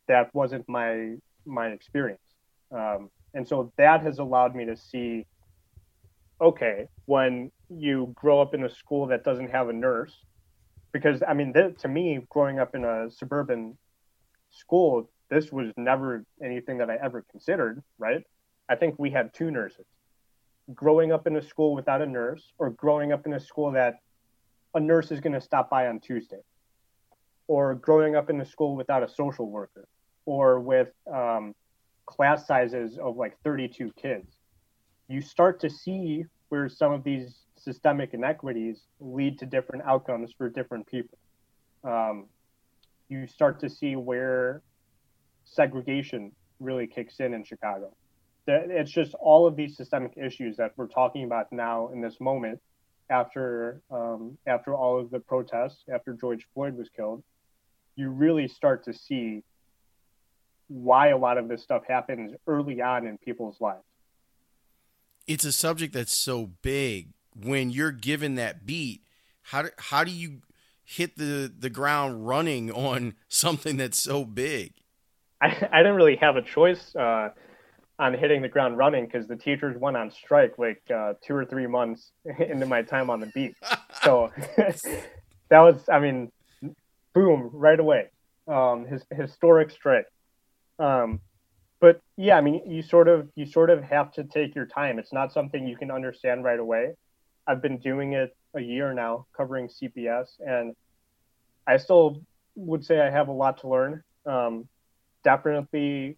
that 0.10 0.34
wasn't 0.34 0.68
my 0.68 1.16
my 1.46 1.68
experience. 1.68 2.20
Um, 2.72 3.10
and 3.34 3.48
so 3.48 3.72
that 3.78 4.02
has 4.02 4.20
allowed 4.20 4.56
me 4.56 4.66
to 4.66 4.76
see 4.76 5.26
okay 6.42 6.88
when 7.06 7.50
you 7.70 8.12
grow 8.14 8.42
up 8.42 8.54
in 8.54 8.66
a 8.66 8.70
school 8.70 9.08
that 9.08 9.24
doesn't 9.24 9.50
have 9.50 9.70
a 9.70 9.74
nurse 9.74 10.14
because 10.96 11.22
I 11.28 11.34
mean, 11.34 11.52
th- 11.52 11.78
to 11.80 11.90
me, 11.90 12.22
growing 12.30 12.58
up 12.58 12.74
in 12.74 12.86
a 12.86 13.12
suburban 13.12 13.78
school, 14.50 15.10
this 15.30 15.52
was 15.52 15.74
never 15.76 16.24
anything 16.42 16.78
that 16.78 16.90
I 16.90 16.96
ever 17.04 17.26
considered. 17.30 17.84
Right? 17.98 18.24
I 18.70 18.76
think 18.76 18.96
we 18.98 19.10
had 19.10 19.34
two 19.34 19.52
nurses. 19.52 19.86
Growing 20.74 21.12
up 21.12 21.28
in 21.28 21.36
a 21.36 21.42
school 21.42 21.76
without 21.76 22.02
a 22.02 22.06
nurse, 22.06 22.54
or 22.58 22.70
growing 22.70 23.12
up 23.12 23.26
in 23.26 23.34
a 23.34 23.42
school 23.42 23.74
that 23.74 23.96
a 24.74 24.80
nurse 24.80 25.12
is 25.12 25.20
going 25.20 25.34
to 25.34 25.42
stop 25.42 25.70
by 25.70 25.88
on 25.88 26.00
Tuesday, 26.00 26.44
or 27.50 27.76
growing 27.76 28.16
up 28.16 28.30
in 28.30 28.40
a 28.40 28.46
school 28.46 28.78
without 28.78 29.04
a 29.04 29.10
social 29.10 29.50
worker, 29.52 29.90
or 30.26 30.62
with 30.62 30.94
um, 31.14 31.54
class 32.06 32.48
sizes 32.48 32.98
of 32.98 33.18
like 33.18 33.36
32 33.44 33.92
kids, 34.02 34.38
you 35.10 35.20
start 35.20 35.60
to 35.60 35.70
see 35.70 36.24
where 36.48 36.70
some 36.70 36.94
of 36.94 37.04
these 37.04 37.45
systemic 37.66 38.14
inequities 38.14 38.78
lead 39.00 39.40
to 39.40 39.46
different 39.46 39.84
outcomes 39.86 40.32
for 40.38 40.48
different 40.50 40.86
people. 40.88 41.18
Um, 41.84 42.28
you 43.10 43.28
start 43.28 43.60
to 43.60 43.70
see 43.70 43.96
where 43.96 44.62
segregation 45.44 46.32
really 46.60 46.88
kicks 46.88 47.20
in 47.20 47.34
in 47.34 47.44
Chicago. 47.44 47.94
It's 48.48 48.92
just 48.92 49.16
all 49.16 49.48
of 49.48 49.56
these 49.56 49.76
systemic 49.76 50.14
issues 50.16 50.56
that 50.58 50.72
we're 50.78 50.88
talking 50.88 51.24
about 51.24 51.52
now 51.52 51.90
in 51.90 52.00
this 52.00 52.22
moment, 52.22 52.62
after 53.10 53.82
um, 53.92 54.38
after 54.46 54.74
all 54.76 55.00
of 55.00 55.10
the 55.10 55.20
protests, 55.20 55.84
after 55.92 56.14
George 56.14 56.48
Floyd 56.54 56.78
was 56.78 56.90
killed, 56.96 57.24
you 57.96 58.10
really 58.10 58.48
start 58.48 58.86
to 58.86 58.94
see 58.94 59.44
why 60.68 61.10
a 61.10 61.18
lot 61.18 61.38
of 61.38 61.48
this 61.48 61.62
stuff 61.64 61.84
happens 61.88 62.36
early 62.48 62.82
on 62.82 63.08
in 63.08 63.18
people's 63.18 63.60
lives. 63.60 63.84
It's 65.28 65.46
a 65.46 65.52
subject 65.52 65.94
that's 65.94 66.16
so 66.16 66.52
big 66.62 67.15
when 67.40 67.70
you're 67.70 67.92
given 67.92 68.36
that 68.36 68.66
beat, 68.66 69.02
how 69.44 69.64
do, 69.64 69.70
how 69.78 70.04
do 70.04 70.12
you 70.12 70.42
hit 70.84 71.18
the 71.18 71.52
the 71.58 71.70
ground 71.70 72.28
running 72.28 72.72
on 72.72 73.16
something 73.28 73.78
that's 73.78 74.02
so 74.02 74.26
big? 74.26 74.74
I, 75.42 75.48
I 75.72 75.78
didn't 75.80 75.96
really 75.96 76.16
have 76.18 76.38
a 76.38 76.42
choice 76.42 76.96
uh, 76.96 77.30
on 78.00 78.14
hitting 78.14 78.42
the 78.42 78.50
ground 78.50 78.78
running 78.78 79.06
because 79.06 79.28
the 79.28 79.36
teachers 79.36 79.78
went 79.78 79.98
on 79.98 80.12
strike 80.12 80.58
like 80.58 80.82
uh, 80.94 81.14
two 81.26 81.36
or 81.36 81.46
three 81.46 81.68
months 81.68 82.12
into 82.40 82.66
my 82.66 82.82
time 82.82 83.10
on 83.10 83.20
the 83.20 83.28
beat. 83.28 83.56
So 84.04 84.32
that 84.58 85.60
was, 85.60 85.88
I 85.92 86.00
mean, 86.00 86.32
boom, 87.14 87.50
right 87.54 87.80
away. 87.80 88.10
Um, 88.48 88.86
his 88.86 89.04
historic 89.12 89.72
strike. 89.72 90.06
Um, 90.78 91.20
but 91.80 92.02
yeah, 92.18 92.38
I 92.38 92.42
mean, 92.42 92.62
you 92.70 92.82
sort 92.82 93.08
of 93.08 93.30
you 93.36 93.46
sort 93.46 93.70
of 93.70 93.84
have 93.84 94.12
to 94.14 94.24
take 94.24 94.56
your 94.56 94.66
time. 94.66 95.00
It's 95.00 95.14
not 95.14 95.34
something 95.34 95.68
you 95.68 95.78
can 95.78 95.92
understand 95.92 96.44
right 96.44 96.60
away. 96.60 96.96
I've 97.48 97.62
been 97.62 97.78
doing 97.78 98.14
it 98.14 98.36
a 98.56 98.62
year 98.62 98.94
now, 98.94 99.28
covering 99.36 99.68
CPS, 99.68 100.40
and 100.40 100.76
I 101.68 101.78
still 101.78 102.22
would 102.56 102.86
say 102.86 103.00
I 103.02 103.10
have 103.10 103.28
a 103.28 103.32
lot 103.32 103.60
to 103.62 103.68
learn. 103.68 104.04
Um, 104.26 104.68
definitely 105.24 106.18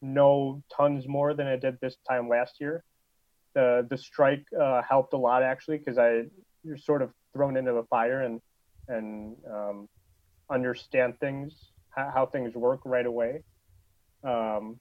know 0.00 0.62
tons 0.74 1.08
more 1.08 1.34
than 1.34 1.46
I 1.46 1.56
did 1.56 1.78
this 1.80 1.96
time 2.08 2.28
last 2.28 2.60
year. 2.60 2.84
The 3.54 3.86
the 3.88 3.98
strike 3.98 4.44
uh, 4.58 4.82
helped 4.82 5.12
a 5.12 5.16
lot 5.18 5.42
actually 5.42 5.78
because 5.78 5.98
I 5.98 6.24
you're 6.62 6.76
sort 6.76 7.02
of 7.02 7.10
thrown 7.32 7.56
into 7.56 7.72
the 7.72 7.84
fire 7.84 8.22
and 8.22 8.40
and 8.88 9.36
um, 9.50 9.88
understand 10.50 11.18
things 11.20 11.70
how, 11.94 12.26
things 12.26 12.54
work 12.54 12.80
right 12.84 13.06
away. 13.06 13.42
Um, 14.24 14.80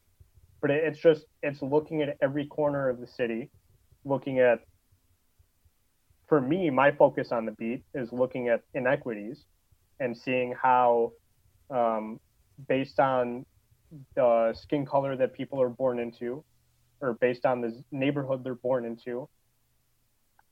but 0.61 0.71
it, 0.71 0.83
it's 0.83 0.99
just 0.99 1.25
it's 1.41 1.61
looking 1.61 2.01
at 2.01 2.17
every 2.21 2.47
corner 2.47 2.89
of 2.89 2.99
the 2.99 3.07
city, 3.07 3.49
looking 4.05 4.39
at 4.39 4.61
for 6.33 6.41
me, 6.41 6.71
my 6.71 6.89
focus 6.89 7.31
on 7.31 7.45
the 7.45 7.51
beat 7.51 7.83
is 7.93 8.11
looking 8.11 8.47
at 8.47 8.63
inequities 8.73 9.43
and 9.99 10.17
seeing 10.17 10.51
how, 10.59 11.11
um, 11.69 12.19
based 12.67 12.99
on 12.99 13.45
the 14.15 14.51
skin 14.59 14.83
color 14.83 15.15
that 15.15 15.35
people 15.35 15.61
are 15.61 15.69
born 15.69 15.99
into, 15.99 16.43
or 17.01 17.13
based 17.13 17.45
on 17.45 17.61
the 17.61 17.83
neighborhood 17.91 18.43
they're 18.43 18.55
born 18.55 18.83
into, 18.83 19.29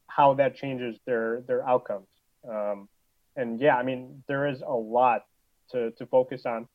how 0.05 0.35
that 0.35 0.55
changes 0.55 0.99
their 1.07 1.41
their 1.47 1.67
outcomes. 1.67 2.09
Um, 2.47 2.87
and 3.35 3.59
yeah, 3.59 3.75
I 3.75 3.81
mean, 3.81 4.23
there 4.27 4.45
is 4.45 4.61
a 4.61 4.75
lot 4.75 5.23
to 5.71 5.89
to 5.97 6.05
focus 6.05 6.45
on. 6.45 6.67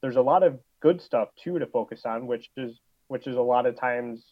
There's 0.00 0.16
a 0.16 0.22
lot 0.22 0.42
of 0.42 0.58
good 0.80 1.02
stuff 1.02 1.28
too 1.36 1.58
to 1.58 1.66
focus 1.66 2.06
on, 2.06 2.26
which 2.26 2.48
is 2.56 2.80
which 3.08 3.26
is 3.26 3.36
a 3.36 3.42
lot 3.42 3.66
of 3.66 3.78
times 3.78 4.24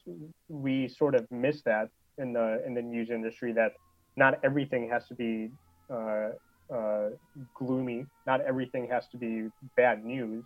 we 0.48 0.88
sort 0.88 1.14
of 1.14 1.30
miss 1.30 1.60
that 1.64 1.90
in 2.16 2.32
the 2.32 2.62
in 2.64 2.72
the 2.72 2.80
news 2.80 3.10
industry 3.10 3.52
that 3.52 3.72
not 4.16 4.38
everything 4.44 4.88
has 4.90 5.06
to 5.08 5.14
be 5.14 5.50
uh, 5.90 6.30
uh, 6.72 7.10
gloomy. 7.54 8.06
Not 8.26 8.40
everything 8.42 8.88
has 8.88 9.04
to 9.12 9.16
be 9.16 9.48
bad 9.76 10.04
news. 10.04 10.44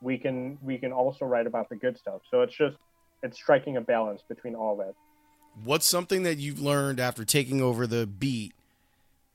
We 0.00 0.18
can 0.18 0.58
we 0.62 0.78
can 0.78 0.92
also 0.92 1.24
write 1.24 1.46
about 1.46 1.68
the 1.68 1.76
good 1.76 1.98
stuff. 1.98 2.22
So 2.30 2.42
it's 2.42 2.56
just 2.56 2.76
it's 3.22 3.36
striking 3.36 3.76
a 3.76 3.80
balance 3.80 4.22
between 4.28 4.54
all 4.54 4.76
that. 4.76 4.94
What's 5.62 5.86
something 5.86 6.22
that 6.22 6.38
you've 6.38 6.60
learned 6.60 6.98
after 6.98 7.24
taking 7.24 7.60
over 7.60 7.86
the 7.86 8.06
beat 8.06 8.54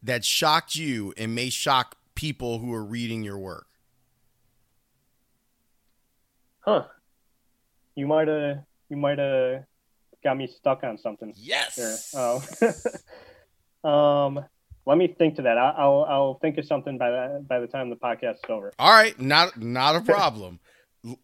that 0.04 0.26
shocked 0.26 0.76
you 0.76 1.14
and 1.16 1.34
may 1.36 1.50
shock 1.50 1.96
people 2.16 2.60
who 2.60 2.74
are 2.74 2.84
reading 2.84 3.24
your 3.24 3.38
work? 3.38 3.68
Huh. 6.62 6.84
you 7.96 8.08
might 8.08 8.28
have 8.28 8.58
you 8.90 8.98
might 8.98 9.20
have 9.20 9.64
got 10.24 10.36
me 10.36 10.48
stuck 10.48 10.84
on 10.84 10.98
something. 10.98 11.34
Yes. 11.38 12.14
Oh. 12.16 12.44
um, 13.88 14.46
let 14.86 14.98
me 14.98 15.08
think 15.08 15.36
to 15.36 15.42
that. 15.44 15.58
I'll, 15.58 15.76
I'll 15.78 16.06
I'll 16.10 16.40
think 16.40 16.58
of 16.58 16.66
something 16.66 16.98
by 16.98 17.10
the 17.10 17.46
by 17.48 17.60
the 17.60 17.68
time 17.68 17.90
the 17.90 17.96
podcast 17.96 18.36
is 18.36 18.50
over. 18.50 18.72
All 18.80 18.92
right, 18.92 19.20
not 19.20 19.62
not 19.62 19.96
a 19.96 20.02
problem. 20.02 20.60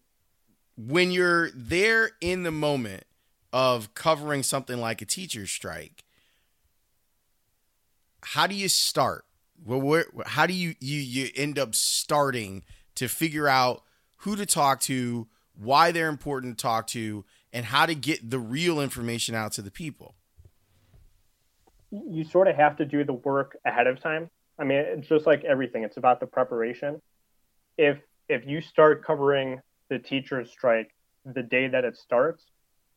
when 0.76 1.10
you're 1.10 1.50
there 1.54 2.10
in 2.20 2.42
the 2.42 2.50
moment 2.50 3.04
of 3.52 3.94
covering 3.94 4.42
something 4.42 4.78
like 4.78 5.00
a 5.00 5.06
teacher 5.06 5.46
strike, 5.46 6.04
how 8.22 8.46
do 8.46 8.54
you 8.54 8.68
start? 8.68 9.24
Well, 9.64 9.80
where, 9.80 10.06
how 10.26 10.46
do 10.46 10.52
you, 10.52 10.74
you 10.80 11.00
you 11.00 11.30
end 11.36 11.58
up 11.58 11.74
starting 11.74 12.64
to 12.96 13.08
figure 13.08 13.48
out 13.48 13.82
who 14.18 14.36
to 14.36 14.44
talk 14.44 14.80
to, 14.80 15.28
why 15.54 15.92
they're 15.92 16.08
important 16.08 16.58
to 16.58 16.62
talk 16.62 16.86
to, 16.88 17.24
and 17.52 17.66
how 17.66 17.86
to 17.86 17.94
get 17.94 18.30
the 18.30 18.38
real 18.38 18.80
information 18.80 19.34
out 19.34 19.52
to 19.52 19.62
the 19.62 19.70
people? 19.70 20.16
You 21.94 22.24
sort 22.24 22.48
of 22.48 22.56
have 22.56 22.76
to 22.78 22.84
do 22.84 23.04
the 23.04 23.12
work 23.12 23.56
ahead 23.64 23.86
of 23.86 24.00
time. 24.00 24.28
I 24.58 24.64
mean, 24.64 24.78
it's 24.78 25.08
just 25.08 25.26
like 25.26 25.44
everything; 25.44 25.84
it's 25.84 25.96
about 25.96 26.20
the 26.20 26.26
preparation. 26.26 27.00
If 27.78 27.98
if 28.28 28.46
you 28.46 28.60
start 28.60 29.04
covering 29.04 29.60
the 29.90 29.98
teachers' 29.98 30.50
strike 30.50 30.90
the 31.24 31.42
day 31.42 31.68
that 31.68 31.84
it 31.84 31.96
starts, 31.96 32.44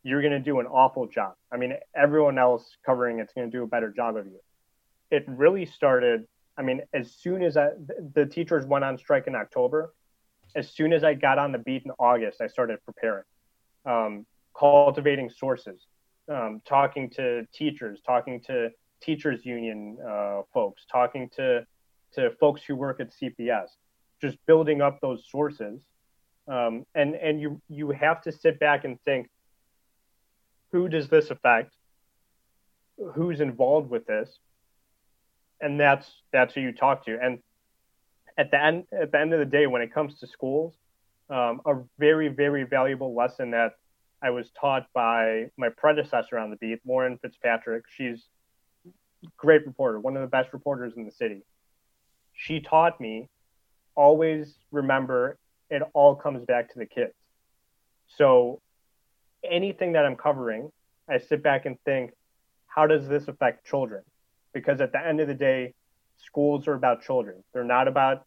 you're 0.03 0.21
going 0.21 0.33
to 0.33 0.39
do 0.39 0.59
an 0.59 0.65
awful 0.65 1.05
job. 1.07 1.33
I 1.51 1.57
mean, 1.57 1.73
everyone 1.95 2.37
else 2.37 2.77
covering 2.85 3.19
it's 3.19 3.33
going 3.33 3.49
to 3.49 3.55
do 3.55 3.63
a 3.63 3.67
better 3.67 3.91
job 3.91 4.15
of 4.15 4.25
you. 4.25 4.39
It 5.11 5.25
really 5.27 5.65
started. 5.65 6.25
I 6.57 6.63
mean, 6.63 6.81
as 6.93 7.11
soon 7.11 7.43
as 7.43 7.55
I, 7.55 7.69
the 8.15 8.25
teachers 8.25 8.65
went 8.65 8.83
on 8.83 8.97
strike 8.97 9.27
in 9.27 9.35
October, 9.35 9.93
as 10.55 10.71
soon 10.71 10.91
as 10.91 11.03
I 11.03 11.13
got 11.13 11.37
on 11.37 11.51
the 11.51 11.59
beat 11.59 11.83
in 11.85 11.91
August, 11.99 12.41
I 12.41 12.47
started 12.47 12.79
preparing, 12.83 13.23
um, 13.85 14.25
cultivating 14.57 15.29
sources, 15.29 15.85
um, 16.31 16.61
talking 16.65 17.09
to 17.11 17.45
teachers, 17.53 18.01
talking 18.05 18.41
to 18.47 18.71
teachers 19.01 19.45
union 19.45 19.97
uh, 20.05 20.41
folks, 20.53 20.83
talking 20.91 21.29
to 21.35 21.65
to 22.13 22.31
folks 22.39 22.61
who 22.63 22.75
work 22.75 22.99
at 22.99 23.11
CPS, 23.11 23.67
just 24.21 24.37
building 24.45 24.81
up 24.81 24.99
those 25.01 25.23
sources, 25.29 25.79
um, 26.47 26.85
and 26.95 27.15
and 27.15 27.41
you 27.41 27.61
you 27.69 27.91
have 27.91 28.21
to 28.23 28.31
sit 28.31 28.59
back 28.59 28.85
and 28.85 28.99
think, 29.03 29.29
who 30.71 30.87
does 30.87 31.09
this 31.09 31.29
affect? 31.29 31.73
Who's 33.13 33.41
involved 33.41 33.89
with 33.89 34.05
this? 34.05 34.29
And 35.59 35.79
that's 35.79 36.09
that's 36.31 36.53
who 36.53 36.61
you 36.61 36.71
talk 36.71 37.05
to, 37.05 37.17
and 37.21 37.39
at 38.37 38.51
the 38.51 38.63
end 38.63 38.85
at 38.91 39.11
the 39.11 39.19
end 39.19 39.33
of 39.33 39.39
the 39.39 39.45
day, 39.45 39.67
when 39.67 39.81
it 39.81 39.93
comes 39.93 40.19
to 40.19 40.27
schools, 40.27 40.73
um, 41.29 41.61
a 41.65 41.75
very 41.97 42.27
very 42.27 42.63
valuable 42.63 43.15
lesson 43.15 43.51
that 43.51 43.73
I 44.21 44.29
was 44.29 44.49
taught 44.59 44.87
by 44.93 45.49
my 45.57 45.69
predecessor 45.69 46.37
on 46.37 46.49
the 46.49 46.55
beat, 46.57 46.79
Lauren 46.85 47.17
Fitzpatrick. 47.17 47.83
She's 47.89 48.23
great 49.35 49.65
reporter, 49.65 49.99
one 49.99 50.15
of 50.15 50.21
the 50.21 50.27
best 50.27 50.53
reporters 50.53 50.93
in 50.95 51.05
the 51.05 51.11
city. 51.11 51.43
She 52.33 52.59
taught 52.59 52.99
me 53.01 53.29
always 53.95 54.55
remember 54.71 55.37
it 55.69 55.81
all 55.93 56.15
comes 56.15 56.45
back 56.45 56.71
to 56.73 56.79
the 56.79 56.85
kids. 56.85 57.13
So 58.07 58.61
anything 59.43 59.93
that 59.93 60.05
I'm 60.05 60.15
covering, 60.15 60.71
I 61.09 61.17
sit 61.17 61.43
back 61.43 61.65
and 61.65 61.77
think, 61.83 62.11
how 62.67 62.87
does 62.87 63.07
this 63.07 63.27
affect 63.27 63.65
children? 63.65 64.03
Because 64.53 64.81
at 64.81 64.91
the 64.91 65.05
end 65.05 65.19
of 65.19 65.27
the 65.27 65.33
day, 65.33 65.73
schools 66.17 66.67
are 66.67 66.73
about 66.73 67.01
children. 67.01 67.43
They're 67.53 67.63
not 67.63 67.87
about 67.87 68.25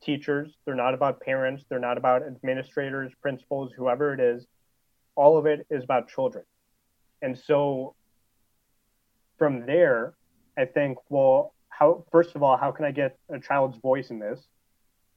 teachers, 0.00 0.52
they're 0.64 0.76
not 0.76 0.94
about 0.94 1.20
parents, 1.20 1.64
they're 1.68 1.78
not 1.80 1.98
about 1.98 2.22
administrators, 2.22 3.12
principals, 3.20 3.72
whoever 3.76 4.14
it 4.14 4.20
is. 4.20 4.46
All 5.16 5.36
of 5.36 5.46
it 5.46 5.66
is 5.70 5.82
about 5.82 6.08
children. 6.08 6.44
And 7.22 7.36
so 7.36 7.94
from 9.38 9.66
there, 9.66 10.14
I 10.58 10.64
think, 10.64 10.98
well, 11.08 11.54
how 11.68 12.04
first 12.10 12.34
of 12.34 12.42
all, 12.42 12.56
how 12.56 12.72
can 12.72 12.84
I 12.84 12.90
get 12.90 13.16
a 13.30 13.38
child's 13.38 13.78
voice 13.78 14.10
in 14.10 14.18
this? 14.18 14.40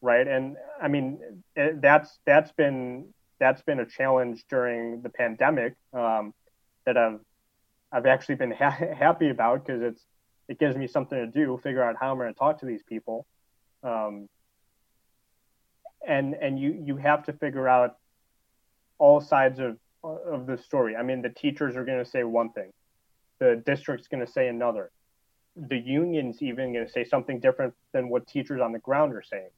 Right? 0.02 0.28
And 0.28 0.58
I 0.82 0.88
mean, 0.88 1.20
it, 1.56 1.82
that's 1.82 2.20
that's 2.26 2.52
been 2.52 3.14
that's 3.40 3.62
been 3.64 3.80
a 3.80 3.86
challenge 3.86 4.46
during 4.50 5.02
the 5.02 5.10
pandemic 5.10 5.76
um, 5.94 6.34
that 6.86 6.96
I've 6.98 7.20
I've 7.92 8.06
actually 8.06 8.36
been 8.36 8.52
ha- 8.52 8.78
happy 8.98 9.30
about 9.30 9.66
because 9.66 9.82
it's 9.82 10.02
it 10.48 10.60
gives 10.60 10.76
me 10.76 10.88
something 10.88 11.18
to 11.18 11.28
do, 11.28 11.60
figure 11.64 11.84
out 11.84 11.96
how 12.00 12.12
I'm 12.12 12.18
going 12.18 12.32
to 12.32 12.38
talk 12.38 12.60
to 12.60 12.66
these 12.66 12.84
people, 12.84 13.26
um, 13.84 14.30
and 16.08 16.36
and 16.36 16.60
you 16.60 16.84
you 16.86 16.98
have 16.98 17.26
to 17.26 17.34
figure 17.34 17.68
out 17.68 17.98
all 19.00 19.22
sides 19.22 19.60
of 19.60 19.78
of 20.04 20.46
the 20.46 20.58
story. 20.58 20.96
I 20.96 21.04
mean, 21.04 21.22
the 21.22 21.30
teachers 21.30 21.76
are 21.76 21.86
going 21.86 22.04
to 22.04 22.10
say 22.10 22.24
one 22.24 22.52
thing, 22.52 22.72
the 23.40 23.62
district's 23.66 24.08
going 24.08 24.26
to 24.26 24.32
say 24.32 24.48
another, 24.48 24.92
the 25.56 25.78
union's 25.78 26.42
even 26.42 26.74
going 26.74 26.86
to 26.86 26.92
say 26.92 27.04
something 27.04 27.40
different 27.40 27.74
than 27.94 28.10
what 28.10 28.28
teachers 28.28 28.62
on 28.62 28.72
the 28.72 28.80
ground 28.80 29.14
are 29.14 29.24
saying. 29.24 29.50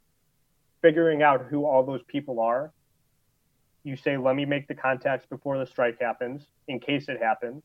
Figuring 0.81 1.21
out 1.21 1.45
who 1.49 1.65
all 1.65 1.83
those 1.85 2.01
people 2.07 2.39
are, 2.39 2.71
you 3.83 3.95
say, 3.95 4.17
let 4.17 4.35
me 4.35 4.45
make 4.45 4.67
the 4.67 4.75
contacts 4.75 5.25
before 5.25 5.57
the 5.57 5.65
strike 5.65 5.99
happens, 5.99 6.47
in 6.67 6.79
case 6.79 7.09
it 7.09 7.21
happens, 7.21 7.63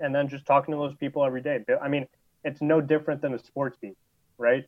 and 0.00 0.14
then 0.14 0.28
just 0.28 0.46
talking 0.46 0.72
to 0.72 0.78
those 0.78 0.94
people 0.96 1.24
every 1.24 1.40
day. 1.40 1.64
I 1.82 1.88
mean, 1.88 2.06
it's 2.44 2.60
no 2.60 2.80
different 2.80 3.20
than 3.20 3.34
a 3.34 3.38
sports 3.38 3.76
beat, 3.80 3.96
right? 4.36 4.64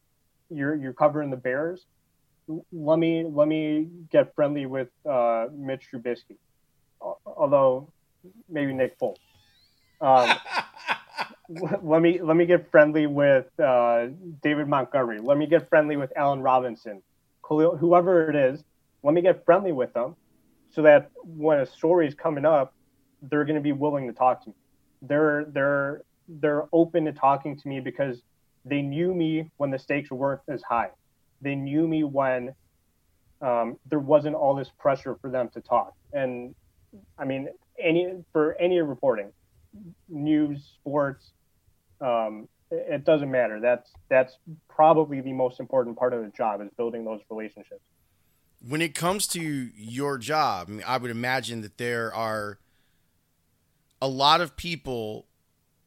You're 0.50 0.74
you're 0.74 0.92
covering 0.92 1.30
the 1.30 1.36
Bears. 1.36 1.86
Let 2.72 2.98
me 2.98 3.24
let 3.24 3.46
me 3.46 3.88
get 4.10 4.34
friendly 4.34 4.66
with 4.66 4.88
uh, 5.08 5.46
Mitch 5.54 5.86
Trubisky, 5.92 6.36
although 7.24 7.92
maybe 8.48 8.72
Nick 8.72 8.98
Foles. 8.98 9.16
Um, 10.00 10.36
let 11.82 12.02
me 12.02 12.20
let 12.20 12.36
me 12.36 12.46
get 12.46 12.70
friendly 12.70 13.06
with 13.06 13.46
uh, 13.58 14.06
David 14.42 14.68
Montgomery. 14.68 15.18
Let 15.18 15.36
me 15.36 15.46
get 15.46 15.68
friendly 15.68 15.96
with 15.96 16.12
Allen 16.16 16.40
Robinson, 16.40 17.02
Khalil, 17.46 17.76
whoever 17.76 18.30
it 18.30 18.36
is. 18.36 18.62
Let 19.02 19.14
me 19.14 19.22
get 19.22 19.44
friendly 19.44 19.72
with 19.72 19.92
them, 19.92 20.14
so 20.70 20.82
that 20.82 21.10
when 21.24 21.58
a 21.60 21.66
story 21.66 22.06
is 22.06 22.14
coming 22.14 22.44
up, 22.44 22.74
they're 23.22 23.44
going 23.44 23.56
to 23.56 23.62
be 23.62 23.72
willing 23.72 24.06
to 24.06 24.12
talk 24.12 24.44
to 24.44 24.50
me. 24.50 24.54
They're 25.02 25.44
they're 25.46 26.02
they're 26.28 26.64
open 26.72 27.06
to 27.06 27.12
talking 27.12 27.56
to 27.58 27.68
me 27.68 27.80
because 27.80 28.22
they 28.64 28.82
knew 28.82 29.12
me 29.12 29.50
when 29.56 29.70
the 29.70 29.78
stakes 29.78 30.10
weren't 30.10 30.42
as 30.48 30.62
high. 30.62 30.90
They 31.40 31.54
knew 31.54 31.88
me 31.88 32.04
when 32.04 32.54
um, 33.40 33.76
there 33.88 33.98
wasn't 33.98 34.36
all 34.36 34.54
this 34.54 34.70
pressure 34.78 35.16
for 35.20 35.30
them 35.30 35.48
to 35.54 35.60
talk. 35.60 35.94
And 36.12 36.54
I 37.18 37.24
mean, 37.24 37.48
any 37.78 38.22
for 38.32 38.54
any 38.60 38.80
reporting, 38.80 39.32
news, 40.08 40.76
sports, 40.80 41.32
um, 42.00 42.48
it 42.70 43.04
doesn't 43.04 43.30
matter. 43.30 43.60
That's 43.60 43.90
that's 44.08 44.36
probably 44.68 45.20
the 45.20 45.32
most 45.32 45.60
important 45.60 45.98
part 45.98 46.12
of 46.14 46.22
the 46.22 46.30
job 46.30 46.60
is 46.60 46.68
building 46.76 47.04
those 47.04 47.20
relationships. 47.30 47.82
When 48.66 48.82
it 48.82 48.94
comes 48.94 49.26
to 49.28 49.40
your 49.40 50.18
job, 50.18 50.68
I, 50.68 50.70
mean, 50.70 50.84
I 50.86 50.96
would 50.98 51.10
imagine 51.10 51.62
that 51.62 51.78
there 51.78 52.14
are 52.14 52.58
a 54.02 54.08
lot 54.08 54.40
of 54.40 54.56
people 54.56 55.26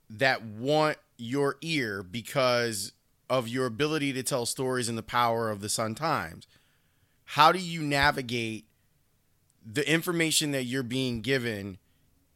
that 0.09 0.43
want 0.43 0.97
your 1.17 1.57
ear 1.61 2.03
because 2.03 2.93
of 3.29 3.47
your 3.47 3.65
ability 3.65 4.11
to 4.13 4.23
tell 4.23 4.45
stories 4.45 4.89
and 4.89 4.97
the 4.97 5.03
power 5.03 5.49
of 5.49 5.61
the 5.61 5.69
Sun 5.69 5.95
Times. 5.95 6.47
How 7.25 7.51
do 7.51 7.59
you 7.59 7.81
navigate 7.81 8.65
the 9.65 9.89
information 9.89 10.51
that 10.51 10.63
you're 10.63 10.83
being 10.83 11.21
given 11.21 11.77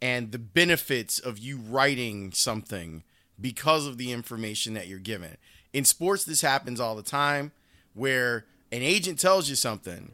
and 0.01 0.31
the 0.31 0.39
benefits 0.39 1.19
of 1.19 1.37
you 1.37 1.57
writing 1.57 2.31
something 2.31 3.03
because 3.39 3.85
of 3.85 3.97
the 3.97 4.11
information 4.11 4.73
that 4.73 4.87
you're 4.87 4.99
given? 4.99 5.37
In 5.73 5.85
sports, 5.85 6.23
this 6.23 6.41
happens 6.41 6.79
all 6.79 6.95
the 6.95 7.03
time 7.03 7.51
where 7.93 8.45
an 8.71 8.81
agent 8.81 9.19
tells 9.19 9.49
you 9.49 9.55
something 9.55 10.11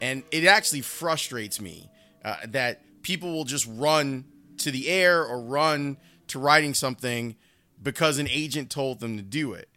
and 0.00 0.22
it 0.30 0.44
actually 0.44 0.82
frustrates 0.82 1.60
me 1.60 1.88
uh, 2.24 2.36
that 2.48 2.80
people 3.02 3.32
will 3.32 3.44
just 3.44 3.66
run 3.66 4.24
to 4.58 4.70
the 4.70 4.88
air 4.88 5.24
or 5.24 5.40
run 5.40 5.96
to 6.28 6.38
writing 6.38 6.74
something 6.74 7.36
because 7.82 8.18
an 8.18 8.28
agent 8.28 8.70
told 8.70 9.00
them 9.00 9.16
to 9.16 9.22
do 9.22 9.52
it. 9.52 9.68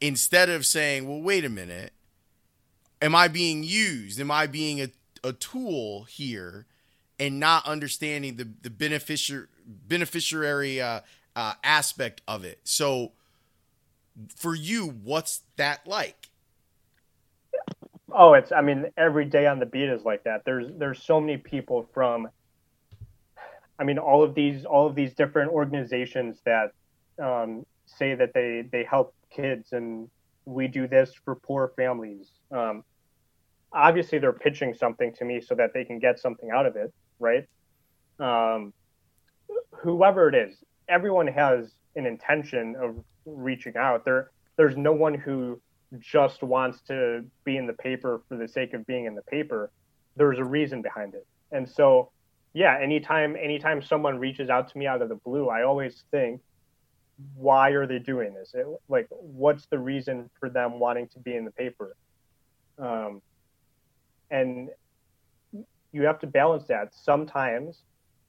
Instead 0.00 0.48
of 0.48 0.64
saying, 0.66 1.08
well, 1.08 1.20
wait 1.20 1.44
a 1.44 1.48
minute, 1.48 1.92
am 3.00 3.14
I 3.14 3.28
being 3.28 3.64
used? 3.64 4.20
Am 4.20 4.30
I 4.30 4.46
being 4.46 4.80
a, 4.80 4.88
a 5.24 5.32
tool 5.32 6.04
here 6.04 6.66
and 7.18 7.40
not 7.40 7.66
understanding 7.66 8.36
the, 8.36 8.48
the 8.62 8.70
beneficiary, 8.70 9.46
beneficiary 9.66 10.80
uh, 10.80 11.00
uh, 11.36 11.54
aspect 11.62 12.22
of 12.26 12.44
it? 12.44 12.58
So, 12.64 13.12
for 14.34 14.54
you, 14.54 14.88
what's 14.88 15.42
that 15.56 15.86
like? 15.86 16.30
Oh, 18.10 18.32
it's 18.32 18.50
I 18.50 18.62
mean 18.62 18.86
every 18.96 19.26
day 19.26 19.46
on 19.46 19.60
the 19.60 19.66
beat 19.66 19.90
is 19.90 20.04
like 20.04 20.24
that. 20.24 20.44
There's 20.44 20.66
there's 20.76 21.02
so 21.02 21.20
many 21.20 21.36
people 21.36 21.88
from 21.94 22.28
I 23.78 23.84
mean, 23.84 23.98
all 23.98 24.22
of 24.22 24.34
these 24.34 24.64
all 24.64 24.86
of 24.86 24.94
these 24.94 25.14
different 25.14 25.52
organizations 25.52 26.40
that 26.44 26.72
um, 27.22 27.66
say 27.84 28.14
that 28.14 28.32
they 28.32 28.64
they 28.72 28.84
help 28.84 29.14
kids 29.30 29.72
and 29.72 30.08
we 30.44 30.68
do 30.68 30.86
this 30.86 31.12
for 31.24 31.34
poor 31.34 31.72
families. 31.76 32.30
Um, 32.50 32.84
obviously, 33.72 34.18
they're 34.18 34.32
pitching 34.32 34.74
something 34.74 35.12
to 35.14 35.24
me 35.24 35.40
so 35.40 35.54
that 35.56 35.74
they 35.74 35.84
can 35.84 35.98
get 35.98 36.18
something 36.18 36.50
out 36.50 36.66
of 36.66 36.76
it. 36.76 36.92
right? 37.18 37.46
Um, 38.18 38.72
whoever 39.72 40.28
it 40.28 40.34
is, 40.34 40.56
everyone 40.88 41.26
has 41.26 41.72
an 41.96 42.06
intention 42.06 42.76
of 42.80 42.96
reaching 43.24 43.76
out. 43.76 44.04
There, 44.04 44.30
there's 44.56 44.76
no 44.76 44.92
one 44.92 45.14
who 45.14 45.60
just 45.98 46.42
wants 46.42 46.80
to 46.88 47.24
be 47.44 47.56
in 47.56 47.66
the 47.66 47.72
paper 47.72 48.22
for 48.28 48.36
the 48.36 48.48
sake 48.48 48.74
of 48.74 48.86
being 48.86 49.06
in 49.06 49.14
the 49.14 49.22
paper. 49.22 49.70
There's 50.16 50.38
a 50.38 50.44
reason 50.44 50.82
behind 50.82 51.14
it, 51.14 51.26
and 51.52 51.68
so 51.68 52.10
yeah, 52.56 52.78
anytime 52.80 53.36
anytime 53.36 53.82
someone 53.82 54.18
reaches 54.18 54.48
out 54.48 54.68
to 54.72 54.78
me 54.78 54.86
out 54.86 55.02
of 55.02 55.10
the 55.10 55.16
blue, 55.16 55.50
I 55.50 55.62
always 55.64 56.04
think, 56.10 56.40
why 57.34 57.70
are 57.70 57.86
they 57.86 57.98
doing 57.98 58.32
this? 58.32 58.52
It, 58.54 58.66
like, 58.88 59.08
what's 59.10 59.66
the 59.66 59.78
reason 59.78 60.30
for 60.40 60.48
them 60.48 60.78
wanting 60.78 61.08
to 61.08 61.18
be 61.18 61.36
in 61.36 61.44
the 61.44 61.50
paper? 61.50 61.94
Um, 62.78 63.20
and 64.30 64.70
you 65.92 66.04
have 66.04 66.18
to 66.20 66.26
balance 66.26 66.64
that. 66.68 66.94
Sometimes, 66.94 67.82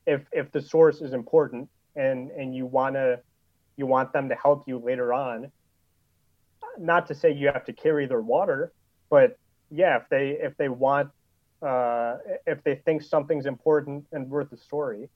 if 0.06 0.24
if 0.34 0.52
the 0.52 0.62
source 0.62 1.00
is 1.00 1.14
important 1.14 1.70
and 1.98 2.32
and 2.32 2.56
you 2.56 2.66
wanna 2.66 3.18
you 3.76 3.86
want 3.86 4.14
them 4.14 4.30
to 4.30 4.36
help 4.36 4.68
you 4.68 4.78
later 4.78 5.14
on, 5.14 5.52
not 6.80 7.08
to 7.08 7.16
say 7.16 7.32
you 7.32 7.48
have 7.48 7.66
to 7.66 7.74
carry 7.74 8.06
their 8.06 8.22
water, 8.22 8.72
but 9.10 9.38
yeah, 9.70 9.98
if 9.98 10.04
they 10.10 10.38
if 10.42 10.56
they 10.58 10.70
want 10.70 11.10
uh, 11.62 12.18
if 12.46 12.64
they 12.64 12.76
think 12.76 13.02
something's 13.02 13.46
important 13.46 14.06
and 14.12 14.30
worth 14.30 14.52
a 14.52 14.58
story, 14.58 15.10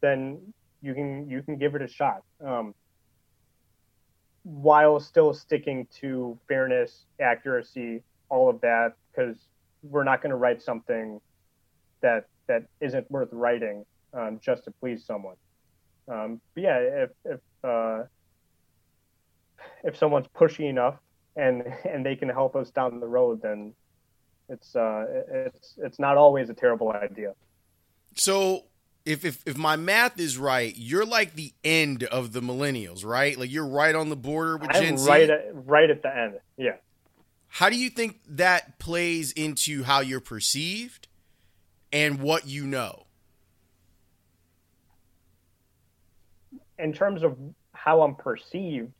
then 0.00 0.40
you 0.82 0.94
can 0.94 1.28
you 1.28 1.42
can 1.42 1.56
give 1.56 1.74
it 1.74 1.82
a 1.82 1.88
shot. 1.88 2.22
Um, 2.44 2.74
while 4.42 5.00
still 5.00 5.34
sticking 5.34 5.88
to 6.00 6.38
fairness, 6.46 7.04
accuracy, 7.20 8.02
all 8.28 8.48
of 8.48 8.60
that, 8.60 8.92
because 9.10 9.36
we're 9.82 10.04
not 10.04 10.22
going 10.22 10.30
to 10.30 10.36
write 10.36 10.62
something 10.62 11.20
that 12.00 12.28
that 12.46 12.64
isn't 12.80 13.10
worth 13.10 13.28
writing 13.32 13.84
um, 14.14 14.38
just 14.40 14.64
to 14.64 14.70
please 14.70 15.04
someone. 15.04 15.36
Um, 16.08 16.40
but 16.54 16.62
yeah, 16.62 16.78
if 16.78 17.10
if 17.24 17.40
uh, 17.64 18.04
if 19.84 19.96
someone's 19.96 20.26
pushy 20.34 20.68
enough 20.68 20.96
and 21.36 21.62
and 21.84 22.04
they 22.04 22.16
can 22.16 22.28
help 22.28 22.56
us 22.56 22.70
down 22.70 23.00
the 23.00 23.06
road, 23.06 23.42
then 23.42 23.74
it's 24.48 24.76
uh, 24.76 25.04
it's 25.30 25.74
it's 25.78 25.98
not 25.98 26.16
always 26.16 26.50
a 26.50 26.54
terrible 26.54 26.90
idea. 26.90 27.34
So 28.14 28.64
if, 29.04 29.24
if 29.24 29.42
if 29.46 29.56
my 29.56 29.76
math 29.76 30.18
is 30.18 30.38
right, 30.38 30.74
you're 30.76 31.04
like 31.04 31.34
the 31.34 31.52
end 31.64 32.04
of 32.04 32.32
the 32.32 32.40
millennials, 32.40 33.04
right? 33.04 33.38
Like 33.38 33.50
you're 33.50 33.66
right 33.66 33.94
on 33.94 34.08
the 34.08 34.16
border 34.16 34.56
with 34.56 34.74
I'm 34.74 34.82
Gen 34.82 34.98
Z. 34.98 35.08
right 35.08 35.30
at 35.30 35.46
right 35.52 35.90
at 35.90 36.02
the 36.02 36.16
end. 36.16 36.34
Yeah. 36.56 36.76
How 37.48 37.70
do 37.70 37.76
you 37.76 37.88
think 37.88 38.20
that 38.28 38.78
plays 38.78 39.32
into 39.32 39.84
how 39.84 40.00
you're 40.00 40.20
perceived 40.20 41.08
and 41.92 42.20
what 42.20 42.46
you 42.46 42.66
know? 42.66 43.05
In 46.78 46.92
terms 46.92 47.22
of 47.22 47.36
how 47.72 48.02
I'm 48.02 48.14
perceived, 48.14 48.92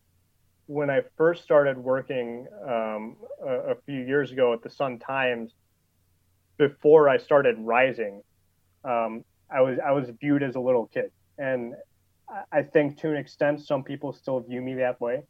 when 0.67 0.91
I 0.91 1.03
first 1.17 1.45
started 1.45 1.79
working 1.79 2.47
um, 2.65 3.17
a, 3.45 3.73
a, 3.73 3.75
few 3.87 4.01
years 4.01 4.33
ago 4.33 4.53
at 4.53 4.63
the 4.63 4.71
Sun 4.71 4.99
Times, 4.99 5.53
before 6.59 7.09
I 7.09 7.19
started 7.19 7.57
rising, 7.59 8.23
um, 8.85 9.25
I 9.51 9.61
was 9.61 9.79
I 9.85 9.93
was 9.93 10.11
viewed 10.21 10.43
as 10.43 10.57
a 10.57 10.61
little 10.61 10.87
kid, 10.87 11.13
and 11.39 11.75
I 12.51 12.63
think 12.63 12.99
to 13.01 13.11
an 13.11 13.17
extent 13.17 13.61
some 13.61 13.85
people 13.85 14.13
still 14.13 14.41
view 14.41 14.61
me 14.61 14.75
that 14.75 15.01
way. 15.01 15.23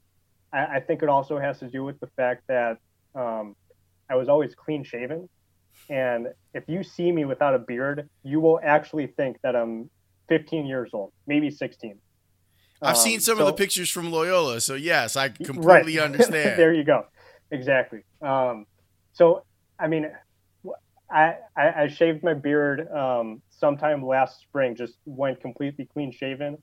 I, 0.52 0.76
I 0.76 0.80
think 0.80 1.02
it 1.02 1.08
also 1.08 1.38
has 1.38 1.58
to 1.58 1.68
do 1.68 1.84
with 1.84 2.00
the 2.00 2.06
fact 2.16 2.44
that 2.48 2.78
um, 3.14 3.56
I 4.08 4.14
was 4.14 4.28
always 4.28 4.54
clean 4.54 4.84
shaven, 4.84 5.28
and 5.90 6.28
if 6.54 6.64
you 6.68 6.82
see 6.82 7.12
me 7.12 7.24
without 7.24 7.54
a 7.54 7.58
beard, 7.58 8.08
you 8.22 8.40
will 8.40 8.60
actually 8.62 9.08
think 9.08 9.38
that 9.42 9.54
I'm 9.54 9.90
15 10.28 10.66
years 10.66 10.90
old, 10.92 11.12
maybe 11.26 11.50
16. 11.50 11.98
I've 12.82 12.96
um, 12.96 13.02
seen 13.02 13.20
some 13.20 13.38
so, 13.38 13.42
of 13.42 13.46
the 13.46 13.52
pictures 13.52 13.90
from 13.90 14.10
Loyola, 14.10 14.60
so 14.60 14.74
yes, 14.74 15.16
I 15.16 15.28
completely 15.30 15.96
right. 15.96 16.04
understand. 16.04 16.58
there 16.58 16.72
you 16.72 16.84
go, 16.84 17.06
exactly. 17.50 18.04
Um, 18.20 18.66
so, 19.12 19.44
I 19.78 19.88
mean, 19.88 20.10
I, 21.10 21.36
I, 21.56 21.82
I 21.82 21.86
shaved 21.88 22.22
my 22.22 22.34
beard 22.34 22.90
um, 22.92 23.40
sometime 23.50 24.04
last 24.04 24.40
spring, 24.40 24.74
just 24.74 24.94
went 25.06 25.40
completely 25.40 25.86
clean 25.86 26.12
shaven, 26.12 26.58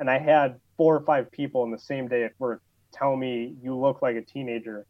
and 0.00 0.10
I 0.10 0.18
had 0.18 0.60
four 0.76 0.96
or 0.96 1.00
five 1.00 1.30
people 1.30 1.64
in 1.64 1.70
the 1.70 1.78
same 1.78 2.08
day 2.08 2.24
at 2.24 2.32
work 2.38 2.62
tell 2.92 3.16
me 3.16 3.54
you 3.62 3.76
look 3.76 4.00
like 4.00 4.16
a 4.16 4.22
teenager, 4.22 4.86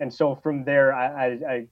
and 0.00 0.12
so 0.12 0.34
from 0.36 0.64
there 0.64 0.94
I, 0.94 1.06
I, 1.06 1.26
I 1.48 1.66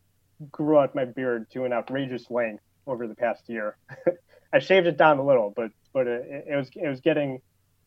grew 0.50 0.78
out 0.78 0.94
my 0.94 1.05
beard 1.05 1.50
to 1.53 1.64
an 1.64 1.72
outrageous 1.72 2.30
length 2.30 2.64
over 2.86 3.07
the 3.07 3.14
past 3.14 3.48
year. 3.48 3.76
I 4.53 4.59
shaved 4.59 4.86
it 4.86 4.96
down 4.96 5.18
a 5.18 5.24
little, 5.24 5.53
but 5.55 5.70
but 5.92 6.07
it, 6.07 6.46
it 6.48 6.57
was 6.57 6.70
it 6.74 6.88
was 6.88 7.00
getting 7.00 7.40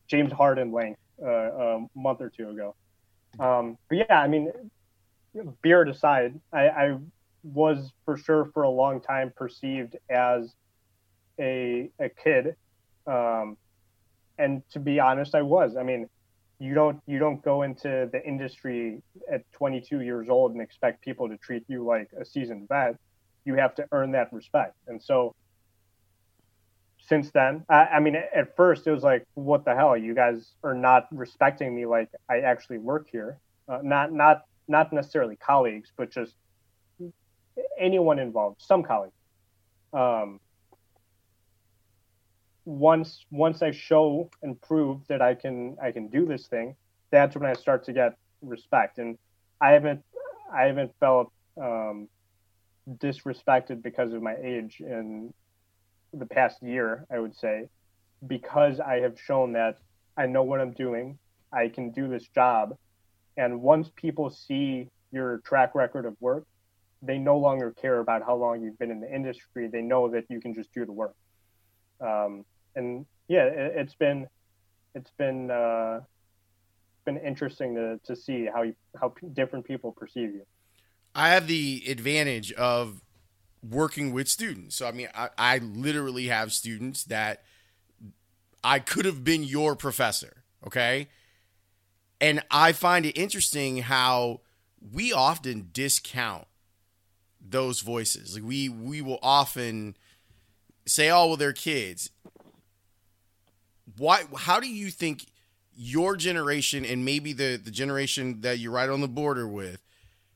James 0.08 0.32
Harden 0.32 0.72
length 0.72 1.00
uh, 1.22 1.28
a 1.28 1.86
month 1.94 2.20
or 2.20 2.30
two 2.30 2.50
ago. 2.50 2.74
Um, 3.38 3.76
but 3.88 3.98
yeah, 3.98 4.20
I 4.20 4.28
mean, 4.28 4.52
beard 5.62 5.88
aside, 5.88 6.40
I, 6.52 6.68
I, 6.68 6.98
was 7.42 7.92
for 8.04 8.16
sure 8.16 8.46
for 8.52 8.64
a 8.64 8.68
long 8.68 9.00
time 9.00 9.32
perceived 9.36 9.96
as 10.10 10.52
a 11.38 11.88
a 12.00 12.08
kid, 12.08 12.56
um, 13.06 13.56
and 14.36 14.68
to 14.70 14.80
be 14.80 14.98
honest, 14.98 15.32
I 15.36 15.42
was. 15.42 15.76
I 15.76 15.84
mean, 15.84 16.08
you 16.58 16.74
don't 16.74 17.00
you 17.06 17.20
don't 17.20 17.40
go 17.42 17.62
into 17.62 18.08
the 18.10 18.20
industry 18.26 19.00
at 19.30 19.42
22 19.52 20.00
years 20.00 20.28
old 20.28 20.52
and 20.52 20.60
expect 20.60 21.04
people 21.04 21.28
to 21.28 21.36
treat 21.36 21.62
you 21.68 21.84
like 21.84 22.10
a 22.20 22.24
seasoned 22.24 22.66
vet. 22.68 22.96
You 23.44 23.54
have 23.54 23.76
to 23.76 23.86
earn 23.92 24.10
that 24.12 24.32
respect, 24.32 24.74
and 24.88 25.00
so 25.00 25.34
since 27.08 27.30
then. 27.30 27.64
I, 27.68 27.86
I, 27.86 28.00
mean, 28.00 28.16
at 28.16 28.56
first 28.56 28.86
it 28.86 28.90
was 28.90 29.02
like, 29.02 29.24
what 29.34 29.64
the 29.64 29.74
hell? 29.74 29.96
You 29.96 30.14
guys 30.14 30.52
are 30.62 30.74
not 30.74 31.06
respecting 31.12 31.74
me 31.74 31.86
like 31.86 32.10
I 32.28 32.40
actually 32.40 32.78
work 32.78 33.08
here. 33.10 33.38
Uh, 33.68 33.80
not 33.82 34.12
not 34.12 34.44
not 34.68 34.92
necessarily 34.92 35.36
colleagues, 35.36 35.92
but 35.96 36.10
just 36.10 36.34
anyone 37.78 38.18
involved, 38.18 38.60
some 38.62 38.82
colleagues. 38.82 39.14
Um, 39.92 40.40
once 42.64 43.24
once 43.30 43.62
I 43.62 43.70
show 43.70 44.30
and 44.42 44.60
prove 44.60 45.06
that 45.08 45.22
I 45.22 45.34
can 45.34 45.76
I 45.82 45.92
can 45.92 46.08
do 46.08 46.26
this 46.26 46.46
thing, 46.46 46.76
that's 47.10 47.36
when 47.36 47.48
I 47.48 47.54
start 47.54 47.84
to 47.84 47.92
get 47.92 48.16
respect. 48.42 48.98
And 48.98 49.18
I 49.60 49.70
haven't 49.70 50.02
I 50.52 50.64
haven't 50.64 50.92
felt 51.00 51.32
um, 51.60 52.08
disrespected 52.98 53.82
because 53.82 54.12
of 54.12 54.22
my 54.22 54.36
age 54.42 54.80
in 54.80 55.32
the 56.18 56.26
past 56.26 56.62
year, 56.62 57.06
I 57.10 57.18
would 57.18 57.36
say, 57.36 57.68
because 58.26 58.80
I 58.80 59.00
have 59.00 59.18
shown 59.20 59.52
that 59.52 59.78
I 60.16 60.26
know 60.26 60.42
what 60.42 60.60
I'm 60.60 60.72
doing, 60.72 61.18
I 61.52 61.68
can 61.68 61.90
do 61.90 62.08
this 62.08 62.26
job. 62.34 62.76
And 63.36 63.60
once 63.60 63.90
people 63.96 64.30
see 64.30 64.88
your 65.12 65.38
track 65.38 65.74
record 65.74 66.06
of 66.06 66.16
work, 66.20 66.44
they 67.02 67.18
no 67.18 67.36
longer 67.36 67.72
care 67.72 68.00
about 68.00 68.22
how 68.22 68.34
long 68.36 68.62
you've 68.62 68.78
been 68.78 68.90
in 68.90 69.00
the 69.00 69.14
industry. 69.14 69.68
They 69.68 69.82
know 69.82 70.08
that 70.10 70.24
you 70.30 70.40
can 70.40 70.54
just 70.54 70.72
do 70.72 70.86
the 70.86 70.92
work. 70.92 71.14
Um, 72.00 72.44
and 72.74 73.06
yeah, 73.28 73.44
it, 73.44 73.76
has 73.76 73.94
been 73.94 74.26
it's 74.94 75.10
been 75.18 75.50
uh, 75.50 76.00
been 77.04 77.18
interesting 77.18 77.74
to, 77.74 78.00
to 78.04 78.16
see 78.16 78.46
how 78.52 78.62
you, 78.62 78.74
how 79.00 79.12
different 79.34 79.64
people 79.64 79.92
perceive 79.92 80.32
you. 80.32 80.42
I 81.14 81.30
have 81.30 81.46
the 81.46 81.84
advantage 81.88 82.52
of 82.52 83.00
working 83.70 84.12
with 84.12 84.28
students. 84.28 84.76
So 84.76 84.86
I 84.86 84.92
mean, 84.92 85.08
I, 85.14 85.28
I 85.36 85.58
literally 85.58 86.26
have 86.26 86.52
students 86.52 87.04
that 87.04 87.42
I 88.62 88.78
could 88.78 89.04
have 89.04 89.22
been 89.24 89.44
your 89.44 89.76
professor, 89.76 90.44
okay? 90.66 91.08
And 92.20 92.42
I 92.50 92.72
find 92.72 93.06
it 93.06 93.16
interesting 93.18 93.78
how 93.78 94.40
we 94.92 95.12
often 95.12 95.70
discount 95.72 96.46
those 97.40 97.80
voices. 97.80 98.34
Like 98.34 98.44
we 98.44 98.68
we 98.68 99.00
will 99.00 99.18
often 99.22 99.96
say, 100.86 101.10
"Oh, 101.10 101.28
well, 101.28 101.36
they're 101.36 101.52
kids." 101.52 102.10
Why? 103.96 104.24
How 104.36 104.60
do 104.60 104.68
you 104.68 104.90
think 104.90 105.26
your 105.76 106.16
generation 106.16 106.84
and 106.84 107.04
maybe 107.04 107.32
the 107.32 107.56
the 107.56 107.70
generation 107.70 108.40
that 108.40 108.58
you're 108.58 108.72
right 108.72 108.88
on 108.88 109.00
the 109.00 109.08
border 109.08 109.46
with? 109.46 109.82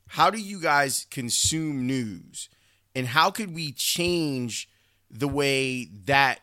How 0.07 0.29
do 0.29 0.39
you 0.39 0.59
guys 0.59 1.07
consume 1.09 1.87
news? 1.87 2.49
And 2.95 3.07
how 3.07 3.31
could 3.31 3.53
we 3.53 3.71
change 3.71 4.69
the 5.09 5.27
way 5.27 5.89
that 6.05 6.41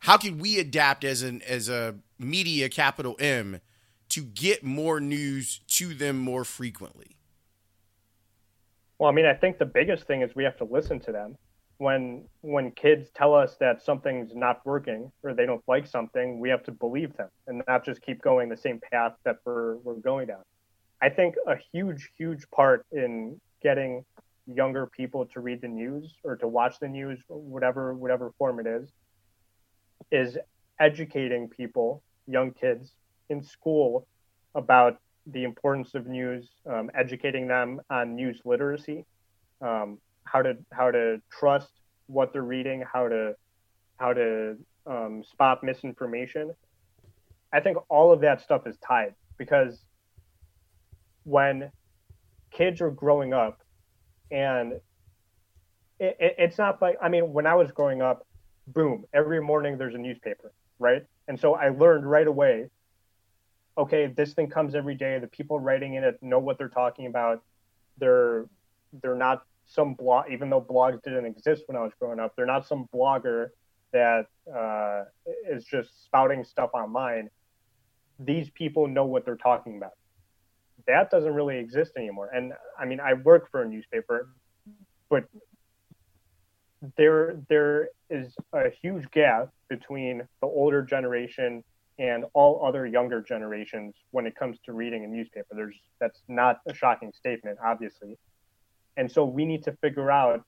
how 0.00 0.16
could 0.16 0.40
we 0.40 0.58
adapt 0.58 1.04
as 1.04 1.22
an 1.22 1.42
as 1.42 1.68
a 1.68 1.96
media 2.18 2.68
capital 2.68 3.16
M 3.18 3.60
to 4.10 4.22
get 4.22 4.64
more 4.64 5.00
news 5.00 5.60
to 5.68 5.94
them 5.94 6.18
more 6.18 6.44
frequently? 6.44 7.16
Well, 8.98 9.10
I 9.10 9.12
mean, 9.12 9.26
I 9.26 9.34
think 9.34 9.58
the 9.58 9.66
biggest 9.66 10.04
thing 10.04 10.22
is 10.22 10.34
we 10.34 10.44
have 10.44 10.56
to 10.58 10.64
listen 10.64 10.98
to 11.00 11.12
them. 11.12 11.36
When 11.78 12.24
when 12.40 12.72
kids 12.72 13.10
tell 13.14 13.34
us 13.34 13.56
that 13.60 13.82
something's 13.82 14.34
not 14.34 14.64
working 14.66 15.12
or 15.22 15.34
they 15.34 15.46
don't 15.46 15.62
like 15.68 15.86
something, 15.86 16.40
we 16.40 16.48
have 16.48 16.64
to 16.64 16.72
believe 16.72 17.16
them 17.16 17.28
and 17.46 17.62
not 17.68 17.84
just 17.84 18.02
keep 18.02 18.20
going 18.20 18.48
the 18.48 18.56
same 18.56 18.80
path 18.92 19.12
that 19.24 19.36
we're 19.44 19.76
we're 19.78 19.94
going 19.94 20.26
down. 20.26 20.42
I 21.00 21.08
think 21.10 21.36
a 21.46 21.54
huge, 21.72 22.10
huge 22.16 22.50
part 22.50 22.84
in 22.90 23.40
getting 23.62 24.04
younger 24.52 24.86
people 24.86 25.26
to 25.26 25.40
read 25.40 25.60
the 25.60 25.68
news 25.68 26.14
or 26.24 26.36
to 26.36 26.48
watch 26.48 26.78
the 26.80 26.88
news, 26.88 27.18
whatever 27.28 27.94
whatever 27.94 28.32
form 28.38 28.60
it 28.60 28.66
is, 28.66 28.90
is 30.10 30.38
educating 30.80 31.48
people, 31.48 32.02
young 32.26 32.52
kids 32.52 32.92
in 33.28 33.42
school 33.42 34.06
about 34.54 34.98
the 35.26 35.44
importance 35.44 35.94
of 35.94 36.06
news, 36.06 36.48
um, 36.66 36.90
educating 36.94 37.46
them 37.46 37.80
on 37.90 38.14
news 38.14 38.40
literacy, 38.44 39.04
um, 39.60 39.98
how 40.24 40.40
to 40.42 40.56
how 40.72 40.90
to 40.90 41.20
trust 41.30 41.70
what 42.06 42.32
they're 42.32 42.42
reading, 42.42 42.82
how 42.90 43.08
to 43.08 43.34
how 43.98 44.12
to 44.12 44.56
um, 44.86 45.22
spot 45.24 45.62
misinformation. 45.62 46.52
I 47.52 47.60
think 47.60 47.78
all 47.88 48.12
of 48.12 48.20
that 48.20 48.40
stuff 48.40 48.66
is 48.66 48.76
tied 48.86 49.14
because 49.36 49.84
when 51.24 51.70
kids 52.50 52.80
are 52.80 52.90
growing 52.90 53.32
up, 53.32 53.60
and 54.30 54.72
it, 55.98 56.16
it, 56.20 56.34
it's 56.38 56.58
not 56.58 56.80
like 56.80 56.96
I 57.02 57.08
mean, 57.08 57.32
when 57.32 57.46
I 57.46 57.54
was 57.54 57.70
growing 57.72 58.02
up, 58.02 58.26
boom, 58.66 59.04
every 59.12 59.40
morning 59.40 59.78
there's 59.78 59.94
a 59.94 59.98
newspaper, 59.98 60.52
right? 60.78 61.04
And 61.26 61.38
so 61.38 61.54
I 61.54 61.68
learned 61.68 62.08
right 62.08 62.26
away 62.26 62.68
okay, 63.78 64.08
this 64.08 64.34
thing 64.34 64.50
comes 64.50 64.74
every 64.74 64.96
day. 64.96 65.18
The 65.18 65.28
people 65.28 65.60
writing 65.60 65.94
in 65.94 66.04
it 66.04 66.18
know 66.20 66.40
what 66.40 66.58
they're 66.58 66.68
talking 66.68 67.06
about. 67.06 67.42
They're 67.98 68.46
they're 69.02 69.14
not 69.14 69.42
some 69.66 69.94
blog, 69.94 70.26
even 70.30 70.50
though 70.50 70.60
blogs 70.60 71.02
didn't 71.02 71.26
exist 71.26 71.62
when 71.66 71.76
I 71.76 71.82
was 71.82 71.92
growing 71.98 72.18
up. 72.18 72.34
They're 72.36 72.46
not 72.46 72.66
some 72.66 72.88
blogger 72.92 73.48
that 73.92 74.26
uh, 74.52 75.04
is 75.48 75.64
just 75.64 76.04
spouting 76.04 76.44
stuff 76.44 76.70
online. 76.74 77.30
These 78.18 78.50
people 78.50 78.88
know 78.88 79.04
what 79.04 79.24
they're 79.24 79.36
talking 79.36 79.76
about. 79.76 79.92
That 80.88 81.10
doesn't 81.10 81.32
really 81.32 81.58
exist 81.58 81.92
anymore. 81.96 82.30
And 82.34 82.52
I 82.78 82.86
mean, 82.86 82.98
I 82.98 83.12
work 83.12 83.50
for 83.50 83.62
a 83.62 83.68
newspaper, 83.68 84.30
but 85.08 85.24
there 86.96 87.36
there 87.48 87.90
is 88.10 88.34
a 88.52 88.70
huge 88.82 89.08
gap 89.10 89.50
between 89.68 90.26
the 90.40 90.46
older 90.46 90.82
generation 90.82 91.62
and 91.98 92.24
all 92.32 92.64
other 92.64 92.86
younger 92.86 93.20
generations 93.20 93.94
when 94.12 94.26
it 94.26 94.34
comes 94.36 94.58
to 94.64 94.72
reading 94.72 95.04
a 95.04 95.08
newspaper. 95.08 95.48
There's 95.54 95.76
that's 96.00 96.22
not 96.28 96.60
a 96.66 96.74
shocking 96.74 97.12
statement, 97.12 97.58
obviously. 97.64 98.16
And 98.96 99.10
so 99.10 99.24
we 99.24 99.44
need 99.44 99.62
to 99.64 99.72
figure 99.80 100.10
out 100.10 100.42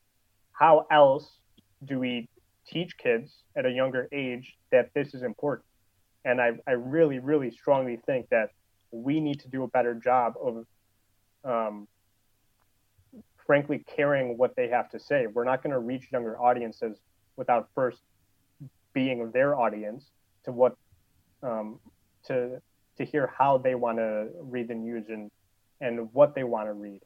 how 0.52 0.86
else 0.90 1.38
do 1.84 1.98
we 1.98 2.28
teach 2.66 2.96
kids 2.98 3.42
at 3.56 3.66
a 3.66 3.70
younger 3.70 4.08
age 4.12 4.56
that 4.72 4.90
this 4.94 5.14
is 5.14 5.22
important. 5.22 5.66
And 6.24 6.40
I, 6.40 6.52
I 6.66 6.72
really, 6.72 7.18
really 7.18 7.50
strongly 7.50 7.98
think 8.06 8.28
that 8.30 8.50
we 8.90 9.20
need 9.20 9.40
to 9.40 9.48
do 9.48 9.62
a 9.62 9.68
better 9.68 9.94
job 9.94 10.34
of 10.42 10.66
um, 11.44 11.88
frankly 13.46 13.84
caring 13.96 14.36
what 14.38 14.54
they 14.56 14.68
have 14.68 14.88
to 14.90 15.00
say. 15.00 15.26
We're 15.26 15.44
not 15.44 15.62
going 15.62 15.72
to 15.72 15.78
reach 15.78 16.08
younger 16.12 16.40
audiences 16.40 16.98
without 17.36 17.68
first 17.74 18.00
being 18.92 19.30
their 19.32 19.58
audience 19.58 20.04
to 20.44 20.52
what 20.52 20.76
um, 21.42 21.80
to 22.26 22.60
to 22.98 23.04
hear 23.04 23.32
how 23.36 23.58
they 23.58 23.74
want 23.74 23.98
to 23.98 24.28
read 24.40 24.68
the 24.68 24.74
news 24.74 25.06
and 25.08 25.30
and 25.80 26.12
what 26.12 26.34
they 26.34 26.44
want 26.44 26.68
to 26.68 26.74
read. 26.74 27.00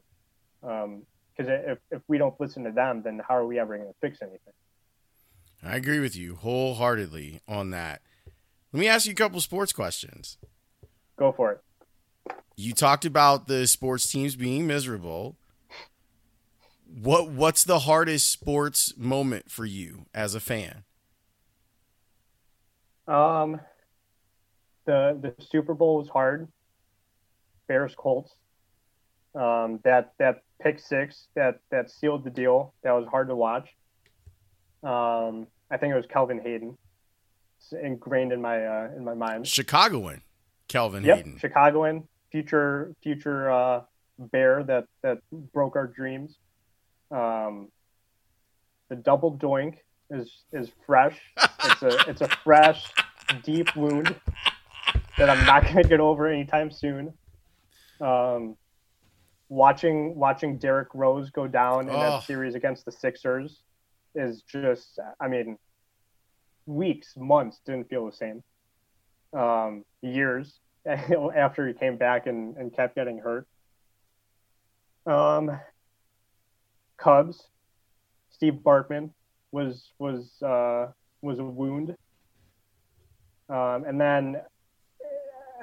Because 0.61 0.83
um, 0.83 1.03
if 1.47 1.77
if 1.91 2.01
we 2.07 2.17
don't 2.17 2.39
listen 2.39 2.63
to 2.65 2.71
them, 2.71 3.01
then 3.03 3.21
how 3.27 3.35
are 3.35 3.47
we 3.47 3.59
ever 3.59 3.77
going 3.77 3.89
to 3.89 3.95
fix 3.99 4.21
anything? 4.21 4.53
I 5.63 5.77
agree 5.77 5.99
with 5.99 6.15
you 6.15 6.35
wholeheartedly 6.35 7.41
on 7.47 7.71
that. 7.71 8.01
Let 8.71 8.79
me 8.79 8.87
ask 8.87 9.05
you 9.05 9.13
a 9.13 9.15
couple 9.15 9.41
sports 9.41 9.73
questions. 9.73 10.37
Go 11.17 11.31
for 11.31 11.53
it. 11.53 11.61
You 12.55 12.73
talked 12.73 13.05
about 13.05 13.47
the 13.47 13.67
sports 13.67 14.09
teams 14.09 14.35
being 14.35 14.65
miserable. 14.65 15.35
What 16.87 17.29
what's 17.29 17.63
the 17.63 17.79
hardest 17.79 18.31
sports 18.31 18.93
moment 18.97 19.51
for 19.51 19.65
you 19.65 20.05
as 20.13 20.35
a 20.35 20.39
fan? 20.39 20.83
Um, 23.07 23.59
the 24.85 25.17
the 25.21 25.33
Super 25.51 25.73
Bowl 25.73 25.97
was 25.97 26.07
hard. 26.07 26.47
Bears 27.67 27.93
Colts. 27.95 28.31
Um, 29.33 29.79
that 29.83 30.13
that 30.19 30.43
pick 30.61 30.79
six 30.79 31.27
that 31.35 31.59
that 31.71 31.91
sealed 31.91 32.23
the 32.23 32.29
deal. 32.29 32.73
That 32.83 32.91
was 32.91 33.05
hard 33.09 33.27
to 33.27 33.35
watch. 33.35 33.67
Um, 34.81 35.47
I 35.69 35.77
think 35.77 35.91
it 35.91 35.97
was 35.97 36.05
Kelvin 36.05 36.39
Hayden. 36.39 36.77
It's 37.57 37.73
ingrained 37.73 38.31
in 38.31 38.41
my 38.41 38.65
uh, 38.65 38.89
in 38.95 39.03
my 39.03 39.13
mind. 39.13 39.47
Chicagoan, 39.47 40.21
Kelvin 40.67 41.03
yep, 41.03 41.17
Hayden. 41.17 41.37
Chicagoan, 41.39 42.07
future 42.35 42.93
future 43.01 43.49
uh, 43.49 43.81
bear 44.19 44.61
that 44.61 44.85
that 45.03 45.19
broke 45.53 45.77
our 45.77 45.87
dreams. 45.87 46.37
Um, 47.09 47.69
the 48.89 48.97
double 48.97 49.37
doink 49.37 49.75
is 50.09 50.43
is 50.51 50.69
fresh. 50.85 51.17
it's 51.63 51.81
a 51.81 52.09
it's 52.09 52.19
a 52.19 52.27
fresh, 52.27 52.91
deep 53.43 53.73
wound 53.77 54.13
that 55.17 55.29
I'm 55.29 55.45
not 55.45 55.63
going 55.63 55.81
to 55.81 55.87
get 55.87 56.01
over 56.01 56.27
anytime 56.27 56.71
soon. 56.71 57.13
Um, 58.01 58.57
watching 59.47 60.15
watching 60.15 60.57
Derrick 60.57 60.89
Rose 60.93 61.29
go 61.29 61.47
down 61.47 61.87
in 61.87 61.95
oh. 61.95 61.99
that 61.99 62.23
series 62.23 62.53
against 62.53 62.83
the 62.83 62.91
Sixers 62.91 63.61
is 64.13 64.41
just, 64.41 64.99
I 65.21 65.29
mean, 65.29 65.57
weeks, 66.65 67.13
months 67.15 67.61
didn't 67.65 67.89
feel 67.89 68.05
the 68.05 68.11
same. 68.11 68.43
Um, 69.31 69.85
years 70.01 70.59
after 71.35 71.67
he 71.67 71.73
came 71.73 71.97
back 71.97 72.27
and, 72.27 72.55
and 72.57 72.75
kept 72.75 72.95
getting 72.95 73.19
hurt. 73.19 73.47
Um, 75.05 75.59
Cubs, 76.97 77.49
Steve 78.31 78.59
Bartman 78.63 79.11
was 79.51 79.91
was 79.99 80.41
uh, 80.41 80.87
was 81.21 81.39
a 81.39 81.43
wound. 81.43 81.95
Um, 83.47 83.83
and 83.85 84.01
then 84.01 84.41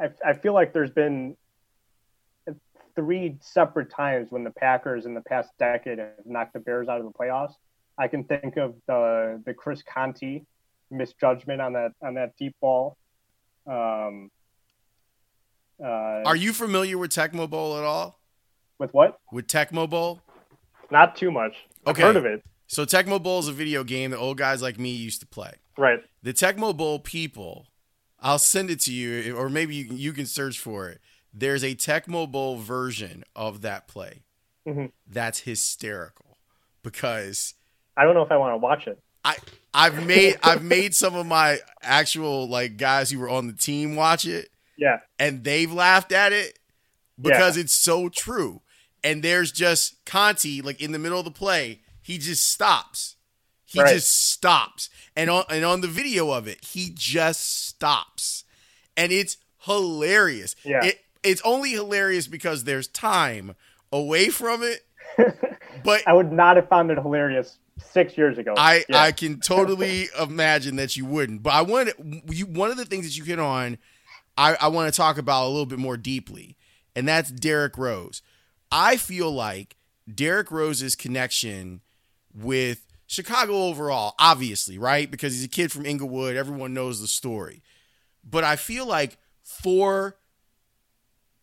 I, 0.00 0.10
I 0.24 0.32
feel 0.34 0.54
like 0.54 0.72
there's 0.72 0.90
been 0.90 1.36
three 2.94 3.38
separate 3.40 3.90
times 3.90 4.30
when 4.30 4.44
the 4.44 4.50
Packers 4.50 5.06
in 5.06 5.14
the 5.14 5.20
past 5.22 5.50
decade 5.58 5.98
have 5.98 6.10
knocked 6.24 6.52
the 6.52 6.60
Bears 6.60 6.88
out 6.88 7.00
of 7.00 7.06
the 7.06 7.12
playoffs. 7.12 7.54
I 7.98 8.08
can 8.08 8.24
think 8.24 8.56
of 8.56 8.74
the 8.86 9.42
the 9.44 9.54
Chris 9.54 9.82
Conte 9.82 10.42
misjudgment 10.90 11.60
on 11.60 11.72
that 11.74 11.92
on 12.02 12.14
that 12.14 12.36
deep 12.36 12.54
ball. 12.60 12.96
Um, 13.66 14.30
uh, 15.82 16.22
Are 16.24 16.36
you 16.36 16.52
familiar 16.52 16.98
with 16.98 17.10
Tecmo 17.10 17.48
Bowl 17.48 17.76
at 17.76 17.84
all? 17.84 18.20
With 18.78 18.92
what? 18.92 19.18
With 19.32 19.46
Tecmo 19.46 19.88
Bowl? 19.88 20.20
Not 20.90 21.16
too 21.16 21.30
much. 21.30 21.54
I've 21.86 21.92
okay. 21.92 22.02
heard 22.02 22.16
of 22.16 22.24
it. 22.24 22.42
So 22.66 22.84
Tecmo 22.84 23.22
Bowl 23.22 23.40
is 23.40 23.48
a 23.48 23.52
video 23.52 23.84
game 23.84 24.12
that 24.12 24.18
old 24.18 24.38
guys 24.38 24.62
like 24.62 24.78
me 24.78 24.90
used 24.90 25.20
to 25.20 25.26
play. 25.26 25.54
Right. 25.76 26.00
The 26.22 26.32
Tecmo 26.32 26.76
Bowl 26.76 26.98
people 26.98 27.66
I'll 28.22 28.38
send 28.38 28.70
it 28.70 28.80
to 28.80 28.92
you, 28.92 29.36
or 29.36 29.48
maybe 29.50 29.74
you, 29.74 29.86
you 29.90 30.12
can 30.12 30.26
search 30.26 30.58
for 30.58 30.88
it. 30.88 31.00
There's 31.34 31.64
a 31.64 31.74
Tecmo 31.74 32.30
Bowl 32.30 32.56
version 32.56 33.24
of 33.34 33.62
that 33.62 33.88
play. 33.88 34.22
Mm-hmm. 34.66 34.86
That's 35.08 35.40
hysterical 35.40 36.38
because 36.84 37.54
I 37.96 38.04
don't 38.04 38.14
know 38.14 38.22
if 38.22 38.30
I 38.30 38.36
want 38.36 38.52
to 38.52 38.58
watch 38.58 38.86
it. 38.86 39.00
I 39.24 39.36
I've 39.74 40.06
made 40.06 40.38
I've 40.42 40.62
made 40.62 40.94
some 40.94 41.16
of 41.16 41.26
my 41.26 41.58
actual 41.82 42.48
like 42.48 42.76
guys 42.76 43.10
who 43.10 43.18
were 43.18 43.28
on 43.28 43.48
the 43.48 43.52
team 43.54 43.96
watch 43.96 44.24
it. 44.24 44.50
Yeah. 44.82 44.98
And 45.18 45.44
they've 45.44 45.72
laughed 45.72 46.10
at 46.10 46.32
it 46.32 46.58
because 47.20 47.56
yeah. 47.56 47.62
it's 47.62 47.72
so 47.72 48.08
true. 48.08 48.62
And 49.04 49.22
there's 49.22 49.52
just 49.52 50.04
Conte, 50.04 50.60
like 50.60 50.80
in 50.80 50.90
the 50.90 50.98
middle 50.98 51.18
of 51.20 51.24
the 51.24 51.30
play, 51.30 51.82
he 52.00 52.18
just 52.18 52.48
stops. 52.48 53.16
He 53.64 53.80
right. 53.80 53.94
just 53.94 54.30
stops. 54.30 54.90
And 55.14 55.30
on 55.30 55.44
and 55.48 55.64
on 55.64 55.82
the 55.82 55.88
video 55.88 56.32
of 56.32 56.48
it, 56.48 56.64
he 56.64 56.90
just 56.92 57.66
stops. 57.66 58.44
And 58.96 59.12
it's 59.12 59.36
hilarious. 59.60 60.56
Yeah. 60.64 60.84
It, 60.84 61.00
it's 61.22 61.42
only 61.44 61.70
hilarious 61.70 62.26
because 62.26 62.64
there's 62.64 62.88
time 62.88 63.54
away 63.92 64.30
from 64.30 64.62
it. 64.62 64.84
But 65.84 66.06
I 66.06 66.12
would 66.12 66.32
not 66.32 66.56
have 66.56 66.68
found 66.68 66.90
it 66.90 66.98
hilarious 66.98 67.58
six 67.78 68.16
years 68.16 68.38
ago. 68.38 68.54
I, 68.56 68.84
yeah. 68.88 69.00
I 69.00 69.12
can 69.12 69.40
totally 69.40 70.08
imagine 70.20 70.76
that 70.76 70.96
you 70.96 71.04
wouldn't. 71.04 71.42
But 71.42 71.54
I 71.54 71.62
want 71.62 71.90
you 72.30 72.46
one 72.46 72.70
of 72.70 72.76
the 72.76 72.84
things 72.84 73.06
that 73.06 73.16
you 73.16 73.24
hit 73.24 73.38
on, 73.38 73.78
I, 74.36 74.56
I 74.60 74.68
want 74.68 74.92
to 74.92 74.96
talk 74.96 75.18
about 75.18 75.46
a 75.46 75.48
little 75.48 75.66
bit 75.66 75.78
more 75.78 75.96
deeply, 75.96 76.56
and 76.96 77.06
that's 77.06 77.30
Derrick 77.30 77.76
Rose. 77.76 78.22
I 78.70 78.96
feel 78.96 79.30
like 79.30 79.76
Derrick 80.12 80.50
Rose's 80.50 80.94
connection 80.94 81.82
with 82.34 82.86
Chicago 83.06 83.64
overall, 83.64 84.14
obviously, 84.18 84.78
right? 84.78 85.10
Because 85.10 85.34
he's 85.34 85.44
a 85.44 85.48
kid 85.48 85.70
from 85.70 85.84
Englewood. 85.84 86.36
Everyone 86.36 86.72
knows 86.72 87.00
the 87.00 87.06
story. 87.06 87.62
But 88.24 88.44
I 88.44 88.56
feel 88.56 88.86
like 88.86 89.18
for 89.42 90.16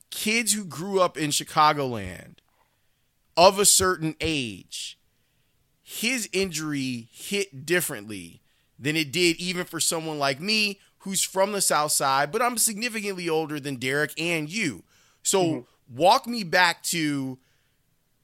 kids 0.10 0.54
who 0.54 0.66
grew 0.66 1.00
up 1.00 1.18
in 1.18 1.30
Chicagoland 1.30 2.38
of 3.38 3.60
a 3.60 3.66
certain 3.66 4.16
age, 4.20 4.98
his 5.84 6.28
injury 6.34 7.08
hit 7.12 7.66
differently 7.66 8.42
than 8.80 8.96
it 8.96 9.12
did 9.12 9.38
even 9.38 9.66
for 9.66 9.80
someone 9.80 10.18
like 10.18 10.40
me 10.40 10.80
who's 11.00 11.24
from 11.24 11.52
the 11.52 11.62
South 11.62 11.92
Side, 11.92 12.32
but 12.32 12.42
I'm 12.42 12.58
significantly 12.58 13.30
older 13.30 13.60
than 13.60 13.76
Derrick 13.76 14.14
and 14.18 14.50
you. 14.50 14.84
So 15.24 15.44
mm-hmm. 15.44 15.96
walk 15.96 16.28
me 16.28 16.44
back 16.44 16.84
to 16.84 17.38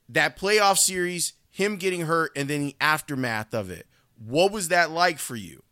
that 0.10 0.38
playoff 0.38 0.78
series 0.78 1.34
him 1.50 1.78
getting 1.78 2.02
hurt 2.02 2.32
and 2.36 2.50
then 2.50 2.62
the 2.62 2.76
aftermath 2.82 3.54
of 3.54 3.70
it. 3.70 3.88
What 4.24 4.52
was 4.52 4.68
that 4.68 4.92
like 4.92 5.20
for 5.20 5.36
you? 5.36 5.64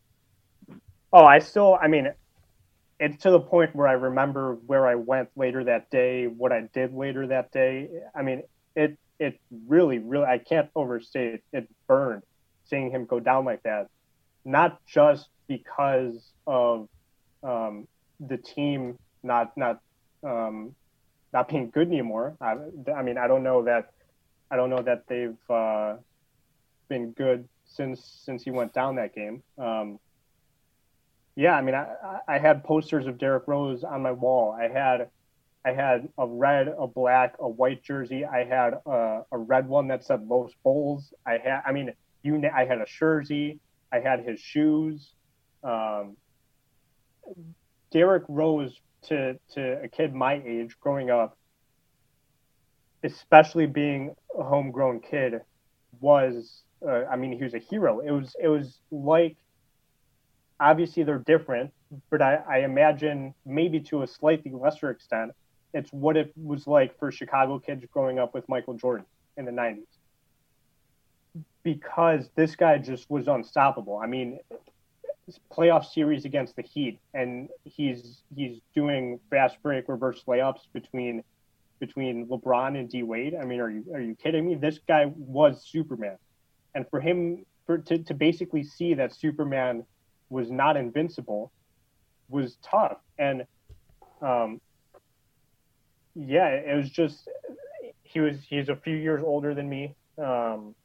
Oh, 1.11 1.25
I 1.25 1.39
still, 1.39 1.77
I 1.81 1.87
mean, 1.87 2.11
it's 2.99 3.21
to 3.23 3.31
the 3.31 3.39
point 3.39 3.75
where 3.75 3.87
I 3.87 3.93
remember 3.93 4.55
where 4.65 4.87
I 4.87 4.95
went 4.95 5.29
later 5.35 5.63
that 5.65 5.89
day, 5.91 6.27
what 6.27 6.51
I 6.53 6.69
did 6.73 6.93
later 6.93 7.27
that 7.27 7.51
day. 7.51 7.89
I 8.15 8.21
mean, 8.21 8.43
it 8.75 8.97
it 9.19 9.39
really, 9.67 9.99
really, 9.99 10.25
I 10.25 10.37
can't 10.37 10.69
overstate 10.75 11.35
it. 11.35 11.43
It 11.51 11.69
burned 11.87 12.23
seeing 12.65 12.89
him 12.89 13.05
go 13.05 13.19
down 13.19 13.45
like 13.45 13.61
that, 13.63 13.89
not 14.45 14.85
just 14.85 15.29
because 15.47 16.33
of 16.47 16.87
um, 17.43 17.87
the 18.19 18.37
team 18.37 18.97
not 19.23 19.55
not 19.57 19.79
um, 20.23 20.75
not 21.33 21.49
being 21.49 21.69
good 21.69 21.87
anymore. 21.87 22.35
I, 22.39 22.55
I, 22.95 23.01
mean, 23.01 23.17
I 23.17 23.27
don't 23.27 23.43
know 23.43 23.63
that 23.63 23.91
I 24.51 24.55
don't 24.55 24.69
know 24.69 24.81
that 24.81 25.07
they've 25.07 25.37
uh, 25.49 25.95
been 26.89 27.11
good 27.11 27.47
since 27.65 28.21
since 28.25 28.43
he 28.43 28.51
went 28.51 28.73
down 28.73 28.95
that 28.95 29.15
game. 29.15 29.43
Um, 29.57 29.99
yeah, 31.35 31.55
I 31.55 31.61
mean, 31.61 31.73
I, 31.73 31.87
I 32.27 32.37
had 32.37 32.63
posters 32.63 33.07
of 33.07 33.17
Derrick 33.17 33.47
Rose 33.47 33.83
on 33.83 34.03
my 34.03 34.11
wall. 34.11 34.55
I 34.59 34.67
had 34.67 35.09
I 35.65 35.71
had 35.71 36.09
a 36.17 36.27
red, 36.27 36.73
a 36.77 36.87
black, 36.87 37.35
a 37.39 37.47
white 37.47 37.83
jersey. 37.83 38.25
I 38.25 38.43
had 38.43 38.73
a, 38.85 39.21
a 39.31 39.37
red 39.37 39.67
one 39.67 39.87
that 39.87 40.03
said 40.03 40.27
Los 40.27 40.51
Bulls. 40.61 41.13
I 41.25 41.37
had, 41.37 41.61
I 41.65 41.71
mean, 41.71 41.93
you, 42.21 42.41
I 42.53 42.65
had 42.65 42.79
a 42.79 42.85
jersey. 42.85 43.59
I 43.93 43.99
had 43.99 44.25
his 44.25 44.39
shoes. 44.39 45.13
Um, 45.63 46.17
Derrick 47.91 48.23
Rose 48.27 48.81
to 49.03 49.39
to 49.53 49.81
a 49.83 49.87
kid 49.87 50.13
my 50.13 50.41
age 50.45 50.75
growing 50.79 51.11
up, 51.11 51.37
especially 53.03 53.67
being 53.67 54.15
a 54.37 54.43
homegrown 54.43 55.01
kid, 55.01 55.41
was 56.01 56.63
uh, 56.85 57.03
I 57.05 57.15
mean 57.15 57.37
he 57.37 57.43
was 57.43 57.53
a 57.53 57.59
hero. 57.59 57.99
It 57.99 58.11
was 58.11 58.35
it 58.41 58.47
was 58.47 58.79
like 58.91 59.37
obviously 60.59 61.03
they're 61.03 61.19
different, 61.19 61.71
but 62.09 62.21
I, 62.21 62.35
I 62.49 62.57
imagine 62.59 63.33
maybe 63.45 63.79
to 63.81 64.01
a 64.01 64.07
slightly 64.07 64.51
lesser 64.51 64.89
extent, 64.89 65.31
it's 65.73 65.91
what 65.91 66.17
it 66.17 66.33
was 66.35 66.65
like 66.65 66.97
for 66.97 67.11
Chicago 67.11 67.59
kids 67.59 67.85
growing 67.91 68.17
up 68.17 68.33
with 68.33 68.47
Michael 68.49 68.75
Jordan 68.75 69.05
in 69.37 69.45
the 69.45 69.51
90s. 69.51 69.83
Because 71.63 72.29
this 72.35 72.55
guy 72.55 72.77
just 72.77 73.09
was 73.09 73.27
unstoppable. 73.27 73.97
I 73.97 74.07
mean, 74.07 74.39
playoff 75.51 75.85
series 75.85 76.25
against 76.25 76.55
the 76.55 76.61
Heat, 76.61 76.99
and 77.13 77.49
he's 77.63 78.21
he's 78.35 78.59
doing 78.75 79.19
fast 79.29 79.57
break 79.63 79.87
reverse 79.87 80.23
layups 80.27 80.61
between 80.73 81.23
between 81.79 82.27
LeBron 82.27 82.77
and 82.77 82.89
D 82.89 83.03
Wade. 83.03 83.35
I 83.39 83.45
mean, 83.45 83.59
are 83.59 83.69
you 83.69 83.85
are 83.93 84.01
you 84.01 84.15
kidding 84.15 84.45
me? 84.45 84.55
This 84.55 84.79
guy 84.87 85.11
was 85.15 85.65
Superman, 85.65 86.17
and 86.75 86.85
for 86.89 86.99
him 86.99 87.45
for 87.65 87.77
to, 87.77 87.97
to 87.99 88.13
basically 88.13 88.63
see 88.63 88.93
that 88.95 89.15
Superman 89.15 89.85
was 90.29 90.51
not 90.51 90.75
invincible 90.75 91.51
was 92.29 92.57
tough. 92.63 92.97
And 93.17 93.45
um, 94.21 94.59
yeah, 96.15 96.47
it 96.47 96.75
was 96.75 96.89
just 96.89 97.27
he 98.03 98.19
was 98.19 98.37
he's 98.47 98.69
a 98.69 98.75
few 98.75 98.95
years 98.95 99.23
older 99.23 99.53
than 99.53 99.69
me. 99.69 99.95
Um, 100.17 100.75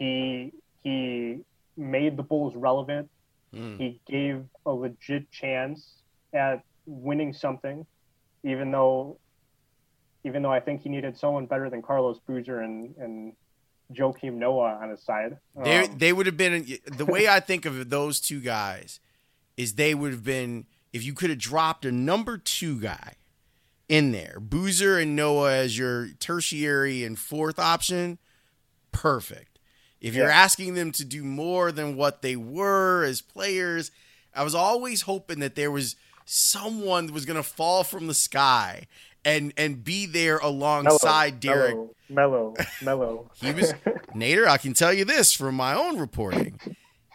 he 0.00 0.52
he 0.82 1.38
made 1.76 2.16
the 2.16 2.24
Bulls 2.24 2.56
relevant. 2.56 3.08
Mm. 3.54 3.78
He 3.78 4.00
gave 4.08 4.44
a 4.66 4.72
legit 4.72 5.30
chance 5.30 6.02
at 6.32 6.64
winning 6.86 7.32
something, 7.32 7.86
even 8.42 8.72
though 8.72 9.18
even 10.24 10.42
though 10.42 10.52
I 10.52 10.58
think 10.58 10.82
he 10.82 10.88
needed 10.88 11.16
someone 11.16 11.46
better 11.46 11.70
than 11.70 11.82
Carlos 11.82 12.18
Boozer 12.26 12.60
and 12.60 12.96
and 12.96 13.32
Joakim 13.92 14.34
Noah 14.34 14.78
on 14.82 14.90
his 14.90 15.02
side. 15.02 15.36
They 15.62 15.84
um, 15.84 15.98
they 15.98 16.12
would 16.12 16.26
have 16.26 16.36
been 16.36 16.78
the 16.86 17.06
way 17.06 17.28
I 17.28 17.38
think 17.38 17.66
of 17.66 17.90
those 17.90 18.20
two 18.20 18.40
guys 18.40 19.00
is 19.56 19.74
they 19.74 19.94
would 19.94 20.12
have 20.12 20.24
been 20.24 20.66
if 20.92 21.04
you 21.04 21.12
could 21.12 21.30
have 21.30 21.38
dropped 21.38 21.84
a 21.84 21.92
number 21.92 22.38
two 22.38 22.80
guy 22.80 23.14
in 23.88 24.12
there, 24.12 24.38
Boozer 24.40 24.98
and 24.98 25.16
Noah 25.16 25.52
as 25.52 25.76
your 25.76 26.10
tertiary 26.20 27.04
and 27.04 27.18
fourth 27.18 27.58
option, 27.58 28.18
perfect. 28.92 29.49
If 30.00 30.14
you're 30.14 30.30
asking 30.30 30.74
them 30.74 30.92
to 30.92 31.04
do 31.04 31.22
more 31.22 31.72
than 31.72 31.96
what 31.96 32.22
they 32.22 32.36
were 32.36 33.04
as 33.04 33.20
players, 33.20 33.90
I 34.34 34.44
was 34.44 34.54
always 34.54 35.02
hoping 35.02 35.40
that 35.40 35.54
there 35.56 35.70
was 35.70 35.96
someone 36.24 37.06
that 37.06 37.12
was 37.12 37.26
going 37.26 37.36
to 37.36 37.42
fall 37.42 37.84
from 37.84 38.06
the 38.06 38.14
sky 38.14 38.86
and 39.24 39.52
and 39.56 39.84
be 39.84 40.06
there 40.06 40.38
alongside 40.38 41.44
Melo, 41.44 41.54
Derrick. 41.54 41.76
Melo, 42.08 42.54
Melo. 42.82 43.30
he 43.34 43.52
was 43.52 43.72
Nader. 44.14 44.46
I 44.46 44.56
can 44.56 44.72
tell 44.72 44.92
you 44.92 45.04
this 45.04 45.32
from 45.32 45.54
my 45.54 45.74
own 45.74 45.98
reporting. 45.98 46.58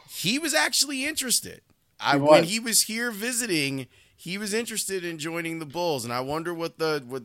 He 0.09 0.38
was 0.38 0.53
actually 0.53 1.05
interested. 1.05 1.61
I, 1.99 2.17
when 2.17 2.43
he 2.43 2.59
was 2.59 2.83
here 2.83 3.09
visiting, 3.09 3.88
he 4.15 4.38
was 4.38 4.53
interested 4.53 5.03
in 5.05 5.17
joining 5.17 5.59
the 5.59 5.65
Bulls, 5.65 6.03
and 6.03 6.13
I 6.13 6.19
wonder 6.19 6.53
what 6.53 6.77
the 6.77 7.03
what 7.07 7.23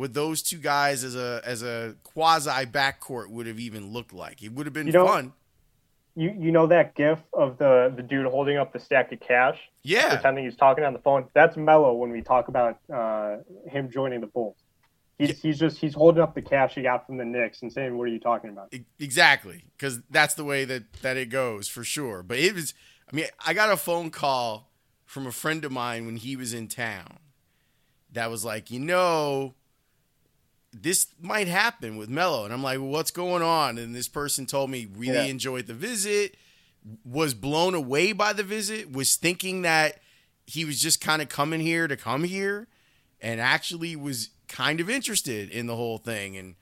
what 0.00 0.14
those 0.14 0.40
two 0.40 0.56
guys 0.56 1.04
as 1.04 1.14
a 1.14 1.42
as 1.44 1.62
a 1.62 1.94
quasi 2.04 2.64
backcourt 2.64 3.28
would 3.28 3.46
have 3.46 3.60
even 3.60 3.92
looked 3.92 4.14
like. 4.14 4.42
It 4.42 4.50
would 4.50 4.64
have 4.64 4.72
been 4.72 4.86
you 4.86 4.94
know, 4.94 5.06
fun. 5.06 5.34
You 6.16 6.34
you 6.38 6.52
know 6.52 6.66
that 6.68 6.94
gif 6.94 7.18
of 7.34 7.58
the 7.58 7.92
the 7.94 8.02
dude 8.02 8.26
holding 8.26 8.56
up 8.56 8.72
the 8.72 8.80
stack 8.80 9.12
of 9.12 9.20
cash, 9.20 9.58
yeah, 9.82 10.14
pretending 10.14 10.44
he's 10.44 10.56
talking 10.56 10.84
on 10.84 10.94
the 10.94 11.00
phone. 11.00 11.26
That's 11.34 11.54
Melo 11.58 11.92
when 11.92 12.10
we 12.10 12.22
talk 12.22 12.48
about 12.48 12.78
uh, 12.90 13.36
him 13.68 13.90
joining 13.90 14.22
the 14.22 14.26
Bulls. 14.26 14.56
He's, 15.18 15.28
yeah. 15.28 15.34
he's 15.42 15.58
just 15.58 15.76
he's 15.76 15.92
holding 15.92 16.22
up 16.22 16.34
the 16.34 16.40
cash 16.40 16.76
he 16.76 16.82
got 16.82 17.06
from 17.06 17.18
the 17.18 17.26
Knicks 17.26 17.60
and 17.60 17.70
saying, 17.70 17.98
"What 17.98 18.04
are 18.04 18.12
you 18.12 18.20
talking 18.20 18.48
about?" 18.48 18.72
Exactly, 18.98 19.66
because 19.76 20.00
that's 20.08 20.32
the 20.32 20.44
way 20.44 20.64
that 20.64 20.94
that 21.02 21.18
it 21.18 21.26
goes 21.26 21.68
for 21.68 21.84
sure. 21.84 22.22
But 22.22 22.38
it 22.38 22.54
was, 22.54 22.72
I 23.12 23.14
mean, 23.14 23.26
I 23.46 23.52
got 23.52 23.70
a 23.70 23.76
phone 23.76 24.08
call 24.08 24.70
from 25.04 25.26
a 25.26 25.32
friend 25.32 25.62
of 25.62 25.72
mine 25.72 26.06
when 26.06 26.16
he 26.16 26.36
was 26.36 26.54
in 26.54 26.68
town 26.68 27.18
that 28.12 28.30
was 28.30 28.46
like, 28.46 28.70
you 28.70 28.80
know, 28.80 29.54
this 30.72 31.08
might 31.20 31.48
happen 31.48 31.96
with 31.96 32.08
Melo. 32.08 32.44
And 32.44 32.52
I'm 32.52 32.62
like, 32.62 32.78
well, 32.78 32.88
what's 32.88 33.10
going 33.10 33.42
on? 33.42 33.78
And 33.78 33.94
this 33.94 34.08
person 34.08 34.46
told 34.46 34.70
me 34.70 34.86
really 34.96 35.14
yeah. 35.14 35.24
enjoyed 35.24 35.66
the 35.66 35.74
visit, 35.74 36.36
was 37.04 37.34
blown 37.34 37.74
away 37.74 38.12
by 38.12 38.32
the 38.32 38.42
visit, 38.42 38.92
was 38.92 39.16
thinking 39.16 39.62
that 39.62 40.00
he 40.46 40.64
was 40.64 40.80
just 40.80 41.00
kind 41.00 41.22
of 41.22 41.28
coming 41.28 41.60
here 41.60 41.86
to 41.86 41.96
come 41.96 42.24
here, 42.24 42.66
and 43.20 43.40
actually 43.40 43.94
was 43.96 44.30
kind 44.48 44.80
of 44.80 44.88
interested 44.88 45.50
in 45.50 45.66
the 45.66 45.76
whole 45.76 45.98
thing. 45.98 46.36
And 46.36 46.54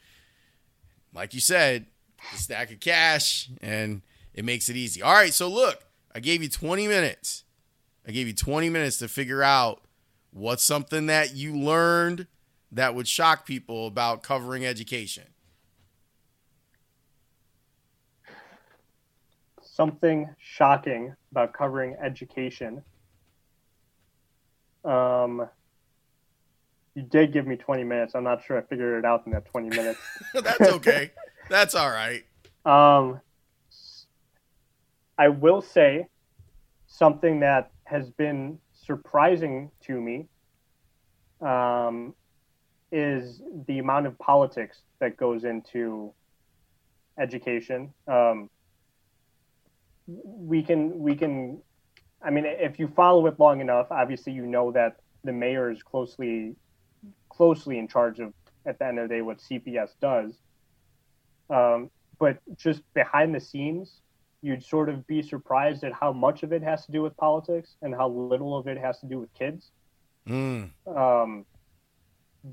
like 1.15 1.35
you 1.35 1.41
said, 1.41 1.87
a 2.35 2.37
stack 2.37 2.71
of 2.71 2.81
cash, 2.81 3.49
and 3.63 4.03
it 4.35 4.45
makes 4.45 4.69
it 4.69 4.77
easy. 4.77 5.03
All 5.03 5.13
right, 5.13 5.33
so 5.33 5.49
look, 5.49 5.85
I 6.15 6.21
gave 6.21 6.43
you 6.43 6.49
20 6.49 6.87
minutes. 6.89 7.45
I 8.07 8.11
gave 8.11 8.27
you 8.27 8.35
20 8.35 8.71
minutes 8.71 8.99
to 8.99 9.09
figure 9.09 9.43
out 9.43 9.83
what's 10.31 10.63
something 10.63 11.07
that 11.07 11.35
you 11.35 11.57
learned 11.57 12.27
that 12.73 12.95
would 12.95 13.09
shock 13.09 13.47
people 13.47 13.87
about 13.87 14.23
covering 14.23 14.67
education? 14.67 15.25
Something 19.63 20.29
shocking 20.39 21.15
about 21.31 21.53
covering 21.53 21.97
education. 22.03 22.83
Um, 24.85 25.49
you 26.95 27.03
did 27.03 27.33
give 27.33 27.47
me 27.47 27.57
20 27.57 27.85
minutes. 27.85 28.15
I'm 28.15 28.25
not 28.25 28.45
sure 28.45 28.59
I 28.59 28.63
figured 28.63 28.99
it 28.99 29.05
out 29.07 29.25
in 29.25 29.33
that 29.33 29.45
20 29.47 29.69
minutes. 29.69 30.01
That's 30.35 30.61
okay. 30.61 31.13
That's 31.49 31.75
all 31.75 31.91
right. 31.91 32.25
Um, 32.65 33.21
I 35.17 35.29
will 35.29 35.63
say 35.63 36.09
something 36.87 37.41
that 37.41 37.71
has 37.85 38.11
been 38.11 38.59
surprising 38.73 39.71
to 39.83 40.01
me 40.01 40.27
um, 41.41 42.15
is 42.91 43.43
the 43.67 43.79
amount 43.79 44.07
of 44.07 44.19
politics 44.19 44.79
that 45.01 45.17
goes 45.17 45.45
into 45.45 46.13
education. 47.19 47.93
Um, 48.07 48.51
we 50.07 50.63
can 50.63 50.99
we 50.99 51.15
can, 51.15 51.59
I 52.23 52.31
mean, 52.31 52.45
if 52.47 52.79
you 52.79 52.89
follow 52.89 53.27
it 53.27 53.39
long 53.39 53.61
enough, 53.61 53.89
obviously 53.91 54.33
you 54.33 54.47
know 54.47 54.73
that 54.73 55.01
the 55.25 55.33
mayor 55.33 55.71
is 55.71 55.83
closely 55.83 56.57
closely 57.29 57.79
in 57.79 57.89
charge 57.89 58.21
of 58.21 58.33
at 58.67 58.79
the 58.79 58.87
end 58.87 58.99
of 58.99 59.09
the 59.09 59.15
day 59.17 59.23
what 59.23 59.39
CPS 59.39 59.91
does. 60.01 60.33
Um, 61.51 61.91
but 62.19 62.39
just 62.57 62.83
behind 62.95 63.35
the 63.35 63.41
scenes, 63.41 64.01
you'd 64.43 64.65
sort 64.65 64.89
of 64.89 65.07
be 65.07 65.23
surprised 65.23 65.85
at 65.85 65.93
how 65.93 66.13
much 66.13 66.43
of 66.43 66.53
it 66.53 66.63
has 66.63 66.85
to 66.87 66.93
do 66.93 67.03
with 67.03 67.17
politics 67.17 67.77
and 67.83 67.95
how 67.95 68.09
little 68.09 68.57
of 68.57 68.67
it 68.67 68.79
has 68.79 68.99
to 69.01 69.07
do 69.07 69.19
with 69.19 69.33
kids. 69.35 69.71
Mm. 70.29 70.71
Um, 70.87 71.45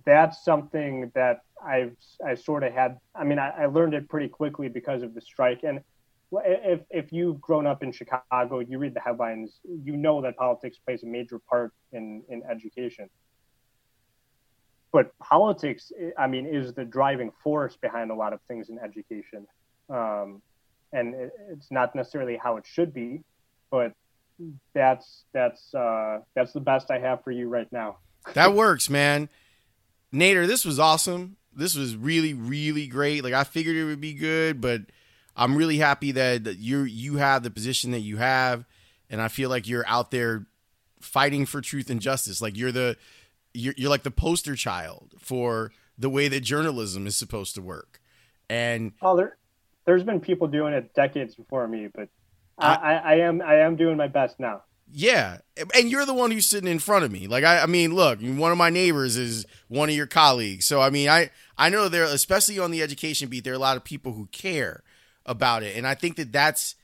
that's 0.05 0.43
something 0.43 1.11
that 1.15 1.41
I've 1.63 1.95
I 2.25 2.35
sort 2.35 2.63
of 2.63 2.73
had. 2.73 2.99
I 3.13 3.23
mean, 3.23 3.39
I, 3.39 3.49
I, 3.49 3.65
learned 3.67 3.93
it 3.93 4.09
pretty 4.09 4.27
quickly 4.27 4.67
because 4.67 5.03
of 5.03 5.13
the 5.13 5.21
strike. 5.21 5.63
And 5.63 5.81
if 6.31 6.81
if 6.89 7.11
you've 7.13 7.39
grown 7.39 7.65
up 7.65 7.83
in 7.83 7.91
Chicago, 7.91 8.59
you 8.59 8.77
read 8.77 8.93
the 8.93 8.99
headlines, 8.99 9.59
you 9.63 9.95
know 9.95 10.21
that 10.21 10.37
politics 10.37 10.77
plays 10.85 11.03
a 11.03 11.07
major 11.07 11.39
part 11.39 11.71
in 11.93 12.23
in 12.29 12.43
education. 12.49 13.09
But 14.91 15.17
politics, 15.19 15.91
I 16.17 16.27
mean, 16.27 16.45
is 16.45 16.73
the 16.73 16.85
driving 16.85 17.31
force 17.43 17.75
behind 17.75 18.11
a 18.11 18.15
lot 18.15 18.31
of 18.31 18.39
things 18.47 18.69
in 18.69 18.79
education. 18.79 19.45
Um, 19.89 20.41
and 20.93 21.13
it, 21.13 21.33
it's 21.51 21.69
not 21.69 21.93
necessarily 21.95 22.37
how 22.41 22.55
it 22.57 22.65
should 22.65 22.93
be, 22.93 23.21
but 23.69 23.93
that's 24.73 25.25
that's 25.33 25.73
uh, 25.73 26.19
that's 26.33 26.53
the 26.53 26.59
best 26.59 26.91
I 26.91 26.99
have 26.99 27.23
for 27.23 27.31
you 27.31 27.49
right 27.49 27.71
now. 27.71 27.97
that 28.33 28.53
works, 28.53 28.89
man. 28.89 29.29
Nader, 30.13 30.47
this 30.47 30.65
was 30.65 30.79
awesome. 30.79 31.37
This 31.53 31.75
was 31.75 31.95
really, 31.95 32.33
really 32.33 32.87
great. 32.87 33.23
Like 33.23 33.33
I 33.33 33.43
figured 33.43 33.75
it 33.75 33.85
would 33.85 34.01
be 34.01 34.13
good, 34.13 34.61
but 34.61 34.81
I'm 35.35 35.55
really 35.55 35.77
happy 35.77 36.11
that, 36.13 36.43
that 36.45 36.57
you 36.57 36.83
you 36.83 37.17
have 37.17 37.43
the 37.43 37.51
position 37.51 37.91
that 37.91 37.99
you 37.99 38.17
have, 38.17 38.65
and 39.09 39.21
I 39.21 39.27
feel 39.27 39.49
like 39.49 39.67
you're 39.67 39.87
out 39.87 40.11
there 40.11 40.47
fighting 41.01 41.45
for 41.45 41.61
truth 41.61 41.89
and 41.89 42.01
justice. 42.01 42.41
Like 42.41 42.57
you're 42.57 42.71
the 42.71 42.97
you're, 43.53 43.73
you're 43.77 43.89
like 43.89 44.03
the 44.03 44.11
poster 44.11 44.55
child 44.55 45.13
for 45.19 45.71
the 45.97 46.09
way 46.09 46.27
that 46.27 46.41
journalism 46.41 47.07
is 47.07 47.15
supposed 47.15 47.55
to 47.55 47.61
work. 47.61 48.01
And 48.49 48.93
oh, 49.01 49.15
there, 49.15 49.37
there's 49.85 50.03
been 50.03 50.19
people 50.19 50.47
doing 50.47 50.73
it 50.73 50.93
decades 50.93 51.35
before 51.35 51.67
me, 51.67 51.87
but 51.93 52.09
I, 52.57 52.75
I, 52.75 52.93
I 52.93 53.15
am 53.15 53.41
I 53.41 53.55
am 53.59 53.75
doing 53.75 53.97
my 53.97 54.07
best 54.07 54.39
now. 54.39 54.63
Yeah, 54.91 55.39
and 55.75 55.89
you're 55.89 56.05
the 56.05 56.13
one 56.13 56.31
who's 56.31 56.47
sitting 56.47 56.69
in 56.69 56.79
front 56.79 57.05
of 57.05 57.11
me. 57.11 57.27
Like 57.27 57.43
I, 57.43 57.61
I 57.61 57.65
mean, 57.65 57.93
look, 57.93 58.19
one 58.21 58.51
of 58.51 58.57
my 58.57 58.69
neighbors 58.69 59.17
is 59.17 59.45
one 59.67 59.89
of 59.89 59.95
your 59.95 60.07
colleagues, 60.07 60.65
so 60.65 60.79
I 60.79 60.89
mean, 60.89 61.09
I 61.09 61.31
I 61.57 61.69
know 61.69 61.89
there, 61.89 62.03
especially 62.03 62.59
on 62.59 62.71
the 62.71 62.81
education 62.81 63.27
beat, 63.27 63.43
there 63.43 63.53
are 63.53 63.57
a 63.57 63.59
lot 63.59 63.77
of 63.77 63.83
people 63.83 64.13
who 64.13 64.27
care 64.27 64.83
about 65.25 65.63
it, 65.63 65.75
and 65.75 65.87
I 65.87 65.95
think 65.95 66.15
that 66.17 66.31
that's 66.31 66.75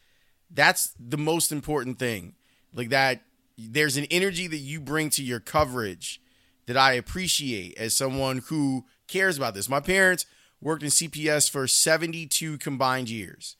that's 0.49 0.93
the 0.99 1.18
most 1.18 1.52
important 1.52 1.99
thing. 1.99 2.36
Like 2.74 2.89
that, 2.89 3.22
there's 3.58 3.97
an 3.97 4.08
energy 4.12 4.47
that 4.47 4.58
you 4.58 4.82
bring 4.82 5.10
to 5.12 5.24
your 5.24 5.39
coverage 5.39 6.22
that 6.66 6.78
I 6.78 6.93
appreciate 6.93 7.78
as 7.78 7.95
someone 7.95 8.39
who 8.47 8.86
cares 9.08 9.38
about 9.38 9.54
this. 9.54 9.70
My 9.70 9.80
parents 9.80 10.26
worked 10.62 10.84
in 10.84 10.89
CPS 10.89 11.49
for 11.49 11.68
72 11.68 12.58
combined 12.60 13.10
years. 13.10 13.56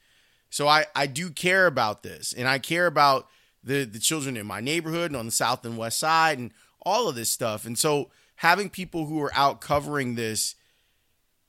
So 0.50 0.68
I, 0.68 0.86
I 0.96 1.08
do 1.08 1.30
care 1.30 1.66
about 1.66 2.04
this 2.04 2.34
and 2.34 2.48
I 2.48 2.60
care 2.60 2.86
about 2.86 3.28
the, 3.64 3.84
the 3.84 4.00
children 4.00 4.38
in 4.38 4.46
my 4.46 4.60
neighborhood 4.60 5.12
and 5.12 5.18
on 5.18 5.26
the 5.26 5.32
south 5.32 5.66
and 5.66 5.78
west 5.78 6.00
side 6.00 6.38
and 6.38 6.52
all 6.82 7.08
of 7.08 7.16
this 7.16 7.30
stuff. 7.30 7.66
And 7.66 7.78
so 7.78 8.10
having 8.36 8.70
people 8.70 9.06
who 9.06 9.22
are 9.22 9.32
out 9.36 9.62
covering 9.62 10.16
this 10.16 10.56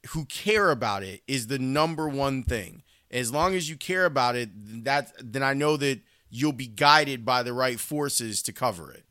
who 0.08 0.24
care 0.24 0.70
about 0.70 1.02
it 1.02 1.22
is 1.26 1.46
the 1.46 1.58
number 1.58 2.08
one 2.08 2.42
thing. 2.42 2.82
As 3.10 3.32
long 3.32 3.54
as 3.54 3.68
you 3.68 3.76
care 3.76 4.04
about 4.04 4.36
it, 4.36 4.50
that 4.84 5.12
then 5.18 5.42
I 5.42 5.54
know 5.54 5.76
that 5.76 6.00
you'll 6.30 6.52
be 6.52 6.66
guided 6.66 7.24
by 7.24 7.42
the 7.42 7.52
right 7.52 7.78
forces 7.78 8.42
to 8.42 8.52
cover 8.52 8.90
it. 8.90 9.04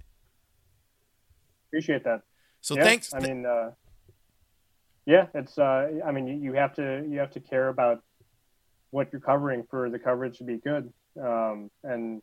Appreciate 1.69 2.03
that. 2.03 2.23
So 2.61 2.75
yeah, 2.75 2.83
thanks. 2.83 3.13
I 3.13 3.19
mean, 3.19 3.45
uh, 3.45 3.71
yeah, 5.05 5.27
it's. 5.33 5.57
Uh, 5.57 6.01
I 6.05 6.11
mean, 6.11 6.27
you, 6.27 6.35
you 6.35 6.53
have 6.53 6.73
to 6.75 7.05
you 7.07 7.19
have 7.19 7.31
to 7.31 7.39
care 7.39 7.69
about 7.69 8.03
what 8.89 9.07
you're 9.11 9.21
covering 9.21 9.65
for 9.69 9.89
the 9.89 9.99
coverage 9.99 10.39
to 10.39 10.43
be 10.43 10.57
good. 10.57 10.91
Um, 11.21 11.69
and 11.83 12.21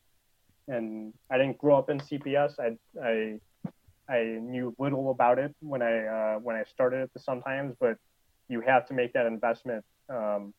and 0.69 1.13
I 1.31 1.39
didn't 1.39 1.59
grow 1.59 1.79
up 1.79 1.91
in 1.91 1.99
CPS. 1.99 2.55
I 2.61 2.77
I 3.03 3.41
I 4.09 4.39
knew 4.41 4.75
little 4.79 5.11
about 5.11 5.39
it 5.39 5.55
when 5.61 5.83
I 5.83 6.07
uh, 6.07 6.39
when 6.39 6.57
I 6.57 6.65
started 6.65 7.01
at 7.01 7.13
the 7.13 7.21
Sun 7.21 7.43
Times, 7.43 7.75
but 7.81 7.97
you 8.49 8.61
have 8.61 8.87
to 8.89 8.95
make 8.95 9.13
that 9.15 9.27
investment. 9.27 9.85
Um, 10.09 10.55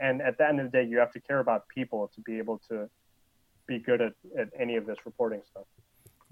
and 0.00 0.22
at 0.22 0.38
the 0.38 0.48
end 0.48 0.60
of 0.60 0.70
the 0.70 0.78
day, 0.78 0.84
you 0.84 0.98
have 0.98 1.12
to 1.12 1.20
care 1.20 1.38
about 1.38 1.68
people 1.68 2.10
to 2.14 2.20
be 2.20 2.38
able 2.38 2.60
to 2.68 2.88
be 3.66 3.78
good 3.78 4.00
at, 4.00 4.12
at 4.38 4.48
any 4.58 4.76
of 4.76 4.86
this 4.86 4.96
reporting 5.04 5.40
stuff. 5.48 5.64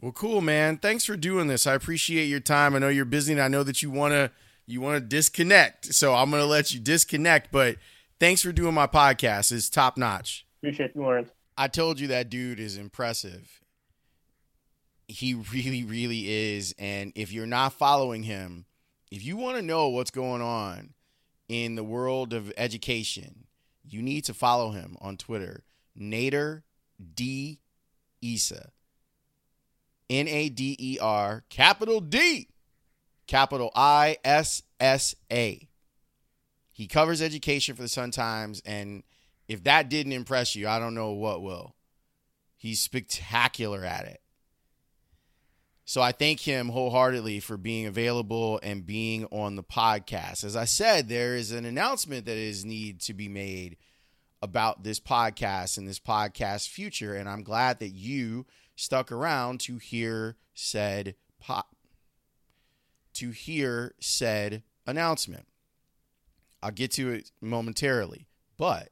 Well, 0.01 0.13
cool, 0.13 0.41
man. 0.41 0.79
Thanks 0.79 1.05
for 1.05 1.17
doing 1.17 1.47
this. 1.47 1.67
I 1.67 1.75
appreciate 1.75 2.25
your 2.25 2.41
time. 2.41 2.75
I 2.75 2.79
know 2.79 2.89
you're 2.89 3.05
busy, 3.05 3.33
and 3.33 3.41
I 3.41 3.49
know 3.49 3.63
that 3.63 3.83
you 3.83 3.91
wanna 3.91 4.33
you 4.67 4.81
wanna 4.81 5.01
disconnect. 5.01 5.95
So 5.95 6.15
I'm 6.15 6.31
gonna 6.31 6.47
let 6.47 6.73
you 6.73 6.81
disconnect. 6.81 7.53
But 7.53 7.77
thanks 8.19 8.43
for 8.43 8.53
doing 8.53 8.75
my 8.75 8.87
podcast. 8.87 9.53
It's 9.53 9.69
top 9.69 9.97
notch. 9.97 10.47
Appreciate 10.61 10.93
you, 10.95 11.03
Lawrence. 11.03 11.31
I 11.63 11.69
told 11.69 12.01
you 12.01 12.09
that 12.09 12.29
dude 12.29 12.59
is 12.59 12.77
impressive. 12.77 13.61
He 15.07 15.33
really, 15.33 15.85
really 15.85 16.29
is. 16.29 16.75
And 16.77 17.13
if 17.15 17.31
you're 17.31 17.47
not 17.47 17.75
following 17.75 18.25
him, 18.25 18.65
if 19.13 19.25
you 19.25 19.37
want 19.37 19.59
to 19.59 19.63
know 19.63 19.89
what's 19.89 20.11
going 20.11 20.43
on 20.43 20.95
in 21.49 21.77
the 21.77 21.85
world 21.85 22.33
of 22.33 22.53
education, 22.57 23.45
you 23.85 24.03
need 24.03 24.25
to 24.25 24.35
follow 24.35 24.73
him 24.73 24.97
on 25.01 25.17
Twitter, 25.17 25.63
Nader 25.97 26.63
D. 27.15 27.61
Issa. 28.21 28.73
N 30.11 30.27
A 30.27 30.49
D 30.49 30.75
E 30.81 30.99
R, 31.01 31.45
capital 31.49 32.01
D, 32.01 32.49
capital 33.29 33.71
I 33.77 34.17
S 34.25 34.65
S 34.81 35.15
A. 35.33 35.69
He 36.73 36.89
covers 36.89 37.23
education 37.23 37.77
for 37.77 37.83
the 37.83 37.89
Sun 37.89 38.11
Times, 38.11 38.61
and 38.67 39.05
if 39.53 39.65
that 39.65 39.89
didn't 39.89 40.13
impress 40.13 40.55
you, 40.55 40.69
I 40.69 40.79
don't 40.79 40.95
know 40.95 41.13
what 41.13 41.43
will. 41.43 41.75
He's 42.57 42.81
spectacular 42.81 43.85
at 43.85 44.07
it. 44.07 44.21
So 45.85 46.01
I 46.01 46.13
thank 46.13 46.41
him 46.41 46.69
wholeheartedly 46.69 47.41
for 47.41 47.57
being 47.57 47.87
available 47.87 48.61
and 48.63 48.87
being 48.87 49.27
on 49.27 49.57
the 49.57 49.65
podcast. 49.65 50.45
As 50.45 50.57
I 50.57 50.65
said, 50.65 51.09
there 51.09 51.35
is 51.35 51.51
an 51.51 51.65
announcement 51.65 52.25
that 52.27 52.37
is 52.37 52.65
need 52.65 53.01
to 53.01 53.15
be 53.15 53.29
made 53.29 53.77
about 54.41 54.85
this 54.85 55.01
podcast 55.01 55.77
and 55.77 55.87
this 55.87 55.99
podcast 56.01 56.69
future, 56.69 57.15
and 57.15 57.29
I'm 57.29 57.43
glad 57.43 57.79
that 57.81 57.91
you 57.91 58.47
stuck 58.75 59.13
around 59.13 59.61
to 59.61 59.79
hear 59.79 60.37
said 60.55 61.15
pop 61.41 61.77
to 63.15 63.31
hear 63.31 63.95
said 64.01 64.63
announcement. 64.87 65.47
I'll 66.63 66.71
get 66.71 66.93
to 66.93 67.11
it 67.11 67.31
momentarily, 67.41 68.29
but 68.57 68.91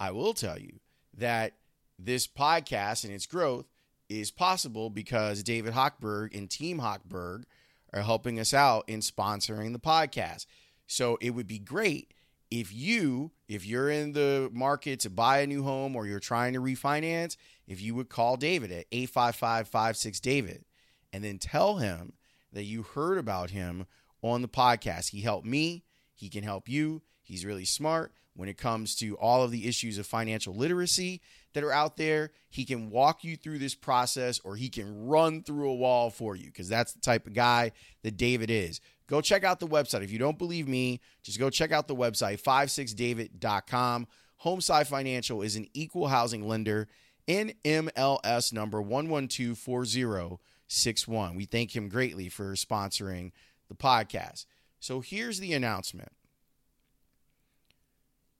I 0.00 0.10
will 0.12 0.32
tell 0.32 0.58
you 0.58 0.80
that 1.16 1.52
this 1.98 2.26
podcast 2.26 3.04
and 3.04 3.12
its 3.12 3.26
growth 3.26 3.66
is 4.08 4.30
possible 4.30 4.88
because 4.88 5.42
David 5.42 5.74
Hochberg 5.74 6.34
and 6.36 6.50
Team 6.50 6.80
Hochberg 6.80 7.44
are 7.92 8.00
helping 8.00 8.40
us 8.40 8.54
out 8.54 8.84
in 8.88 9.00
sponsoring 9.00 9.72
the 9.72 9.78
podcast. 9.78 10.46
So 10.86 11.18
it 11.20 11.30
would 11.30 11.46
be 11.46 11.58
great 11.58 12.14
if 12.50 12.72
you, 12.72 13.30
if 13.46 13.66
you're 13.66 13.90
in 13.90 14.12
the 14.12 14.50
market 14.52 15.00
to 15.00 15.10
buy 15.10 15.40
a 15.40 15.46
new 15.46 15.62
home 15.62 15.94
or 15.94 16.06
you're 16.06 16.18
trying 16.18 16.54
to 16.54 16.60
refinance, 16.60 17.36
if 17.68 17.80
you 17.80 17.94
would 17.94 18.08
call 18.08 18.36
David 18.36 18.72
at 18.72 18.86
855 18.90 19.68
56 19.68 20.20
David 20.20 20.64
and 21.12 21.22
then 21.22 21.38
tell 21.38 21.76
him 21.76 22.14
that 22.52 22.64
you 22.64 22.82
heard 22.82 23.18
about 23.18 23.50
him 23.50 23.86
on 24.22 24.42
the 24.42 24.48
podcast. 24.48 25.10
He 25.10 25.20
helped 25.20 25.46
me, 25.46 25.84
he 26.14 26.28
can 26.28 26.42
help 26.42 26.68
you. 26.68 27.02
He's 27.30 27.46
really 27.46 27.64
smart 27.64 28.12
when 28.34 28.48
it 28.48 28.58
comes 28.58 28.96
to 28.96 29.16
all 29.18 29.44
of 29.44 29.52
the 29.52 29.68
issues 29.68 29.98
of 29.98 30.06
financial 30.06 30.52
literacy 30.52 31.20
that 31.52 31.62
are 31.62 31.72
out 31.72 31.96
there. 31.96 32.32
He 32.48 32.64
can 32.64 32.90
walk 32.90 33.22
you 33.22 33.36
through 33.36 33.58
this 33.58 33.76
process 33.76 34.40
or 34.40 34.56
he 34.56 34.68
can 34.68 35.06
run 35.06 35.44
through 35.44 35.70
a 35.70 35.74
wall 35.74 36.10
for 36.10 36.34
you 36.34 36.46
because 36.46 36.68
that's 36.68 36.92
the 36.92 37.00
type 37.00 37.28
of 37.28 37.34
guy 37.34 37.70
that 38.02 38.16
David 38.16 38.50
is. 38.50 38.80
Go 39.06 39.20
check 39.20 39.44
out 39.44 39.60
the 39.60 39.68
website. 39.68 40.02
If 40.02 40.10
you 40.10 40.18
don't 40.18 40.38
believe 40.38 40.66
me, 40.66 41.00
just 41.22 41.38
go 41.38 41.50
check 41.50 41.70
out 41.70 41.86
the 41.86 41.94
website, 41.94 42.42
56david.com. 42.42 44.08
Homeside 44.44 44.88
Financial 44.88 45.42
is 45.42 45.54
an 45.54 45.68
equal 45.72 46.08
housing 46.08 46.48
lender. 46.48 46.88
NMLS 47.28 48.52
number 48.52 48.82
1124061. 48.82 51.36
We 51.36 51.44
thank 51.44 51.76
him 51.76 51.88
greatly 51.88 52.28
for 52.28 52.54
sponsoring 52.54 53.30
the 53.68 53.76
podcast. 53.76 54.46
So 54.80 55.00
here's 55.00 55.38
the 55.38 55.52
announcement. 55.52 56.10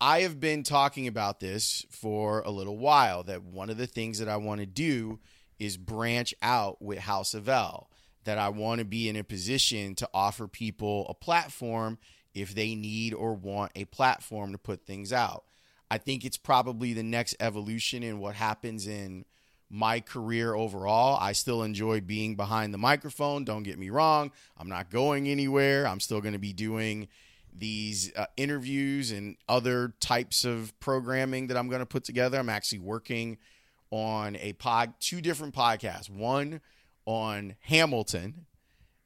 I 0.00 0.22
have 0.22 0.40
been 0.40 0.62
talking 0.62 1.06
about 1.06 1.40
this 1.40 1.84
for 1.90 2.40
a 2.40 2.50
little 2.50 2.78
while 2.78 3.22
that 3.24 3.42
one 3.42 3.68
of 3.68 3.76
the 3.76 3.86
things 3.86 4.18
that 4.18 4.30
I 4.30 4.38
want 4.38 4.60
to 4.60 4.66
do 4.66 5.18
is 5.58 5.76
branch 5.76 6.34
out 6.40 6.80
with 6.80 7.00
House 7.00 7.34
of 7.34 7.50
L, 7.50 7.90
that 8.24 8.38
I 8.38 8.48
want 8.48 8.78
to 8.78 8.86
be 8.86 9.10
in 9.10 9.16
a 9.16 9.24
position 9.24 9.94
to 9.96 10.08
offer 10.14 10.48
people 10.48 11.06
a 11.10 11.14
platform 11.14 11.98
if 12.32 12.54
they 12.54 12.74
need 12.74 13.12
or 13.12 13.34
want 13.34 13.72
a 13.74 13.84
platform 13.84 14.52
to 14.52 14.58
put 14.58 14.86
things 14.86 15.12
out. 15.12 15.44
I 15.90 15.98
think 15.98 16.24
it's 16.24 16.38
probably 16.38 16.94
the 16.94 17.02
next 17.02 17.36
evolution 17.38 18.02
in 18.02 18.20
what 18.20 18.36
happens 18.36 18.86
in 18.86 19.26
my 19.68 20.00
career 20.00 20.54
overall. 20.54 21.18
I 21.20 21.32
still 21.32 21.62
enjoy 21.62 22.00
being 22.00 22.36
behind 22.36 22.72
the 22.72 22.78
microphone. 22.78 23.44
Don't 23.44 23.64
get 23.64 23.78
me 23.78 23.90
wrong. 23.90 24.32
I'm 24.56 24.68
not 24.68 24.90
going 24.90 25.28
anywhere. 25.28 25.86
I'm 25.86 26.00
still 26.00 26.22
going 26.22 26.32
to 26.32 26.38
be 26.38 26.54
doing 26.54 27.08
these 27.56 28.14
uh, 28.16 28.26
interviews 28.36 29.10
and 29.10 29.36
other 29.48 29.94
types 30.00 30.44
of 30.44 30.78
programming 30.80 31.48
that 31.48 31.56
I'm 31.56 31.68
going 31.68 31.80
to 31.80 31.86
put 31.86 32.04
together. 32.04 32.38
I'm 32.38 32.48
actually 32.48 32.80
working 32.80 33.38
on 33.90 34.36
a 34.36 34.52
pod, 34.54 34.94
two 35.00 35.20
different 35.20 35.54
podcasts, 35.54 36.08
one 36.08 36.60
on 37.06 37.56
Hamilton 37.62 38.46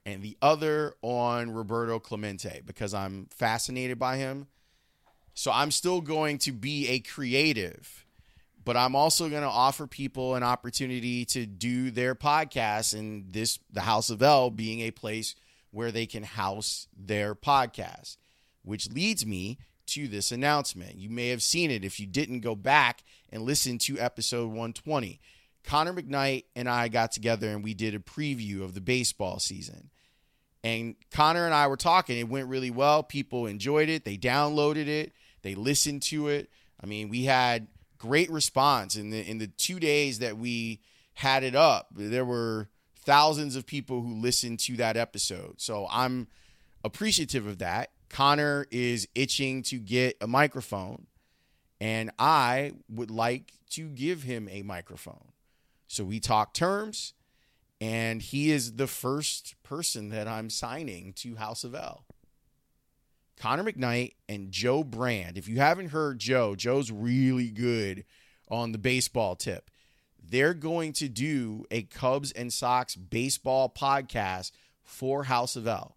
and 0.07 0.22
the 0.22 0.36
other 0.42 0.95
on 1.03 1.51
Roberto 1.51 1.99
Clemente 1.99 2.61
because 2.64 2.92
I'm 2.92 3.26
fascinated 3.30 3.99
by 3.99 4.16
him. 4.16 4.47
So 5.34 5.51
I'm 5.51 5.70
still 5.70 6.01
going 6.01 6.38
to 6.38 6.53
be 6.53 6.88
a 6.88 7.01
creative, 7.01 8.05
but 8.64 8.76
I'm 8.76 8.95
also 8.95 9.28
going 9.28 9.42
to 9.42 9.49
offer 9.49 9.86
people 9.86 10.34
an 10.34 10.42
opportunity 10.42 11.24
to 11.26 11.47
do 11.47 11.90
their 11.90 12.14
podcasts 12.14 12.97
and 12.97 13.32
this 13.32 13.59
the 13.72 13.80
House 13.80 14.11
of 14.11 14.22
L 14.22 14.51
being 14.51 14.80
a 14.80 14.90
place 14.90 15.34
where 15.70 15.90
they 15.90 16.07
can 16.07 16.22
house 16.22 16.86
their 16.97 17.34
podcast, 17.34 18.16
which 18.64 18.90
leads 18.90 19.24
me 19.24 19.58
to 19.86 20.08
this 20.08 20.32
announcement. 20.32 20.96
You 20.96 21.10
may 21.10 21.28
have 21.28 21.42
seen 21.42 21.70
it 21.70 21.84
if 21.84 22.00
you 22.00 22.06
didn't 22.06 22.40
go 22.40 22.54
back 22.54 23.04
and 23.30 23.42
listen 23.42 23.78
to 23.78 23.98
episode 23.98 24.46
120. 24.46 25.20
Connor 25.62 25.94
McKnight 25.94 26.44
and 26.56 26.68
I 26.68 26.88
got 26.88 27.12
together 27.12 27.48
and 27.48 27.62
we 27.62 27.74
did 27.74 27.94
a 27.94 27.98
preview 27.98 28.62
of 28.62 28.74
the 28.74 28.80
baseball 28.80 29.38
season. 29.38 29.90
And 30.62 30.96
Connor 31.10 31.44
and 31.44 31.54
I 31.54 31.66
were 31.66 31.76
talking. 31.76 32.18
It 32.18 32.28
went 32.28 32.48
really 32.48 32.70
well. 32.70 33.02
People 33.02 33.46
enjoyed 33.46 33.88
it. 33.88 34.04
They 34.04 34.16
downloaded 34.16 34.86
it. 34.86 35.12
They 35.42 35.54
listened 35.54 36.02
to 36.04 36.28
it. 36.28 36.50
I 36.82 36.86
mean, 36.86 37.08
we 37.10 37.24
had 37.24 37.68
great 37.98 38.30
response 38.30 38.96
in 38.96 39.10
the 39.10 39.20
in 39.28 39.38
the 39.38 39.46
two 39.46 39.78
days 39.78 40.18
that 40.18 40.38
we 40.38 40.80
had 41.14 41.44
it 41.44 41.54
up. 41.54 41.88
There 41.94 42.24
were 42.24 42.68
thousands 42.96 43.56
of 43.56 43.66
people 43.66 44.02
who 44.02 44.14
listened 44.14 44.58
to 44.60 44.76
that 44.76 44.96
episode. 44.96 45.60
So 45.60 45.86
I'm 45.90 46.28
appreciative 46.82 47.46
of 47.46 47.58
that. 47.58 47.90
Connor 48.09 48.66
is 48.70 49.09
itching 49.14 49.62
to 49.64 49.78
get 49.78 50.16
a 50.20 50.26
microphone, 50.26 51.07
and 51.80 52.11
I 52.18 52.72
would 52.88 53.11
like 53.11 53.52
to 53.70 53.88
give 53.88 54.22
him 54.22 54.48
a 54.50 54.62
microphone. 54.62 55.32
So 55.88 56.05
we 56.05 56.20
talk 56.20 56.55
terms, 56.55 57.14
and 57.80 58.22
he 58.22 58.50
is 58.50 58.74
the 58.76 58.86
first 58.86 59.55
person 59.62 60.11
that 60.11 60.28
I'm 60.28 60.50
signing 60.50 61.12
to 61.14 61.36
House 61.36 61.64
of 61.64 61.74
L. 61.74 62.05
Connor 63.36 63.64
McKnight 63.64 64.14
and 64.28 64.52
Joe 64.52 64.84
Brand. 64.84 65.36
If 65.36 65.48
you 65.48 65.59
haven't 65.59 65.88
heard 65.90 66.18
Joe, 66.18 66.55
Joe's 66.55 66.90
really 66.90 67.50
good 67.50 68.05
on 68.48 68.72
the 68.72 68.78
baseball 68.78 69.34
tip. 69.34 69.70
They're 70.22 70.55
going 70.55 70.92
to 70.94 71.09
do 71.09 71.64
a 71.70 71.82
Cubs 71.82 72.32
and 72.32 72.52
Sox 72.52 72.96
baseball 72.96 73.68
podcast 73.68 74.52
for 74.82 75.24
House 75.24 75.57
of 75.57 75.66
L. 75.66 75.96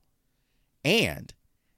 And 0.83 1.33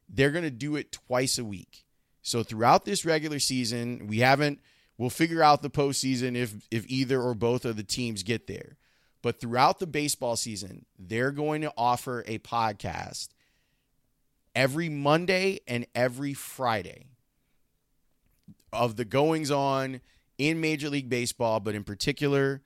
they're 0.09 0.31
going 0.31 0.43
to 0.43 0.49
do 0.49 0.75
it 0.75 0.91
twice 0.91 1.37
a 1.37 1.45
week. 1.45 1.85
So 2.21 2.43
throughout 2.43 2.85
this 2.85 3.05
regular 3.05 3.39
season, 3.39 4.07
we 4.07 4.19
haven't 4.19 4.59
we'll 4.97 5.09
figure 5.09 5.41
out 5.41 5.61
the 5.61 5.69
postseason 5.69 6.35
if 6.35 6.55
if 6.71 6.85
either 6.87 7.21
or 7.21 7.33
both 7.33 7.65
of 7.65 7.77
the 7.77 7.83
teams 7.83 8.23
get 8.23 8.47
there. 8.47 8.77
But 9.21 9.39
throughout 9.39 9.79
the 9.79 9.87
baseball 9.87 10.35
season, 10.35 10.85
they're 10.97 11.31
going 11.31 11.61
to 11.61 11.73
offer 11.77 12.23
a 12.25 12.39
podcast 12.39 13.29
every 14.55 14.89
Monday 14.89 15.59
and 15.67 15.85
every 15.93 16.33
Friday 16.33 17.07
of 18.71 18.95
the 18.95 19.05
goings 19.05 19.51
on 19.51 20.01
in 20.37 20.61
Major 20.61 20.89
League 20.89 21.09
Baseball, 21.09 21.59
but 21.59 21.75
in 21.75 21.83
particular 21.83 22.61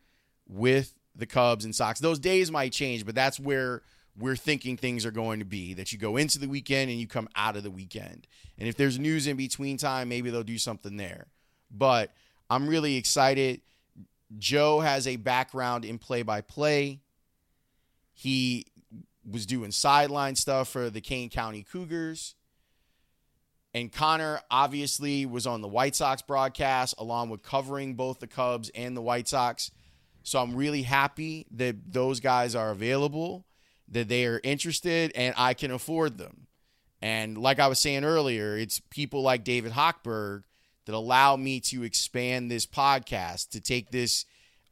with 0.48 0.94
the 1.16 1.26
Cubs 1.26 1.66
and 1.66 1.76
Sox. 1.76 2.00
Those 2.00 2.20
days 2.20 2.52
might 2.52 2.72
change, 2.72 3.06
but 3.06 3.16
that's 3.16 3.40
where 3.40 3.82
we're 4.18 4.36
thinking 4.36 4.78
things 4.78 5.06
are 5.06 5.12
going 5.12 5.40
to 5.40 5.46
be 5.46 5.74
that 5.74 5.92
you 5.92 5.98
go 5.98 6.18
into 6.18 6.40
the 6.40 6.48
weekend 6.48 6.92
and 6.92 7.00
you 7.00 7.08
come 7.08 7.28
out 7.36 7.56
of 7.56 7.64
the 7.64 7.72
weekend. 7.72 8.28
And 8.58 8.68
if 8.68 8.76
there's 8.78 9.00
news 9.00 9.28
in 9.28 9.38
between 9.38 9.78
time, 9.78 10.10
maybe 10.10 10.30
they'll 10.30 10.44
do 10.44 10.58
something 10.58 10.98
there. 10.98 11.28
But 11.72 12.14
I'm 12.50 12.68
really 12.68 12.98
excited. 12.98 13.62
Joe 14.38 14.80
has 14.80 15.08
a 15.08 15.16
background 15.16 15.86
in 15.86 15.98
play 15.98 16.22
by 16.22 16.42
play. 16.42 17.02
He 18.14 18.68
was 19.30 19.46
doing 19.46 19.72
sideline 19.72 20.36
stuff 20.36 20.70
for 20.70 20.90
the 20.90 21.02
Kane 21.02 21.30
County 21.30 21.64
Cougars. 21.64 22.36
And 23.74 23.92
Connor 23.92 24.40
obviously 24.52 25.26
was 25.26 25.48
on 25.48 25.62
the 25.62 25.68
White 25.68 25.96
Sox 25.96 26.22
broadcast 26.22 26.94
along 27.00 27.30
with 27.30 27.42
covering 27.42 27.96
both 27.96 28.20
the 28.20 28.28
Cubs 28.28 28.70
and 28.76 28.96
the 28.96 29.02
White 29.02 29.28
Sox. 29.28 29.72
So 30.22 30.40
I'm 30.40 30.56
really 30.56 30.84
happy 30.84 31.48
that 31.52 31.92
those 31.92 32.20
guys 32.20 32.56
are 32.56 32.70
available, 32.70 33.46
that 33.94 34.10
they 34.10 34.26
are 34.26 34.42
interested, 34.44 35.12
and 35.16 35.34
I 35.38 35.54
can 35.54 35.72
afford 35.72 36.18
them. 36.18 36.48
And 37.02 37.38
like 37.38 37.60
I 37.60 37.68
was 37.68 37.80
saying 37.80 38.04
earlier, 38.04 38.58
it's 38.58 38.80
people 38.90 39.22
like 39.22 39.44
David 39.44 39.74
Hochberg 39.74 40.44
that 40.86 40.96
allow 40.96 41.36
me 41.36 41.60
to 41.62 41.84
expand 41.84 42.50
this 42.50 42.66
podcast, 42.66 43.50
to 43.50 43.62
take 43.62 43.92
this 43.92 44.26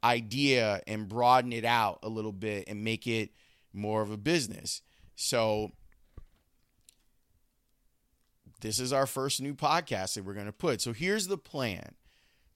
idea 0.04 0.82
and 0.86 1.08
broaden 1.08 1.52
it 1.52 1.64
out 1.64 1.98
a 2.02 2.08
little 2.08 2.32
bit 2.32 2.64
and 2.68 2.84
make 2.84 3.06
it 3.06 3.30
more 3.72 4.02
of 4.02 4.10
a 4.10 4.16
business. 4.16 4.82
So 5.14 5.72
this 8.60 8.78
is 8.78 8.92
our 8.92 9.06
first 9.06 9.40
new 9.40 9.54
podcast 9.54 10.14
that 10.14 10.24
we're 10.24 10.34
going 10.34 10.46
to 10.46 10.52
put. 10.52 10.80
So 10.80 10.92
here's 10.92 11.28
the 11.28 11.38
plan. 11.38 11.94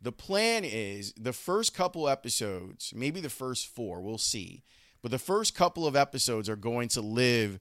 The 0.00 0.12
plan 0.12 0.64
is 0.64 1.12
the 1.18 1.32
first 1.32 1.74
couple 1.74 2.08
episodes, 2.08 2.92
maybe 2.94 3.20
the 3.20 3.30
first 3.30 3.66
four, 3.66 4.00
we'll 4.02 4.18
see. 4.18 4.62
But 5.06 5.12
the 5.12 5.18
first 5.20 5.54
couple 5.54 5.86
of 5.86 5.94
episodes 5.94 6.48
are 6.48 6.56
going 6.56 6.88
to 6.88 7.00
live 7.00 7.60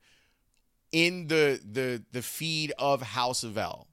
in 0.92 1.28
the 1.28 1.62
the 1.64 2.04
the 2.12 2.24
feed 2.24 2.74
of 2.80 3.04
House 3.04 3.44
of 3.44 3.56
L. 3.56 3.88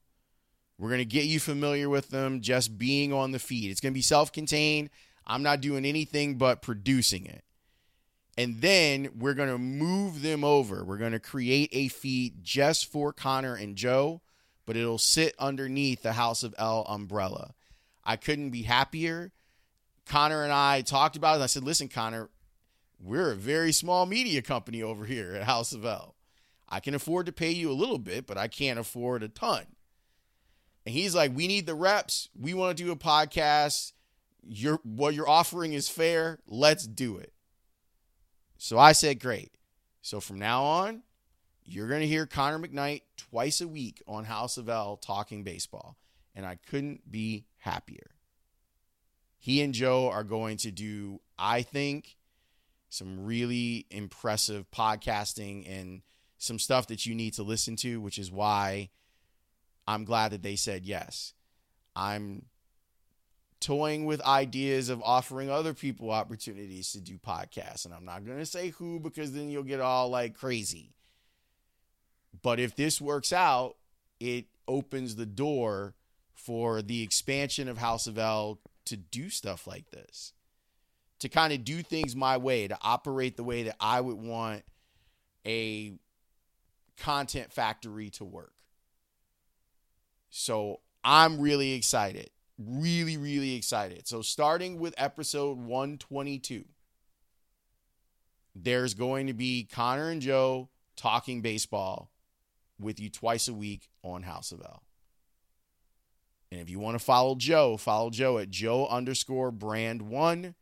We're 0.79 0.89
going 0.89 0.97
to 0.97 1.05
get 1.05 1.25
you 1.25 1.39
familiar 1.39 1.87
with 1.87 2.09
them 2.09 2.41
just 2.41 2.79
being 2.79 3.13
on 3.13 3.31
the 3.31 3.37
feed. 3.37 3.69
It's 3.69 3.79
going 3.79 3.93
to 3.93 3.95
be 3.95 4.01
self-contained. 4.01 4.89
I'm 5.27 5.43
not 5.43 5.61
doing 5.61 5.85
anything 5.85 6.39
but 6.39 6.63
producing 6.63 7.27
it. 7.27 7.43
And 8.39 8.59
then 8.59 9.09
we're 9.19 9.35
going 9.35 9.51
to 9.51 9.59
move 9.59 10.23
them 10.23 10.43
over. 10.43 10.83
We're 10.83 10.97
going 10.97 11.11
to 11.11 11.19
create 11.19 11.69
a 11.73 11.89
feed 11.89 12.43
just 12.43 12.91
for 12.91 13.13
Connor 13.13 13.53
and 13.53 13.75
Joe, 13.75 14.21
but 14.65 14.75
it'll 14.75 14.97
sit 14.97 15.35
underneath 15.37 16.01
the 16.01 16.13
House 16.13 16.41
of 16.41 16.55
L 16.57 16.87
umbrella. 16.89 17.53
I 18.03 18.15
couldn't 18.15 18.49
be 18.49 18.63
happier. 18.63 19.31
Connor 20.07 20.43
and 20.43 20.51
I 20.51 20.81
talked 20.81 21.15
about 21.15 21.39
it. 21.39 21.43
I 21.43 21.45
said, 21.45 21.63
listen, 21.63 21.87
Connor, 21.87 22.31
we're 23.03 23.31
a 23.31 23.35
very 23.35 23.71
small 23.71 24.05
media 24.05 24.41
company 24.41 24.81
over 24.81 25.05
here 25.05 25.35
at 25.35 25.43
House 25.43 25.73
of 25.73 25.85
L. 25.85 26.15
I 26.69 26.79
can 26.79 26.95
afford 26.95 27.25
to 27.25 27.31
pay 27.31 27.51
you 27.51 27.69
a 27.69 27.73
little 27.73 27.99
bit, 27.99 28.25
but 28.25 28.37
I 28.37 28.47
can't 28.47 28.79
afford 28.79 29.21
a 29.21 29.27
ton. 29.27 29.65
And 30.85 30.95
he's 30.95 31.13
like, 31.13 31.35
we 31.35 31.47
need 31.47 31.65
the 31.65 31.75
reps. 31.75 32.29
We 32.39 32.53
want 32.53 32.77
to 32.77 32.83
do 32.83 32.91
a 32.91 32.95
podcast. 32.95 33.91
Your 34.45 34.79
what 34.83 35.13
you're 35.13 35.29
offering 35.29 35.73
is 35.73 35.89
fair. 35.89 36.39
Let's 36.47 36.87
do 36.87 37.17
it. 37.17 37.33
So 38.57 38.79
I 38.79 38.93
said, 38.93 39.19
great. 39.19 39.51
So 40.01 40.19
from 40.19 40.39
now 40.39 40.63
on, 40.63 41.03
you're 41.65 41.87
going 41.87 42.01
to 42.01 42.07
hear 42.07 42.25
Connor 42.25 42.65
McKnight 42.65 43.01
twice 43.17 43.61
a 43.61 43.67
week 43.67 44.01
on 44.07 44.25
House 44.25 44.57
of 44.57 44.69
L 44.69 44.97
talking 44.97 45.43
baseball. 45.43 45.97
And 46.35 46.45
I 46.45 46.55
couldn't 46.55 47.09
be 47.11 47.45
happier. 47.57 48.11
He 49.39 49.61
and 49.61 49.73
Joe 49.73 50.09
are 50.09 50.23
going 50.23 50.57
to 50.57 50.71
do, 50.71 51.19
I 51.37 51.61
think, 51.61 52.15
some 52.93 53.25
really 53.25 53.87
impressive 53.89 54.69
podcasting 54.69 55.67
and 55.67 56.03
some 56.37 56.59
stuff 56.59 56.85
that 56.87 57.07
you 57.07 57.15
need 57.15 57.33
to 57.33 57.41
listen 57.41 57.75
to, 57.77 57.99
which 57.99 58.19
is 58.19 58.31
why 58.31 58.89
I'm 59.87 60.05
glad 60.05 60.31
that 60.31 60.43
they 60.43 60.55
said 60.55 60.85
yes. 60.85 61.33
I'm 61.95 62.45
toying 63.59 64.05
with 64.05 64.21
ideas 64.21 64.89
of 64.89 65.01
offering 65.01 65.49
other 65.49 65.73
people 65.73 66.11
opportunities 66.11 66.91
to 66.91 67.01
do 67.01 67.17
podcasts. 67.17 67.85
And 67.85 67.95
I'm 67.95 68.05
not 68.05 68.25
going 68.25 68.37
to 68.37 68.45
say 68.45 68.69
who 68.69 68.99
because 68.99 69.31
then 69.31 69.49
you'll 69.49 69.63
get 69.63 69.79
all 69.79 70.09
like 70.09 70.35
crazy. 70.35 70.93
But 72.43 72.59
if 72.59 72.75
this 72.75 73.01
works 73.01 73.33
out, 73.33 73.77
it 74.19 74.45
opens 74.67 75.15
the 75.15 75.25
door 75.25 75.95
for 76.35 76.83
the 76.83 77.01
expansion 77.01 77.67
of 77.67 77.79
House 77.79 78.05
of 78.05 78.19
L 78.19 78.59
to 78.85 78.97
do 78.97 79.29
stuff 79.29 79.65
like 79.65 79.89
this, 79.89 80.33
to 81.23 81.29
kind 81.29 81.51
of 81.51 81.65
do 81.65 81.81
things 81.81 82.15
my 82.15 82.37
way, 82.37 82.67
to 82.67 82.77
operate 82.81 83.35
the 83.35 83.43
way 83.43 83.63
that 83.63 83.75
I 83.79 83.99
would 83.99 84.17
want 84.17 84.63
a 85.45 85.93
content 86.97 87.51
factory 87.51 88.09
to 88.11 88.23
work. 88.23 88.53
So 90.29 90.79
I'm 91.03 91.41
really 91.41 91.73
excited 91.73 92.29
really, 92.57 93.17
really 93.17 93.55
excited. 93.55 94.07
So, 94.07 94.21
starting 94.21 94.79
with 94.79 94.93
episode 94.97 95.57
122, 95.57 96.65
there's 98.55 98.93
going 98.93 99.27
to 99.27 99.33
be 99.33 99.67
Connor 99.71 100.09
and 100.09 100.21
Joe 100.21 100.69
talking 100.95 101.41
baseball 101.41 102.11
with 102.79 102.99
you 102.99 103.09
twice 103.09 103.47
a 103.47 103.53
week 103.53 103.89
on 104.03 104.23
House 104.23 104.51
of 104.51 104.61
L. 104.61 104.83
And 106.51 106.61
if 106.61 106.69
you 106.69 106.79
want 106.79 106.97
to 106.97 107.03
follow 107.03 107.35
Joe, 107.35 107.77
follow 107.77 108.09
Joe 108.09 108.37
at 108.37 108.51
Joe 108.51 108.87
underscore 108.87 109.51
brand 109.51 110.03
one. 110.03 110.55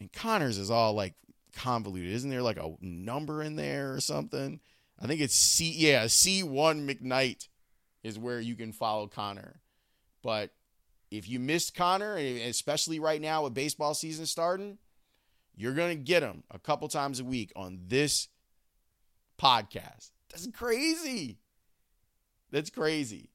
And 0.00 0.12
Connor's 0.12 0.58
is 0.58 0.70
all 0.70 0.94
like 0.94 1.14
convoluted. 1.54 2.12
Isn't 2.12 2.30
there 2.30 2.42
like 2.42 2.58
a 2.58 2.74
number 2.80 3.42
in 3.42 3.56
there 3.56 3.92
or 3.92 4.00
something? 4.00 4.60
I 5.00 5.06
think 5.06 5.20
it's 5.20 5.34
C, 5.34 5.72
yeah, 5.76 6.04
C1 6.04 6.44
McKnight 6.88 7.48
is 8.02 8.18
where 8.18 8.40
you 8.40 8.54
can 8.54 8.72
follow 8.72 9.06
Connor. 9.06 9.60
But 10.22 10.50
if 11.10 11.28
you 11.28 11.38
missed 11.38 11.74
Connor, 11.74 12.16
especially 12.16 12.98
right 12.98 13.20
now 13.20 13.44
with 13.44 13.54
baseball 13.54 13.94
season 13.94 14.26
starting, 14.26 14.78
you're 15.56 15.74
going 15.74 15.96
to 15.96 16.02
get 16.02 16.22
him 16.22 16.42
a 16.50 16.58
couple 16.58 16.88
times 16.88 17.20
a 17.20 17.24
week 17.24 17.52
on 17.56 17.80
this 17.86 18.28
podcast. 19.40 20.10
That's 20.30 20.48
crazy. 20.52 21.38
That's 22.50 22.70
crazy. 22.70 23.30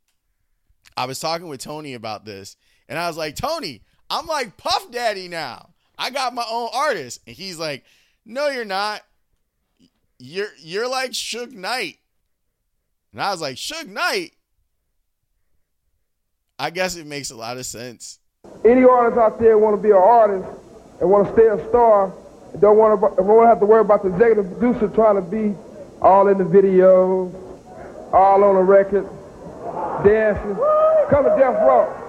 I 0.95 1.06
was 1.06 1.19
talking 1.19 1.48
with 1.48 1.61
Tony 1.61 1.94
about 1.94 2.26
this, 2.26 2.56
and 2.88 2.99
I 2.99 3.07
was 3.07 3.18
like, 3.18 3.35
Tony, 3.35 3.84
I'm 4.10 4.27
like 4.27 4.57
Puff 4.57 4.91
Daddy 4.91 5.27
now. 5.27 5.73
I 6.04 6.10
got 6.10 6.34
my 6.34 6.44
own 6.52 6.68
artist. 6.74 7.22
And 7.26 7.34
he's 7.34 7.58
like, 7.58 7.86
No, 8.26 8.50
you're 8.50 8.66
not. 8.66 9.02
You're 10.20 10.50
you're 10.60 10.90
like 10.90 11.12
Suge 11.12 11.54
Knight. 11.54 11.98
And 13.14 13.22
I 13.22 13.32
was 13.32 13.40
like, 13.40 13.56
Suge 13.56 13.88
Knight? 13.88 14.34
I 16.60 16.72
guess 16.72 16.98
it 16.98 17.08
makes 17.08 17.32
a 17.32 17.38
lot 17.38 17.58
of 17.58 17.66
sense. 17.66 18.20
Any 18.66 18.84
artist 18.84 19.18
out 19.18 19.40
there 19.40 19.58
want 19.58 19.78
to 19.78 19.82
be 19.82 19.92
an 19.92 19.96
artist, 19.96 20.50
and 21.00 21.10
want 21.10 21.28
to 21.28 21.34
stay 21.34 21.48
a 21.48 21.70
star 21.70 22.14
and 22.52 22.62
don't 22.62 22.78
want 22.78 23.00
to, 23.00 23.16
don't 23.16 23.26
want 23.26 23.46
to 23.46 23.50
have 23.50 23.60
to 23.62 23.66
worry 23.66 23.82
about 23.82 24.04
the 24.04 24.10
executive 24.10 24.52
producer 24.60 24.90
trying 24.90 25.16
to 25.16 25.22
be 25.22 25.56
all 26.02 26.28
in 26.28 26.38
the 26.38 26.44
videos, 26.44 27.34
all 28.14 28.44
on 28.44 28.56
the 28.56 28.62
record, 28.62 29.08
dancing. 30.04 30.56
Come 31.10 31.24
to 31.24 31.36
Death 31.40 31.62
Row. 31.64 32.04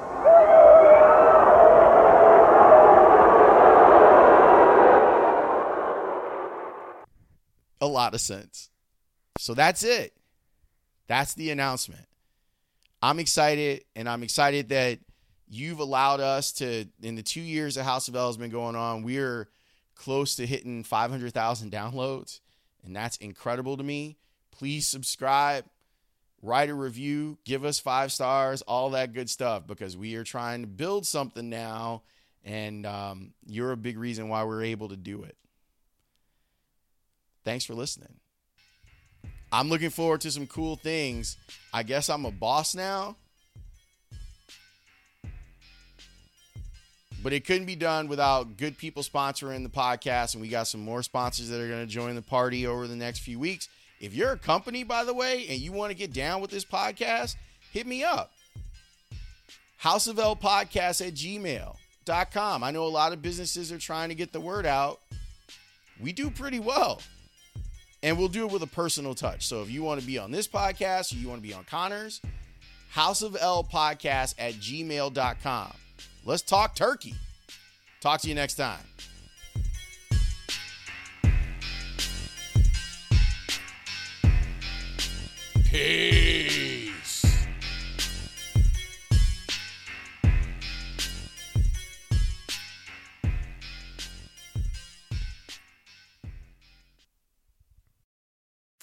A 7.84 7.86
lot 7.86 8.14
of 8.14 8.20
sense. 8.22 8.70
So 9.38 9.52
that's 9.52 9.82
it. 9.82 10.14
That's 11.06 11.34
the 11.34 11.50
announcement. 11.50 12.06
I'm 13.02 13.18
excited, 13.18 13.84
and 13.94 14.08
I'm 14.08 14.22
excited 14.22 14.70
that 14.70 15.00
you've 15.50 15.80
allowed 15.80 16.20
us 16.20 16.52
to, 16.52 16.86
in 17.02 17.14
the 17.14 17.22
two 17.22 17.42
years 17.42 17.74
that 17.74 17.84
House 17.84 18.08
of 18.08 18.16
L 18.16 18.28
has 18.28 18.38
been 18.38 18.50
going 18.50 18.74
on, 18.74 19.02
we're 19.02 19.50
close 19.94 20.36
to 20.36 20.46
hitting 20.46 20.82
500,000 20.82 21.70
downloads, 21.70 22.40
and 22.86 22.96
that's 22.96 23.18
incredible 23.18 23.76
to 23.76 23.84
me. 23.84 24.16
Please 24.50 24.86
subscribe, 24.86 25.66
write 26.40 26.70
a 26.70 26.74
review, 26.74 27.36
give 27.44 27.66
us 27.66 27.78
five 27.78 28.12
stars, 28.12 28.62
all 28.62 28.88
that 28.90 29.12
good 29.12 29.28
stuff, 29.28 29.66
because 29.66 29.94
we 29.94 30.14
are 30.14 30.24
trying 30.24 30.62
to 30.62 30.66
build 30.66 31.04
something 31.06 31.50
now, 31.50 32.00
and 32.44 32.86
um, 32.86 33.34
you're 33.44 33.72
a 33.72 33.76
big 33.76 33.98
reason 33.98 34.30
why 34.30 34.44
we're 34.44 34.62
able 34.62 34.88
to 34.88 34.96
do 34.96 35.24
it. 35.24 35.36
Thanks 37.44 37.64
for 37.64 37.74
listening. 37.74 38.14
I'm 39.52 39.68
looking 39.68 39.90
forward 39.90 40.20
to 40.22 40.30
some 40.30 40.46
cool 40.46 40.76
things. 40.76 41.36
I 41.72 41.82
guess 41.82 42.08
I'm 42.08 42.24
a 42.24 42.30
boss 42.30 42.74
now. 42.74 43.16
But 47.22 47.32
it 47.32 47.46
couldn't 47.46 47.66
be 47.66 47.76
done 47.76 48.08
without 48.08 48.56
good 48.56 48.76
people 48.76 49.02
sponsoring 49.02 49.62
the 49.62 49.68
podcast. 49.68 50.34
And 50.34 50.42
we 50.42 50.48
got 50.48 50.66
some 50.66 50.80
more 50.80 51.02
sponsors 51.02 51.48
that 51.50 51.60
are 51.60 51.68
going 51.68 51.86
to 51.86 51.90
join 51.90 52.16
the 52.16 52.22
party 52.22 52.66
over 52.66 52.86
the 52.86 52.96
next 52.96 53.20
few 53.20 53.38
weeks. 53.38 53.68
If 54.00 54.12
you're 54.12 54.32
a 54.32 54.38
company, 54.38 54.82
by 54.82 55.04
the 55.04 55.14
way, 55.14 55.46
and 55.48 55.60
you 55.60 55.72
want 55.72 55.90
to 55.90 55.96
get 55.96 56.12
down 56.12 56.40
with 56.40 56.50
this 56.50 56.64
podcast, 56.64 57.36
hit 57.72 57.86
me 57.86 58.02
up. 58.02 58.32
House 59.76 60.06
of 60.06 60.18
L 60.18 60.34
podcast 60.34 61.06
at 61.06 61.14
gmail.com. 61.14 62.64
I 62.64 62.70
know 62.70 62.84
a 62.84 62.88
lot 62.88 63.12
of 63.12 63.22
businesses 63.22 63.70
are 63.70 63.78
trying 63.78 64.08
to 64.08 64.14
get 64.14 64.32
the 64.32 64.40
word 64.40 64.66
out. 64.66 65.00
We 66.00 66.12
do 66.12 66.28
pretty 66.28 66.58
well 66.58 67.00
and 68.04 68.18
we'll 68.18 68.28
do 68.28 68.46
it 68.46 68.52
with 68.52 68.62
a 68.62 68.66
personal 68.66 69.14
touch. 69.14 69.46
So 69.48 69.62
if 69.62 69.70
you 69.70 69.82
want 69.82 69.98
to 69.98 70.06
be 70.06 70.18
on 70.18 70.30
this 70.30 70.46
podcast 70.46 71.12
or 71.12 71.16
you 71.16 71.28
want 71.28 71.42
to 71.42 71.48
be 71.48 71.54
on 71.54 71.64
Connor's, 71.64 72.20
House 72.90 73.22
of 73.22 73.34
L 73.40 73.64
podcast 73.64 74.34
at 74.38 74.52
gmail.com. 74.54 75.72
Let's 76.24 76.42
talk 76.42 76.76
turkey. 76.76 77.14
Talk 78.00 78.20
to 78.20 78.28
you 78.28 78.34
next 78.34 78.54
time. 78.56 78.78
Peace. 85.64 86.33